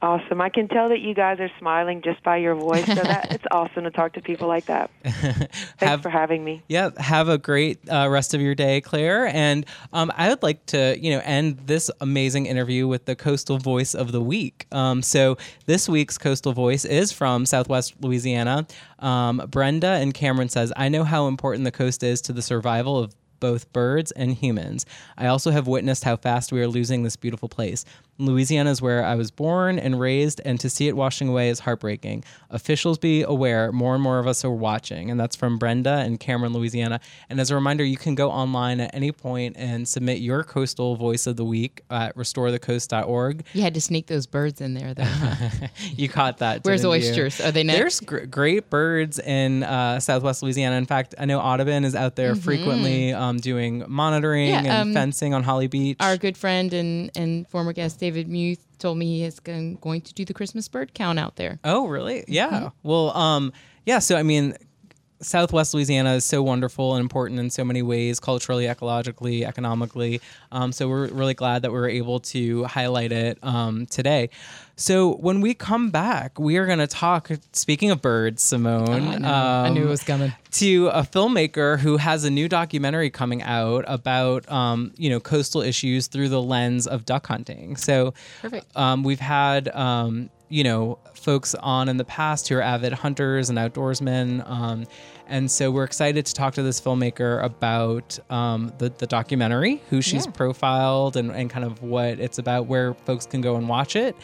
Awesome. 0.04 0.42
I 0.42 0.50
can 0.50 0.68
tell 0.68 0.90
that 0.90 1.00
you 1.00 1.14
guys 1.14 1.40
are 1.40 1.50
smiling 1.58 2.02
just 2.02 2.22
by 2.22 2.36
your 2.36 2.54
voice, 2.54 2.84
so 2.84 2.94
that 2.94 3.32
it's 3.32 3.44
awesome 3.50 3.84
to 3.84 3.90
talk 3.90 4.12
to 4.12 4.20
people 4.20 4.46
like 4.46 4.66
that. 4.66 4.90
Thanks 5.02 5.56
Have- 5.78 6.02
for 6.02 6.10
having 6.10 6.44
me. 6.44 6.62
Yeah, 6.68 6.90
have 6.98 7.30
a 7.30 7.38
great 7.38 7.78
uh, 7.88 8.08
rest 8.10 8.34
of 8.34 8.42
your 8.42 8.54
day, 8.54 8.82
Claire. 8.82 9.28
And 9.28 9.64
um, 9.94 10.12
I 10.14 10.28
would 10.28 10.42
like 10.42 10.66
to, 10.66 10.98
you 11.00 11.10
know, 11.10 11.22
end 11.24 11.60
this 11.64 11.90
amazing 12.02 12.44
interview 12.44 12.86
with 12.86 13.06
the 13.06 13.16
coastal 13.16 13.56
voice 13.56 13.94
of 13.94 14.12
the 14.12 14.20
week. 14.20 14.66
Um, 14.72 15.00
so 15.00 15.38
this 15.64 15.88
week's 15.88 16.18
coastal 16.18 16.52
voice 16.52 16.84
is 16.84 17.10
from 17.10 17.46
Southwest 17.46 17.94
Louisiana. 18.02 18.66
Um, 18.98 19.38
Brenda 19.48 19.86
and 19.86 20.12
Cameron 20.12 20.50
says, 20.50 20.70
"I 20.76 20.90
know 20.90 21.04
how 21.04 21.28
important 21.28 21.64
the 21.64 21.72
coast 21.72 22.02
is 22.02 22.20
to 22.22 22.34
the 22.34 22.42
survival 22.42 22.98
of." 22.98 23.14
Both 23.40 23.74
birds 23.74 24.10
and 24.12 24.32
humans. 24.32 24.86
I 25.18 25.26
also 25.26 25.50
have 25.50 25.66
witnessed 25.66 26.04
how 26.04 26.16
fast 26.16 26.50
we 26.50 26.62
are 26.62 26.68
losing 26.68 27.02
this 27.02 27.14
beautiful 27.14 27.46
place. 27.46 27.84
Louisiana 28.18 28.70
is 28.70 28.80
where 28.80 29.04
I 29.04 29.14
was 29.14 29.30
born 29.30 29.78
and 29.78 29.98
raised, 29.98 30.40
and 30.44 30.60
to 30.60 30.70
see 30.70 30.88
it 30.88 30.96
washing 30.96 31.28
away 31.28 31.48
is 31.48 31.60
heartbreaking. 31.60 32.24
Officials 32.50 32.98
be 32.98 33.22
aware, 33.22 33.72
more 33.72 33.94
and 33.94 34.02
more 34.02 34.18
of 34.18 34.26
us 34.26 34.44
are 34.44 34.50
watching. 34.50 35.10
And 35.10 35.18
that's 35.18 35.34
from 35.36 35.58
Brenda 35.58 35.96
and 35.98 36.20
Cameron, 36.20 36.52
Louisiana. 36.52 37.00
And 37.28 37.40
as 37.40 37.50
a 37.50 37.54
reminder, 37.54 37.84
you 37.84 37.96
can 37.96 38.14
go 38.14 38.30
online 38.30 38.80
at 38.80 38.94
any 38.94 39.10
point 39.12 39.56
and 39.58 39.86
submit 39.88 40.18
your 40.18 40.44
coastal 40.44 40.96
voice 40.96 41.26
of 41.26 41.36
the 41.36 41.44
week 41.44 41.82
at 41.90 42.14
restorethecoast.org. 42.16 43.44
You 43.52 43.62
had 43.62 43.74
to 43.74 43.80
sneak 43.80 44.06
those 44.06 44.26
birds 44.26 44.60
in 44.60 44.74
there, 44.74 44.94
though. 44.94 45.04
huh? 45.04 45.68
You 45.96 46.08
caught 46.08 46.38
that. 46.38 46.64
Where's 46.64 46.82
didn't 46.82 47.02
you? 47.02 47.08
oysters? 47.08 47.40
Are 47.40 47.50
they 47.52 47.62
next? 47.62 47.78
There's 47.78 48.00
gr- 48.00 48.26
great 48.26 48.70
birds 48.70 49.18
in 49.18 49.62
uh, 49.62 50.00
Southwest 50.00 50.42
Louisiana. 50.42 50.76
In 50.76 50.86
fact, 50.86 51.14
I 51.18 51.24
know 51.24 51.38
Audubon 51.40 51.84
is 51.84 51.94
out 51.94 52.16
there 52.16 52.34
frequently 52.34 53.12
um, 53.12 53.38
doing 53.38 53.84
monitoring 53.88 54.34
Mm-hmm. 54.44 54.64
Yeah, 54.66 54.80
and 54.80 54.88
um, 54.90 54.94
fencing 54.94 55.32
on 55.32 55.42
Holly 55.42 55.66
Beach. 55.68 55.96
Our 56.00 56.16
good 56.16 56.36
friend 56.36 56.72
and, 56.72 57.10
and 57.16 57.48
former 57.48 57.72
guest 57.72 57.98
David 58.04 58.28
Muth 58.28 58.62
told 58.78 58.98
me 58.98 59.06
he 59.06 59.24
is 59.24 59.40
going, 59.40 59.76
going 59.76 60.02
to 60.02 60.12
do 60.12 60.26
the 60.26 60.34
Christmas 60.34 60.68
bird 60.68 60.92
count 60.92 61.18
out 61.18 61.36
there. 61.36 61.58
Oh, 61.64 61.86
really? 61.86 62.22
Yeah. 62.28 62.50
Mm-hmm. 62.50 62.66
Well, 62.82 63.16
um, 63.16 63.50
yeah. 63.86 63.98
So, 63.98 64.14
I 64.16 64.22
mean, 64.22 64.58
Southwest 65.22 65.72
Louisiana 65.72 66.12
is 66.12 66.26
so 66.26 66.42
wonderful 66.42 66.94
and 66.96 67.00
important 67.00 67.40
in 67.40 67.48
so 67.48 67.64
many 67.64 67.80
ways, 67.80 68.20
culturally, 68.20 68.66
ecologically, 68.66 69.46
economically. 69.46 70.20
Um, 70.52 70.70
so 70.70 70.86
we're 70.86 71.06
really 71.08 71.32
glad 71.32 71.62
that 71.62 71.72
we 71.72 71.78
were 71.78 71.88
able 71.88 72.20
to 72.20 72.64
highlight 72.64 73.10
it 73.10 73.38
um, 73.42 73.86
today. 73.86 74.28
So 74.76 75.14
when 75.16 75.40
we 75.40 75.54
come 75.54 75.90
back, 75.90 76.38
we 76.38 76.56
are 76.56 76.66
going 76.66 76.80
to 76.80 76.86
talk. 76.86 77.30
Speaking 77.52 77.90
of 77.92 78.02
birds, 78.02 78.42
Simone, 78.42 78.88
Oh, 78.88 78.92
I, 78.92 79.18
know. 79.18 79.28
I 79.28 79.68
knew 79.70 79.82
it 79.82 79.84
um, 79.84 79.88
was 79.90 80.02
coming. 80.02 80.32
to 80.52 80.88
a 80.88 81.02
filmmaker 81.02 81.78
who 81.78 81.96
has 81.96 82.24
a 82.24 82.30
new 82.30 82.48
documentary 82.48 83.08
coming 83.10 83.42
out 83.42 83.84
about 83.86 84.50
um, 84.50 84.92
you 84.96 85.10
know 85.10 85.20
coastal 85.20 85.60
issues 85.62 86.08
through 86.08 86.28
the 86.28 86.42
lens 86.42 86.86
of 86.88 87.04
duck 87.04 87.26
hunting. 87.26 87.76
So 87.76 88.14
Perfect. 88.42 88.66
um, 88.76 89.04
we've 89.04 89.20
had 89.20 89.68
um, 89.68 90.28
you 90.48 90.64
know 90.64 90.98
folks 91.14 91.54
on 91.54 91.88
in 91.88 91.96
the 91.96 92.04
past 92.04 92.48
who 92.48 92.56
are 92.56 92.62
avid 92.62 92.92
hunters 92.92 93.50
and 93.50 93.58
outdoorsmen. 93.58 94.48
Um, 94.50 94.86
and 95.26 95.50
so 95.50 95.70
we're 95.70 95.84
excited 95.84 96.26
to 96.26 96.34
talk 96.34 96.52
to 96.54 96.62
this 96.62 96.78
filmmaker 96.80 97.42
about 97.42 98.18
um, 98.30 98.70
the, 98.76 98.90
the 98.90 99.06
documentary, 99.06 99.80
who 99.88 100.02
she's 100.02 100.26
Yeah. 100.26 100.32
profiled, 100.32 101.16
and, 101.16 101.30
and 101.30 101.48
kind 101.48 101.64
of 101.64 101.82
what 101.82 102.20
it's 102.20 102.36
about, 102.36 102.66
where 102.66 102.92
folks 102.92 103.24
can 103.24 103.40
go 103.40 103.56
and 103.56 103.66
watch 103.66 103.96
it. 103.96 104.14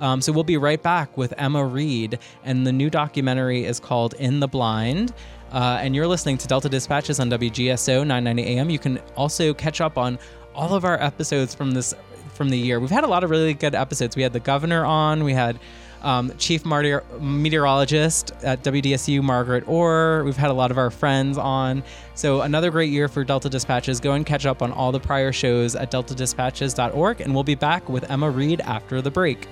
Um, 0.00 0.20
so 0.20 0.32
we'll 0.32 0.44
be 0.44 0.56
right 0.56 0.82
back 0.82 1.16
with 1.16 1.34
Emma 1.36 1.64
Reed, 1.64 2.18
and 2.44 2.66
the 2.66 2.72
new 2.72 2.90
documentary 2.90 3.64
is 3.64 3.78
called 3.78 4.14
In 4.14 4.40
the 4.40 4.48
Blind. 4.48 5.12
Uh, 5.52 5.78
and 5.80 5.94
you're 5.94 6.06
listening 6.06 6.38
to 6.38 6.46
Delta 6.46 6.68
Dispatches 6.68 7.20
on 7.20 7.28
WGSO 7.30 8.06
990 8.06 8.42
AM. 8.44 8.70
You 8.70 8.78
can 8.78 8.98
also 9.16 9.52
catch 9.52 9.80
up 9.80 9.98
on 9.98 10.18
all 10.54 10.74
of 10.74 10.84
our 10.84 11.00
episodes 11.02 11.54
from 11.54 11.72
this 11.72 11.94
from 12.34 12.48
the 12.48 12.56
year. 12.56 12.80
We've 12.80 12.90
had 12.90 13.04
a 13.04 13.08
lot 13.08 13.22
of 13.22 13.30
really 13.30 13.52
good 13.52 13.74
episodes. 13.74 14.16
We 14.16 14.22
had 14.22 14.32
the 14.32 14.40
governor 14.40 14.84
on. 14.84 15.24
We 15.24 15.34
had 15.34 15.60
um, 16.02 16.32
chief 16.38 16.64
meteorologist 16.64 18.32
at 18.42 18.62
WDSU, 18.62 19.22
Margaret 19.22 19.64
Orr. 19.68 20.24
We've 20.24 20.36
had 20.36 20.50
a 20.50 20.54
lot 20.54 20.70
of 20.70 20.78
our 20.78 20.90
friends 20.90 21.36
on. 21.36 21.82
So 22.14 22.40
another 22.40 22.70
great 22.70 22.90
year 22.90 23.08
for 23.08 23.24
Delta 23.24 23.50
Dispatches. 23.50 24.00
Go 24.00 24.12
and 24.12 24.24
catch 24.24 24.46
up 24.46 24.62
on 24.62 24.72
all 24.72 24.92
the 24.92 25.00
prior 25.00 25.32
shows 25.32 25.76
at 25.76 25.90
deltadispatches.org, 25.90 27.20
and 27.20 27.34
we'll 27.34 27.44
be 27.44 27.54
back 27.54 27.88
with 27.88 28.10
Emma 28.10 28.30
Reed 28.30 28.60
after 28.62 29.02
the 29.02 29.10
break. 29.10 29.46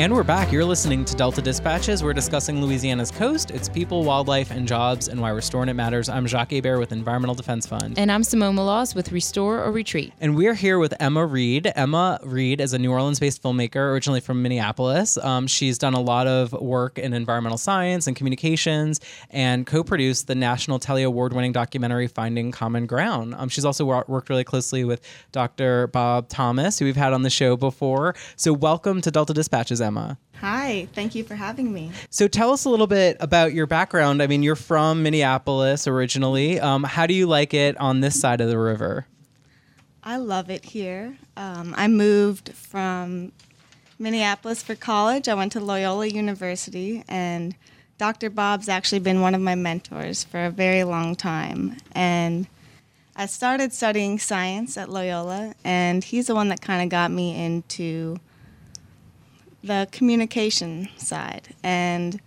And 0.00 0.14
we're 0.14 0.24
back. 0.24 0.50
You're 0.50 0.64
listening 0.64 1.04
to 1.04 1.14
Delta 1.14 1.42
Dispatches. 1.42 2.02
We're 2.02 2.14
discussing 2.14 2.64
Louisiana's 2.64 3.10
coast, 3.10 3.50
its 3.50 3.68
people, 3.68 4.02
wildlife, 4.02 4.50
and 4.50 4.66
jobs, 4.66 5.08
and 5.08 5.20
why 5.20 5.28
restoring 5.28 5.68
it 5.68 5.74
matters. 5.74 6.08
I'm 6.08 6.26
Jacques 6.26 6.52
Hebert 6.52 6.78
with 6.78 6.90
Environmental 6.90 7.34
Defense 7.34 7.66
Fund. 7.66 7.98
And 7.98 8.10
I'm 8.10 8.24
Simone 8.24 8.56
Maloz 8.56 8.94
with 8.94 9.12
Restore 9.12 9.62
or 9.62 9.70
Retreat. 9.70 10.14
And 10.18 10.36
we're 10.36 10.54
here 10.54 10.78
with 10.78 10.94
Emma 10.98 11.26
Reed. 11.26 11.70
Emma 11.76 12.18
Reed 12.22 12.62
is 12.62 12.72
a 12.72 12.78
New 12.78 12.90
Orleans 12.90 13.20
based 13.20 13.42
filmmaker, 13.42 13.92
originally 13.92 14.20
from 14.20 14.40
Minneapolis. 14.40 15.18
Um, 15.18 15.46
she's 15.46 15.76
done 15.76 15.92
a 15.92 16.00
lot 16.00 16.26
of 16.26 16.54
work 16.54 16.98
in 16.98 17.12
environmental 17.12 17.58
science 17.58 18.06
and 18.06 18.16
communications 18.16 19.02
and 19.28 19.66
co 19.66 19.84
produced 19.84 20.28
the 20.28 20.34
National 20.34 20.78
Telly 20.78 21.02
Award 21.02 21.34
winning 21.34 21.52
documentary 21.52 22.06
Finding 22.06 22.52
Common 22.52 22.86
Ground. 22.86 23.34
Um, 23.36 23.50
she's 23.50 23.66
also 23.66 23.84
worked 23.84 24.30
really 24.30 24.44
closely 24.44 24.82
with 24.82 25.02
Dr. 25.30 25.88
Bob 25.88 26.30
Thomas, 26.30 26.78
who 26.78 26.86
we've 26.86 26.96
had 26.96 27.12
on 27.12 27.20
the 27.20 27.28
show 27.28 27.54
before. 27.54 28.14
So, 28.36 28.54
welcome 28.54 29.02
to 29.02 29.10
Delta 29.10 29.34
Dispatches, 29.34 29.82
Emma. 29.82 29.89
Hi, 30.40 30.88
thank 30.94 31.14
you 31.14 31.22
for 31.22 31.34
having 31.34 31.72
me. 31.72 31.90
So, 32.08 32.26
tell 32.26 32.50
us 32.52 32.64
a 32.64 32.70
little 32.70 32.86
bit 32.86 33.18
about 33.20 33.52
your 33.52 33.66
background. 33.66 34.22
I 34.22 34.26
mean, 34.26 34.42
you're 34.42 34.56
from 34.56 35.02
Minneapolis 35.02 35.86
originally. 35.86 36.58
Um, 36.58 36.84
how 36.84 37.06
do 37.06 37.12
you 37.12 37.26
like 37.26 37.52
it 37.52 37.76
on 37.78 38.00
this 38.00 38.18
side 38.18 38.40
of 38.40 38.48
the 38.48 38.58
river? 38.58 39.06
I 40.02 40.16
love 40.16 40.48
it 40.48 40.64
here. 40.64 41.16
Um, 41.36 41.74
I 41.76 41.88
moved 41.88 42.54
from 42.54 43.32
Minneapolis 43.98 44.62
for 44.62 44.74
college. 44.74 45.28
I 45.28 45.34
went 45.34 45.52
to 45.52 45.60
Loyola 45.60 46.06
University, 46.06 47.04
and 47.06 47.54
Dr. 47.98 48.30
Bob's 48.30 48.68
actually 48.68 49.00
been 49.00 49.20
one 49.20 49.34
of 49.34 49.42
my 49.42 49.54
mentors 49.54 50.24
for 50.24 50.42
a 50.42 50.50
very 50.50 50.84
long 50.84 51.14
time. 51.16 51.76
And 51.92 52.46
I 53.14 53.26
started 53.26 53.74
studying 53.74 54.18
science 54.18 54.78
at 54.78 54.88
Loyola, 54.88 55.54
and 55.64 56.02
he's 56.02 56.28
the 56.28 56.34
one 56.34 56.48
that 56.48 56.62
kind 56.62 56.82
of 56.82 56.88
got 56.88 57.10
me 57.10 57.36
into 57.44 58.16
the 59.62 59.88
communication 59.92 60.88
side. 60.96 61.54
And 61.62 62.20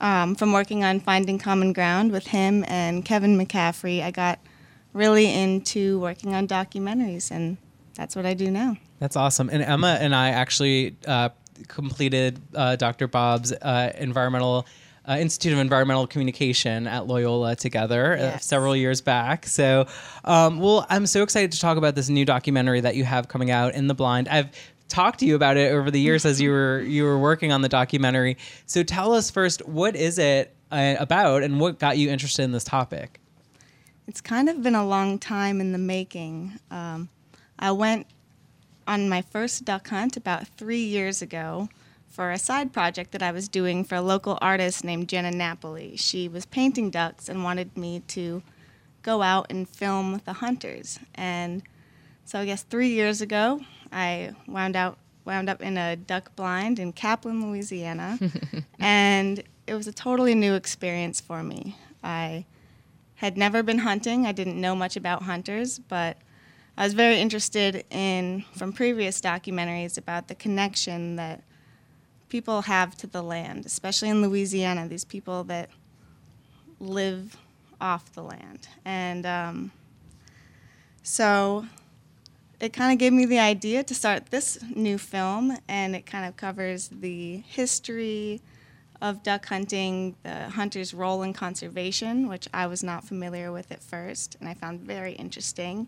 um, 0.00 0.34
from 0.34 0.52
working 0.52 0.84
on 0.84 1.00
Finding 1.00 1.38
Common 1.38 1.72
Ground 1.72 2.12
with 2.12 2.26
him 2.28 2.64
and 2.68 3.04
Kevin 3.04 3.38
McCaffrey, 3.38 4.02
I 4.02 4.10
got 4.10 4.38
really 4.92 5.32
into 5.32 5.98
working 6.00 6.34
on 6.34 6.48
documentaries, 6.48 7.30
and 7.30 7.56
that's 7.94 8.16
what 8.16 8.26
I 8.26 8.34
do 8.34 8.50
now. 8.50 8.76
That's 8.98 9.16
awesome. 9.16 9.50
And 9.50 9.62
Emma 9.62 9.98
and 10.00 10.14
I 10.14 10.30
actually 10.30 10.96
uh, 11.06 11.30
completed 11.68 12.40
uh, 12.54 12.76
Dr. 12.76 13.08
Bob's 13.08 13.52
uh, 13.52 13.92
environmental 13.98 14.66
uh, 15.08 15.18
Institute 15.18 15.52
of 15.52 15.60
Environmental 15.60 16.06
Communication 16.06 16.86
at 16.88 17.06
Loyola 17.06 17.54
together 17.54 18.16
uh, 18.18 18.38
several 18.38 18.74
years 18.74 19.00
back. 19.00 19.46
So, 19.46 19.86
um, 20.24 20.58
well, 20.58 20.84
I'm 20.90 21.06
so 21.06 21.22
excited 21.22 21.52
to 21.52 21.60
talk 21.60 21.78
about 21.78 21.94
this 21.94 22.08
new 22.08 22.24
documentary 22.24 22.80
that 22.80 22.96
you 22.96 23.04
have 23.04 23.28
coming 23.28 23.50
out 23.50 23.74
in 23.74 23.86
the 23.86 23.94
blind. 23.94 24.28
I've 24.28 24.50
talked 24.88 25.20
to 25.20 25.26
you 25.26 25.34
about 25.34 25.56
it 25.56 25.72
over 25.72 25.90
the 25.90 26.00
years 26.00 26.24
as 26.24 26.40
you 26.40 26.50
were 26.50 26.80
you 26.80 27.04
were 27.04 27.18
working 27.18 27.52
on 27.52 27.62
the 27.62 27.68
documentary. 27.68 28.36
So, 28.66 28.82
tell 28.82 29.12
us 29.12 29.30
first, 29.30 29.66
what 29.66 29.96
is 29.96 30.18
it 30.18 30.54
uh, 30.70 30.96
about, 30.98 31.42
and 31.42 31.60
what 31.60 31.78
got 31.78 31.98
you 31.98 32.10
interested 32.10 32.42
in 32.42 32.52
this 32.52 32.64
topic? 32.64 33.20
It's 34.06 34.20
kind 34.20 34.48
of 34.48 34.62
been 34.62 34.74
a 34.74 34.86
long 34.86 35.18
time 35.18 35.60
in 35.60 35.72
the 35.72 35.78
making. 35.78 36.52
Um, 36.70 37.08
I 37.58 37.72
went 37.72 38.06
on 38.86 39.08
my 39.08 39.22
first 39.22 39.64
duck 39.64 39.88
hunt 39.88 40.16
about 40.16 40.46
three 40.46 40.84
years 40.84 41.22
ago 41.22 41.68
for 42.08 42.30
a 42.30 42.38
side 42.38 42.72
project 42.72 43.12
that 43.12 43.22
I 43.22 43.32
was 43.32 43.48
doing 43.48 43.84
for 43.84 43.96
a 43.96 44.00
local 44.00 44.38
artist 44.40 44.84
named 44.84 45.08
Jenna 45.08 45.32
Napoli. 45.32 45.96
She 45.96 46.28
was 46.28 46.46
painting 46.46 46.90
ducks 46.90 47.28
and 47.28 47.44
wanted 47.44 47.76
me 47.76 48.00
to 48.08 48.42
go 49.02 49.22
out 49.22 49.46
and 49.50 49.68
film 49.68 50.20
the 50.24 50.34
hunters. 50.34 50.98
And 51.14 51.62
so 52.26 52.40
I 52.40 52.44
guess 52.44 52.64
three 52.64 52.88
years 52.88 53.20
ago, 53.20 53.60
I 53.92 54.32
wound 54.48 54.74
out 54.74 54.98
wound 55.24 55.48
up 55.48 55.62
in 55.62 55.78
a 55.78 55.96
duck 55.96 56.34
blind 56.36 56.78
in 56.78 56.92
Kaplan, 56.92 57.44
Louisiana, 57.48 58.18
and 58.80 59.42
it 59.66 59.74
was 59.74 59.86
a 59.86 59.92
totally 59.92 60.34
new 60.34 60.54
experience 60.54 61.20
for 61.20 61.42
me. 61.42 61.76
I 62.02 62.44
had 63.16 63.36
never 63.38 63.62
been 63.62 63.78
hunting. 63.78 64.26
I 64.26 64.32
didn't 64.32 64.60
know 64.60 64.74
much 64.74 64.96
about 64.96 65.22
hunters, 65.22 65.78
but 65.78 66.16
I 66.76 66.84
was 66.84 66.94
very 66.94 67.20
interested 67.20 67.84
in 67.90 68.44
from 68.56 68.72
previous 68.72 69.20
documentaries 69.20 69.96
about 69.96 70.26
the 70.26 70.34
connection 70.34 71.16
that 71.16 71.44
people 72.28 72.62
have 72.62 72.96
to 72.96 73.06
the 73.06 73.22
land, 73.22 73.66
especially 73.66 74.08
in 74.08 74.20
Louisiana. 74.20 74.88
These 74.88 75.04
people 75.04 75.44
that 75.44 75.70
live 76.80 77.36
off 77.80 78.12
the 78.14 78.22
land, 78.22 78.66
and 78.84 79.24
um, 79.24 79.70
so 81.04 81.66
it 82.60 82.72
kind 82.72 82.92
of 82.92 82.98
gave 82.98 83.12
me 83.12 83.26
the 83.26 83.38
idea 83.38 83.84
to 83.84 83.94
start 83.94 84.30
this 84.30 84.58
new 84.74 84.98
film, 84.98 85.56
and 85.68 85.94
it 85.94 86.06
kind 86.06 86.26
of 86.26 86.36
covers 86.36 86.88
the 86.88 87.38
history 87.46 88.40
of 89.02 89.22
duck 89.22 89.46
hunting, 89.46 90.16
the 90.22 90.48
hunter's 90.50 90.94
role 90.94 91.22
in 91.22 91.32
conservation, 91.32 92.28
which 92.28 92.48
I 92.54 92.66
was 92.66 92.82
not 92.82 93.04
familiar 93.04 93.52
with 93.52 93.70
at 93.70 93.82
first, 93.82 94.36
and 94.40 94.48
I 94.48 94.54
found 94.54 94.80
very 94.80 95.12
interesting. 95.12 95.86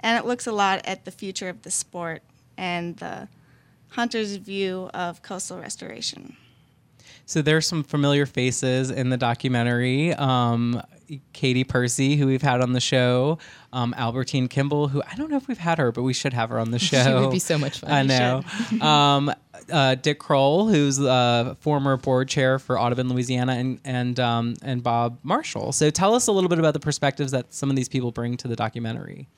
And 0.00 0.18
it 0.18 0.26
looks 0.26 0.46
a 0.46 0.52
lot 0.52 0.80
at 0.84 1.04
the 1.04 1.10
future 1.10 1.48
of 1.48 1.62
the 1.62 1.70
sport 1.70 2.22
and 2.56 2.96
the 2.96 3.28
hunter's 3.90 4.36
view 4.36 4.90
of 4.94 5.22
coastal 5.22 5.58
restoration. 5.58 6.36
So 7.26 7.42
there's 7.42 7.66
some 7.66 7.84
familiar 7.84 8.26
faces 8.26 8.90
in 8.90 9.10
the 9.10 9.16
documentary. 9.16 10.12
Um, 10.14 10.82
Katie 11.32 11.64
Percy, 11.64 12.16
who 12.16 12.26
we've 12.26 12.42
had 12.42 12.60
on 12.60 12.72
the 12.72 12.80
show, 12.80 13.38
um, 13.72 13.94
Albertine 13.96 14.48
Kimball, 14.48 14.88
who 14.88 15.02
I 15.02 15.14
don't 15.16 15.30
know 15.30 15.36
if 15.36 15.48
we've 15.48 15.58
had 15.58 15.78
her, 15.78 15.92
but 15.92 16.02
we 16.02 16.12
should 16.12 16.32
have 16.32 16.50
her 16.50 16.58
on 16.58 16.70
the 16.70 16.78
show. 16.90 17.02
She 17.02 17.12
would 17.12 17.32
be 17.32 17.38
so 17.38 17.58
much 17.58 17.80
fun. 17.80 17.90
I 17.90 18.02
know. 18.02 18.42
um, 18.86 19.32
uh, 19.70 19.94
Dick 19.96 20.18
Kroll, 20.18 20.68
who's 20.68 21.00
uh, 21.00 21.54
former 21.60 21.96
board 21.96 22.28
chair 22.28 22.58
for 22.58 22.78
Audubon, 22.78 23.08
Louisiana, 23.08 23.52
and 23.52 23.80
and 23.84 24.18
um, 24.20 24.54
and 24.62 24.82
Bob 24.82 25.18
Marshall. 25.22 25.72
So 25.72 25.90
tell 25.90 26.14
us 26.14 26.26
a 26.26 26.32
little 26.32 26.48
bit 26.48 26.58
about 26.58 26.74
the 26.74 26.80
perspectives 26.80 27.32
that 27.32 27.52
some 27.52 27.70
of 27.70 27.76
these 27.76 27.88
people 27.88 28.12
bring 28.12 28.36
to 28.38 28.48
the 28.48 28.56
documentary. 28.56 29.28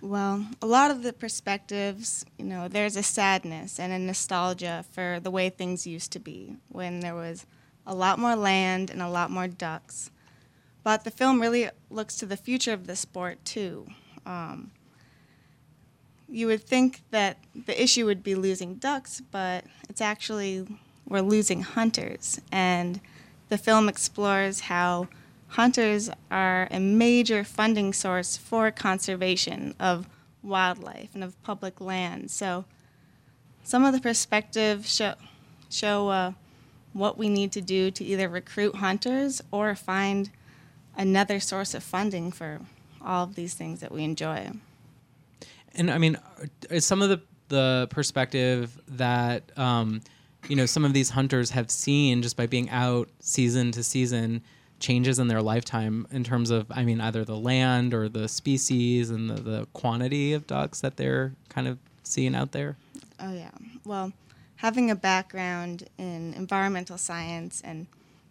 Well, 0.00 0.46
a 0.60 0.66
lot 0.66 0.90
of 0.90 1.02
the 1.02 1.14
perspectives, 1.14 2.26
you 2.38 2.44
know, 2.44 2.68
there's 2.68 2.94
a 2.94 3.02
sadness 3.02 3.80
and 3.80 3.90
a 3.90 3.98
nostalgia 3.98 4.84
for 4.92 5.18
the 5.22 5.30
way 5.30 5.48
things 5.48 5.86
used 5.86 6.12
to 6.12 6.18
be 6.18 6.56
when 6.68 7.00
there 7.00 7.14
was 7.14 7.46
a 7.86 7.94
lot 7.94 8.18
more 8.18 8.36
land 8.36 8.90
and 8.90 9.00
a 9.00 9.08
lot 9.08 9.30
more 9.30 9.48
ducks. 9.48 10.10
But 10.84 11.04
the 11.04 11.10
film 11.10 11.40
really 11.40 11.70
looks 11.90 12.16
to 12.18 12.26
the 12.26 12.36
future 12.36 12.72
of 12.72 12.86
the 12.86 12.94
sport, 12.94 13.44
too. 13.44 13.88
Um, 14.24 14.70
you 16.28 16.46
would 16.46 16.62
think 16.62 17.02
that 17.10 17.38
the 17.54 17.82
issue 17.82 18.04
would 18.06 18.22
be 18.22 18.34
losing 18.34 18.74
ducks, 18.74 19.20
but 19.30 19.64
it's 19.88 20.00
actually 20.00 20.66
we're 21.08 21.20
losing 21.20 21.62
hunters. 21.62 22.40
And 22.52 23.00
the 23.48 23.58
film 23.58 23.88
explores 23.88 24.60
how 24.60 25.08
hunters 25.48 26.10
are 26.30 26.68
a 26.70 26.80
major 26.80 27.44
funding 27.44 27.92
source 27.92 28.36
for 28.36 28.70
conservation 28.70 29.74
of 29.78 30.08
wildlife 30.42 31.14
and 31.14 31.24
of 31.24 31.40
public 31.42 31.80
land. 31.80 32.30
So 32.30 32.64
some 33.62 33.84
of 33.84 33.94
the 33.94 34.00
perspectives 34.00 34.94
show, 34.94 35.14
show 35.70 36.08
uh, 36.08 36.32
what 36.92 37.16
we 37.16 37.28
need 37.28 37.52
to 37.52 37.60
do 37.60 37.90
to 37.90 38.04
either 38.04 38.28
recruit 38.28 38.76
hunters 38.76 39.42
or 39.50 39.74
find 39.74 40.30
another 40.96 41.40
source 41.40 41.74
of 41.74 41.82
funding 41.82 42.32
for 42.32 42.60
all 43.04 43.24
of 43.24 43.34
these 43.34 43.54
things 43.54 43.80
that 43.80 43.92
we 43.92 44.02
enjoy. 44.04 44.50
And 45.74 45.90
I 45.90 45.98
mean, 45.98 46.16
is 46.70 46.86
some 46.86 47.02
of 47.02 47.08
the 47.08 47.20
the 47.48 47.86
perspective 47.90 48.80
that 48.88 49.56
um, 49.58 50.00
you 50.48 50.56
know 50.56 50.66
some 50.66 50.84
of 50.84 50.92
these 50.92 51.10
hunters 51.10 51.50
have 51.50 51.70
seen 51.70 52.22
just 52.22 52.36
by 52.36 52.46
being 52.46 52.70
out 52.70 53.08
season 53.20 53.70
to 53.72 53.82
season 53.82 54.42
changes 54.80 55.18
in 55.18 55.28
their 55.28 55.42
lifetime 55.42 56.06
in 56.10 56.24
terms 56.24 56.50
of 56.50 56.66
I 56.70 56.84
mean 56.84 57.00
either 57.00 57.24
the 57.24 57.36
land 57.36 57.94
or 57.94 58.08
the 58.08 58.28
species 58.28 59.10
and 59.10 59.30
the, 59.30 59.42
the 59.42 59.66
quantity 59.72 60.32
of 60.32 60.46
ducks 60.46 60.80
that 60.80 60.96
they're 60.96 61.34
kind 61.48 61.68
of 61.68 61.78
seeing 62.02 62.34
out 62.34 62.52
there. 62.52 62.76
Oh, 63.20 63.32
yeah. 63.32 63.50
Well, 63.84 64.12
having 64.56 64.90
a 64.90 64.96
background 64.96 65.88
in 65.98 66.34
environmental 66.34 66.98
science 66.98 67.62
and 67.64 67.86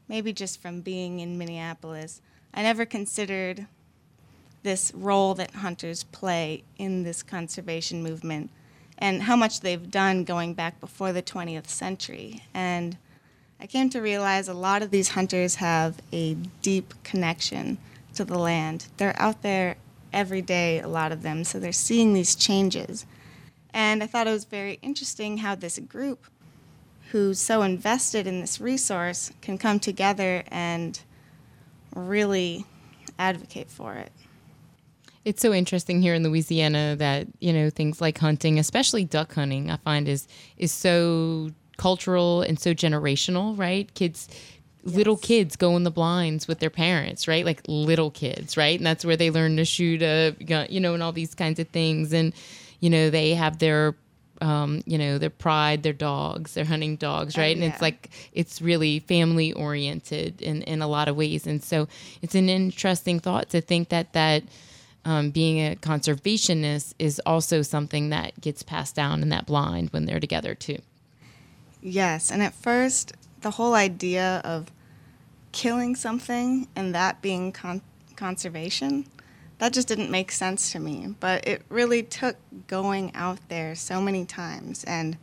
maybe 0.07 0.33
just 0.33 0.61
from 0.61 0.81
being 0.81 1.19
in 1.19 1.37
Minneapolis, 1.37 2.21
I 2.53 2.61
never 2.61 2.85
considered 2.85 3.67
this 4.63 4.91
role 4.95 5.33
that 5.35 5.51
hunters 5.51 6.03
play 6.05 6.63
in 6.77 7.03
this 7.03 7.23
conservation 7.23 8.01
movement 8.01 8.49
and 8.97 9.23
how 9.23 9.35
much 9.35 9.59
they've 9.59 9.91
done 9.91 10.23
going 10.23 10.53
back 10.53 10.79
before 10.79 11.11
the 11.11 11.21
20th 11.21 11.67
century. 11.67 12.43
And 12.53 12.97
I 13.59 13.65
came 13.65 13.89
to 13.89 14.01
realize 14.01 14.47
a 14.47 14.53
lot 14.53 14.81
of 14.81 14.91
these 14.91 15.09
hunters 15.09 15.55
have 15.55 15.99
a 16.11 16.35
deep 16.61 16.93
connection 17.03 17.77
to 18.15 18.23
the 18.23 18.37
land. 18.37 18.87
They're 18.97 19.19
out 19.19 19.41
there 19.41 19.77
every 20.11 20.41
day, 20.41 20.79
a 20.79 20.87
lot 20.87 21.11
of 21.11 21.23
them, 21.23 21.43
so 21.43 21.59
they're 21.59 21.71
seeing 21.71 22.13
these 22.13 22.35
changes. 22.35 23.05
And 23.73 24.03
I 24.03 24.07
thought 24.07 24.27
it 24.27 24.31
was 24.31 24.45
very 24.45 24.79
interesting 24.81 25.39
how 25.39 25.55
this 25.55 25.79
group, 25.79 26.25
who's 27.11 27.39
so 27.39 27.63
invested 27.63 28.27
in 28.27 28.39
this 28.39 28.61
resource, 28.61 29.31
can 29.41 29.57
come 29.57 29.79
together 29.79 30.43
and 30.49 30.99
really 31.95 32.65
advocate 33.19 33.69
for 33.69 33.93
it. 33.93 34.11
It's 35.25 35.41
so 35.41 35.53
interesting 35.53 36.01
here 36.01 36.13
in 36.13 36.23
Louisiana 36.23 36.95
that 36.97 37.27
you 37.39 37.53
know 37.53 37.69
things 37.69 38.01
like 38.01 38.17
hunting, 38.17 38.59
especially 38.59 39.05
duck 39.05 39.33
hunting, 39.33 39.71
I 39.71 39.77
find 39.77 40.07
is 40.09 40.27
is 40.57 40.71
so 40.71 41.51
cultural 41.77 42.41
and 42.41 42.59
so 42.59 42.73
generational. 42.73 43.57
Right, 43.57 43.93
kids, 43.93 44.27
little 44.83 45.15
kids 45.15 45.55
go 45.55 45.77
in 45.77 45.83
the 45.83 45.91
blinds 45.91 46.47
with 46.47 46.59
their 46.59 46.69
parents, 46.69 47.27
right? 47.27 47.45
Like 47.45 47.61
little 47.67 48.11
kids, 48.11 48.57
right? 48.57 48.77
And 48.77 48.85
that's 48.85 49.05
where 49.05 49.15
they 49.15 49.31
learn 49.31 49.55
to 49.57 49.65
shoot 49.65 50.01
a 50.01 50.35
gun, 50.45 50.67
you 50.69 50.81
know, 50.81 50.93
and 50.93 51.01
all 51.01 51.13
these 51.13 51.33
kinds 51.33 51.59
of 51.59 51.69
things. 51.69 52.11
And 52.11 52.33
you 52.81 52.89
know, 52.89 53.09
they 53.09 53.33
have 53.33 53.59
their 53.59 53.95
um, 54.41 54.81
you 54.85 54.97
know, 54.97 55.17
their 55.17 55.29
pride, 55.29 55.83
their 55.83 55.93
dogs, 55.93 56.53
their 56.53 56.65
hunting 56.65 56.95
dogs, 56.95 57.37
right? 57.37 57.55
And 57.55 57.63
yeah. 57.63 57.71
it's 57.71 57.81
like 57.81 58.09
it's 58.33 58.61
really 58.61 58.99
family 58.99 59.53
oriented 59.53 60.41
in, 60.41 60.61
in 60.63 60.81
a 60.81 60.87
lot 60.87 61.07
of 61.07 61.15
ways. 61.15 61.47
And 61.47 61.63
so 61.63 61.87
it's 62.21 62.35
an 62.35 62.49
interesting 62.49 63.19
thought 63.19 63.49
to 63.49 63.61
think 63.61 63.89
that 63.89 64.13
that 64.13 64.43
um, 65.05 65.31
being 65.31 65.59
a 65.59 65.75
conservationist 65.75 66.93
is 66.99 67.21
also 67.25 67.61
something 67.61 68.09
that 68.09 68.39
gets 68.39 68.63
passed 68.63 68.95
down 68.95 69.21
in 69.21 69.29
that 69.29 69.45
blind 69.45 69.89
when 69.89 70.05
they're 70.05 70.19
together 70.19 70.55
too. 70.55 70.77
Yes, 71.81 72.31
and 72.31 72.41
at 72.41 72.53
first, 72.53 73.11
the 73.41 73.51
whole 73.51 73.73
idea 73.73 74.41
of 74.45 74.71
killing 75.51 75.95
something 75.95 76.67
and 76.75 76.95
that 76.95 77.21
being 77.21 77.51
con- 77.51 77.81
conservation, 78.15 79.05
that 79.63 79.71
just 79.71 79.87
didn't 79.87 80.11
make 80.11 80.29
sense 80.29 80.73
to 80.73 80.79
me. 80.79 81.15
But 81.21 81.47
it 81.47 81.61
really 81.69 82.03
took 82.03 82.35
going 82.67 83.15
out 83.15 83.39
there 83.47 83.75
so 83.75 84.01
many 84.01 84.25
times, 84.25 84.83
and 84.83 85.17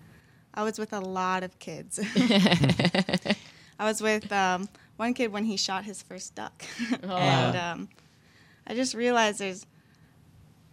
I 0.55 0.62
was 0.62 0.78
with 0.78 0.95
a 0.95 0.99
lot 0.99 1.43
of 1.43 1.59
kids. 1.59 2.01
I 3.78 3.84
was 3.84 4.01
with 4.01 4.32
um, 4.32 4.70
one 4.97 5.12
kid 5.12 5.30
when 5.30 5.45
he 5.45 5.59
shot 5.59 5.84
his 5.84 6.03
first 6.03 6.34
duck, 6.34 6.64
and 7.03 7.55
um, 7.55 7.88
I 8.66 8.74
just 8.74 8.95
realized 8.95 9.41
there's, 9.41 9.66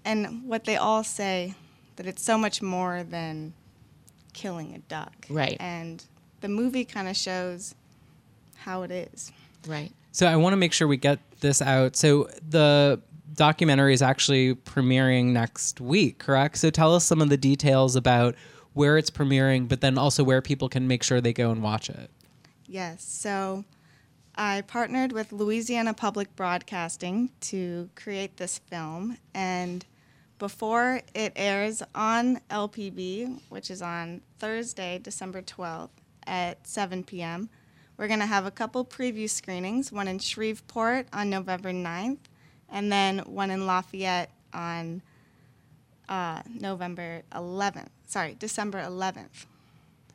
and 0.06 0.48
what 0.48 0.64
they 0.64 0.78
all 0.78 1.04
say, 1.04 1.54
that 1.98 2.06
it's 2.06 2.24
so 2.24 2.38
much 2.38 2.62
more 2.62 3.04
than 3.04 3.54
killing 4.32 4.76
a 4.76 4.80
duck. 4.80 5.26
Right. 5.30 5.58
And 5.60 6.02
the 6.40 6.48
movie 6.48 6.86
kind 6.86 7.10
of 7.10 7.18
shows 7.18 7.76
how 8.56 8.84
it 8.84 8.92
is. 8.92 9.34
Right. 9.68 9.92
So 10.14 10.26
I 10.26 10.38
want 10.38 10.54
to 10.54 10.58
make 10.58 10.72
sure 10.72 10.88
we 10.88 10.98
get 10.98 11.20
this 11.42 11.62
out. 11.62 11.96
So 11.96 12.30
the 12.50 13.02
documentary 13.38 13.94
is 13.94 14.02
actually 14.02 14.56
premiering 14.56 15.28
next 15.28 15.80
week, 15.80 16.20
correct? 16.20 16.58
So 16.58 16.70
tell 16.70 16.94
us 16.94 17.06
some 17.06 17.22
of 17.22 17.30
the 17.30 17.38
details 17.38 17.96
about 17.96 18.36
where 18.74 18.98
it's 18.98 19.10
premiering, 19.10 19.70
but 19.70 19.80
then 19.80 19.98
also 19.98 20.24
where 20.24 20.42
people 20.42 20.68
can 20.68 20.88
make 20.88 21.04
sure 21.04 21.22
they 21.22 21.34
go 21.34 21.52
and 21.52 21.64
watch 21.64 21.90
it. 21.90 22.12
Yes. 22.66 23.04
So 23.04 23.64
I 24.36 24.62
partnered 24.62 25.14
with 25.14 25.32
Louisiana 25.32 25.94
Public 25.94 26.36
Broadcasting 26.36 27.32
to 27.42 27.90
create 27.96 28.38
this 28.38 28.60
film. 28.60 29.18
And 29.34 29.86
before 30.38 31.02
it 31.16 31.34
airs 31.36 31.82
on 31.96 32.42
LPB, 32.52 33.42
which 33.50 33.72
is 33.72 33.82
on 33.82 34.22
Thursday, 34.38 35.00
December 35.00 35.42
12th 35.42 35.90
at 36.26 36.68
7 36.68 37.04
p.m., 37.04 37.50
we're 37.98 38.08
going 38.08 38.20
to 38.20 38.28
have 38.28 38.46
a 38.46 38.52
couple 38.52 38.86
preview 38.86 39.28
screenings 39.28 39.92
one 39.92 40.08
in 40.08 40.20
Shreveport 40.20 41.08
on 41.12 41.32
November 41.32 41.72
9th, 41.72 42.20
and 42.70 42.92
then 42.92 43.20
one 43.20 43.52
in 43.52 43.66
Lafayette 43.66 44.32
on 44.54 45.02
uh, 46.10 46.42
November 46.60 47.22
11th. 47.34 47.88
Sorry, 48.06 48.36
December 48.40 48.82
11th. 48.82 49.46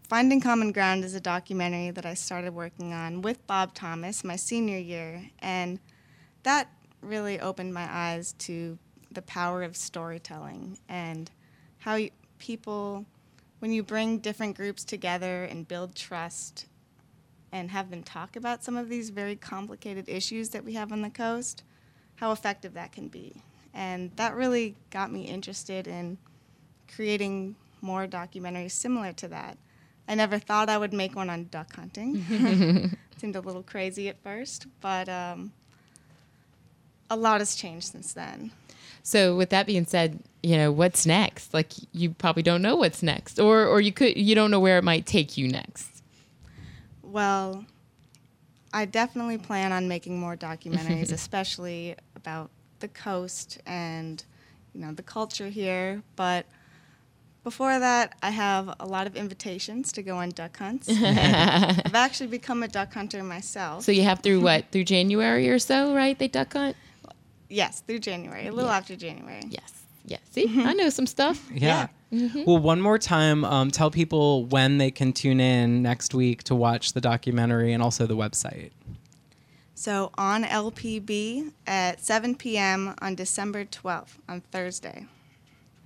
Finding 0.08 0.40
Common 0.40 0.72
Ground 0.72 1.04
is 1.04 1.14
a 1.14 1.20
documentary 1.20 1.92
that 1.92 2.04
I 2.04 2.14
started 2.14 2.52
working 2.52 2.92
on 2.92 3.22
with 3.22 3.46
Bob 3.46 3.72
Thomas 3.74 4.24
my 4.24 4.34
senior 4.34 4.78
year, 4.78 5.22
and 5.38 5.78
that 6.42 6.68
really 7.00 7.38
opened 7.38 7.72
my 7.72 7.88
eyes 7.88 8.32
to 8.38 8.76
the 9.12 9.22
power 9.22 9.62
of 9.62 9.76
storytelling 9.76 10.78
and 10.88 11.30
how 11.78 11.94
you, 11.94 12.10
people, 12.38 13.06
when 13.60 13.72
you 13.72 13.84
bring 13.84 14.18
different 14.18 14.56
groups 14.56 14.84
together 14.84 15.44
and 15.44 15.68
build 15.68 15.94
trust 15.94 16.66
and 17.52 17.70
have 17.70 17.90
them 17.90 18.02
talk 18.02 18.36
about 18.36 18.62
some 18.62 18.76
of 18.76 18.88
these 18.88 19.10
very 19.10 19.36
complicated 19.36 20.08
issues 20.08 20.50
that 20.50 20.64
we 20.64 20.74
have 20.74 20.92
on 20.92 21.02
the 21.02 21.10
coast, 21.10 21.62
how 22.16 22.32
effective 22.32 22.74
that 22.74 22.92
can 22.92 23.08
be. 23.08 23.42
And 23.74 24.10
that 24.16 24.34
really 24.34 24.76
got 24.90 25.12
me 25.12 25.22
interested 25.22 25.86
in 25.86 26.18
creating 26.94 27.56
more 27.80 28.06
documentaries 28.06 28.72
similar 28.72 29.12
to 29.14 29.28
that. 29.28 29.56
I 30.08 30.14
never 30.14 30.38
thought 30.38 30.68
I 30.68 30.76
would 30.76 30.92
make 30.92 31.14
one 31.14 31.30
on 31.30 31.46
duck 31.50 31.74
hunting. 31.74 32.96
Seemed 33.16 33.36
a 33.36 33.40
little 33.40 33.62
crazy 33.62 34.08
at 34.08 34.20
first, 34.22 34.66
but 34.80 35.08
um, 35.08 35.52
a 37.08 37.16
lot 37.16 37.40
has 37.40 37.54
changed 37.54 37.92
since 37.92 38.12
then. 38.12 38.50
So 39.02 39.36
with 39.36 39.50
that 39.50 39.66
being 39.66 39.86
said, 39.86 40.20
you 40.42 40.56
know, 40.56 40.72
what's 40.72 41.06
next? 41.06 41.54
Like 41.54 41.72
you 41.92 42.10
probably 42.10 42.42
don't 42.42 42.62
know 42.62 42.76
what's 42.76 43.02
next 43.02 43.38
or 43.38 43.66
or 43.66 43.80
you 43.80 43.92
could 43.92 44.16
you 44.16 44.34
don't 44.34 44.50
know 44.50 44.60
where 44.60 44.78
it 44.78 44.84
might 44.84 45.06
take 45.06 45.36
you 45.36 45.48
next. 45.48 45.89
Well, 47.10 47.64
I 48.72 48.84
definitely 48.84 49.38
plan 49.38 49.72
on 49.72 49.88
making 49.88 50.18
more 50.18 50.36
documentaries, 50.36 51.12
especially 51.20 51.96
about 52.16 52.50
the 52.78 52.88
coast 52.88 53.58
and 53.66 54.24
you 54.74 54.80
know 54.80 54.92
the 54.92 55.02
culture 55.02 55.48
here. 55.48 56.02
But 56.16 56.46
before 57.42 57.78
that, 57.78 58.14
I 58.22 58.30
have 58.30 58.74
a 58.80 58.86
lot 58.86 59.06
of 59.06 59.16
invitations 59.16 59.92
to 59.92 60.02
go 60.02 60.16
on 60.18 60.30
duck 60.30 60.56
hunts. 60.56 60.88
I've 60.90 61.94
actually 61.94 62.28
become 62.28 62.62
a 62.62 62.68
duck 62.68 62.92
hunter 62.92 63.22
myself. 63.22 63.84
So 63.84 63.92
you 63.92 64.02
have 64.02 64.20
through 64.20 64.40
what? 64.40 64.66
Through 64.72 64.84
January 64.84 65.48
or 65.48 65.58
so, 65.58 65.94
right? 65.94 66.18
They 66.18 66.28
duck 66.28 66.52
hunt? 66.52 66.76
yes, 67.48 67.82
through 67.86 67.98
January, 67.98 68.46
a 68.46 68.52
little 68.52 68.70
Yeah. 68.70 68.76
after 68.76 68.94
January. 68.96 69.42
Yes. 69.48 69.82
Yeah. 70.04 70.18
See, 70.30 70.44
I 70.44 70.46
mm-hmm. 70.46 70.76
know 70.76 70.88
some 70.88 71.06
stuff. 71.06 71.48
Yeah. 71.52 71.88
Mm-hmm. 72.12 72.44
Well, 72.44 72.58
one 72.58 72.80
more 72.80 72.98
time, 72.98 73.44
um, 73.44 73.70
tell 73.70 73.90
people 73.90 74.46
when 74.46 74.78
they 74.78 74.90
can 74.90 75.12
tune 75.12 75.40
in 75.40 75.82
next 75.82 76.14
week 76.14 76.42
to 76.44 76.54
watch 76.54 76.92
the 76.92 77.00
documentary 77.00 77.72
and 77.72 77.82
also 77.82 78.06
the 78.06 78.16
website. 78.16 78.70
So 79.74 80.10
on 80.18 80.44
LPB 80.44 81.52
at 81.66 82.04
7 82.04 82.34
p.m. 82.34 82.94
on 83.00 83.14
December 83.14 83.64
12th, 83.64 84.18
on 84.28 84.42
Thursday. 84.52 85.06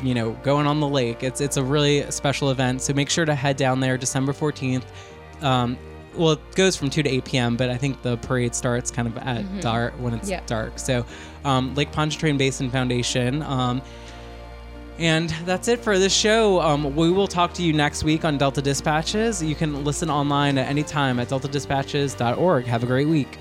you 0.02 0.14
know, 0.14 0.32
going 0.44 0.68
on 0.68 0.80
the 0.80 0.88
lake. 0.88 1.22
It's 1.24 1.42
it's 1.42 1.58
a 1.58 1.64
really 1.64 2.10
special 2.12 2.50
event. 2.50 2.82
So 2.82 2.94
make 2.94 3.10
sure 3.10 3.26
to 3.26 3.36
head 3.36 3.58
down 3.58 3.80
there 3.82 3.98
December 3.98 4.32
fourteenth. 4.34 4.86
Um, 5.42 5.78
well, 6.16 6.32
it 6.32 6.56
goes 6.56 6.78
from 6.78 6.90
2 6.90 7.04
to 7.04 7.10
8 7.10 7.26
p.m., 7.26 7.58
but 7.58 7.70
I 7.70 7.76
think 7.76 8.02
the 8.02 8.16
parade 8.16 8.56
starts 8.56 8.90
kind 8.90 9.06
of 9.06 9.18
at 9.18 9.44
dark 9.60 9.94
when 10.00 10.14
it's 10.14 10.30
Yeah. 10.30 10.40
dark. 10.46 10.80
So, 10.80 11.06
um, 11.44 11.76
Lake 11.76 11.92
Pontchartrain 11.92 12.38
Basin 12.38 12.72
Foundation. 12.72 13.42
And 14.98 15.30
that's 15.46 15.68
it 15.68 15.80
for 15.80 16.00
this 16.00 16.14
show. 16.16 16.62
Um, 16.62 16.96
we 16.96 17.12
will 17.12 17.28
talk 17.28 17.54
to 17.56 17.64
you 17.64 17.74
next 17.74 18.04
week 18.04 18.24
on 18.24 18.38
Delta 18.38 18.62
Dispatches. 18.62 19.44
You 19.44 19.56
can 19.56 19.84
listen 19.84 20.10
online 20.10 20.58
at 20.58 20.68
any 20.68 20.84
time 20.84 21.20
at 21.20 21.28
deltadispatches.org. 21.28 22.66
Have 22.66 22.84
a 22.84 22.88
great 22.88 23.08
week. 23.08 23.38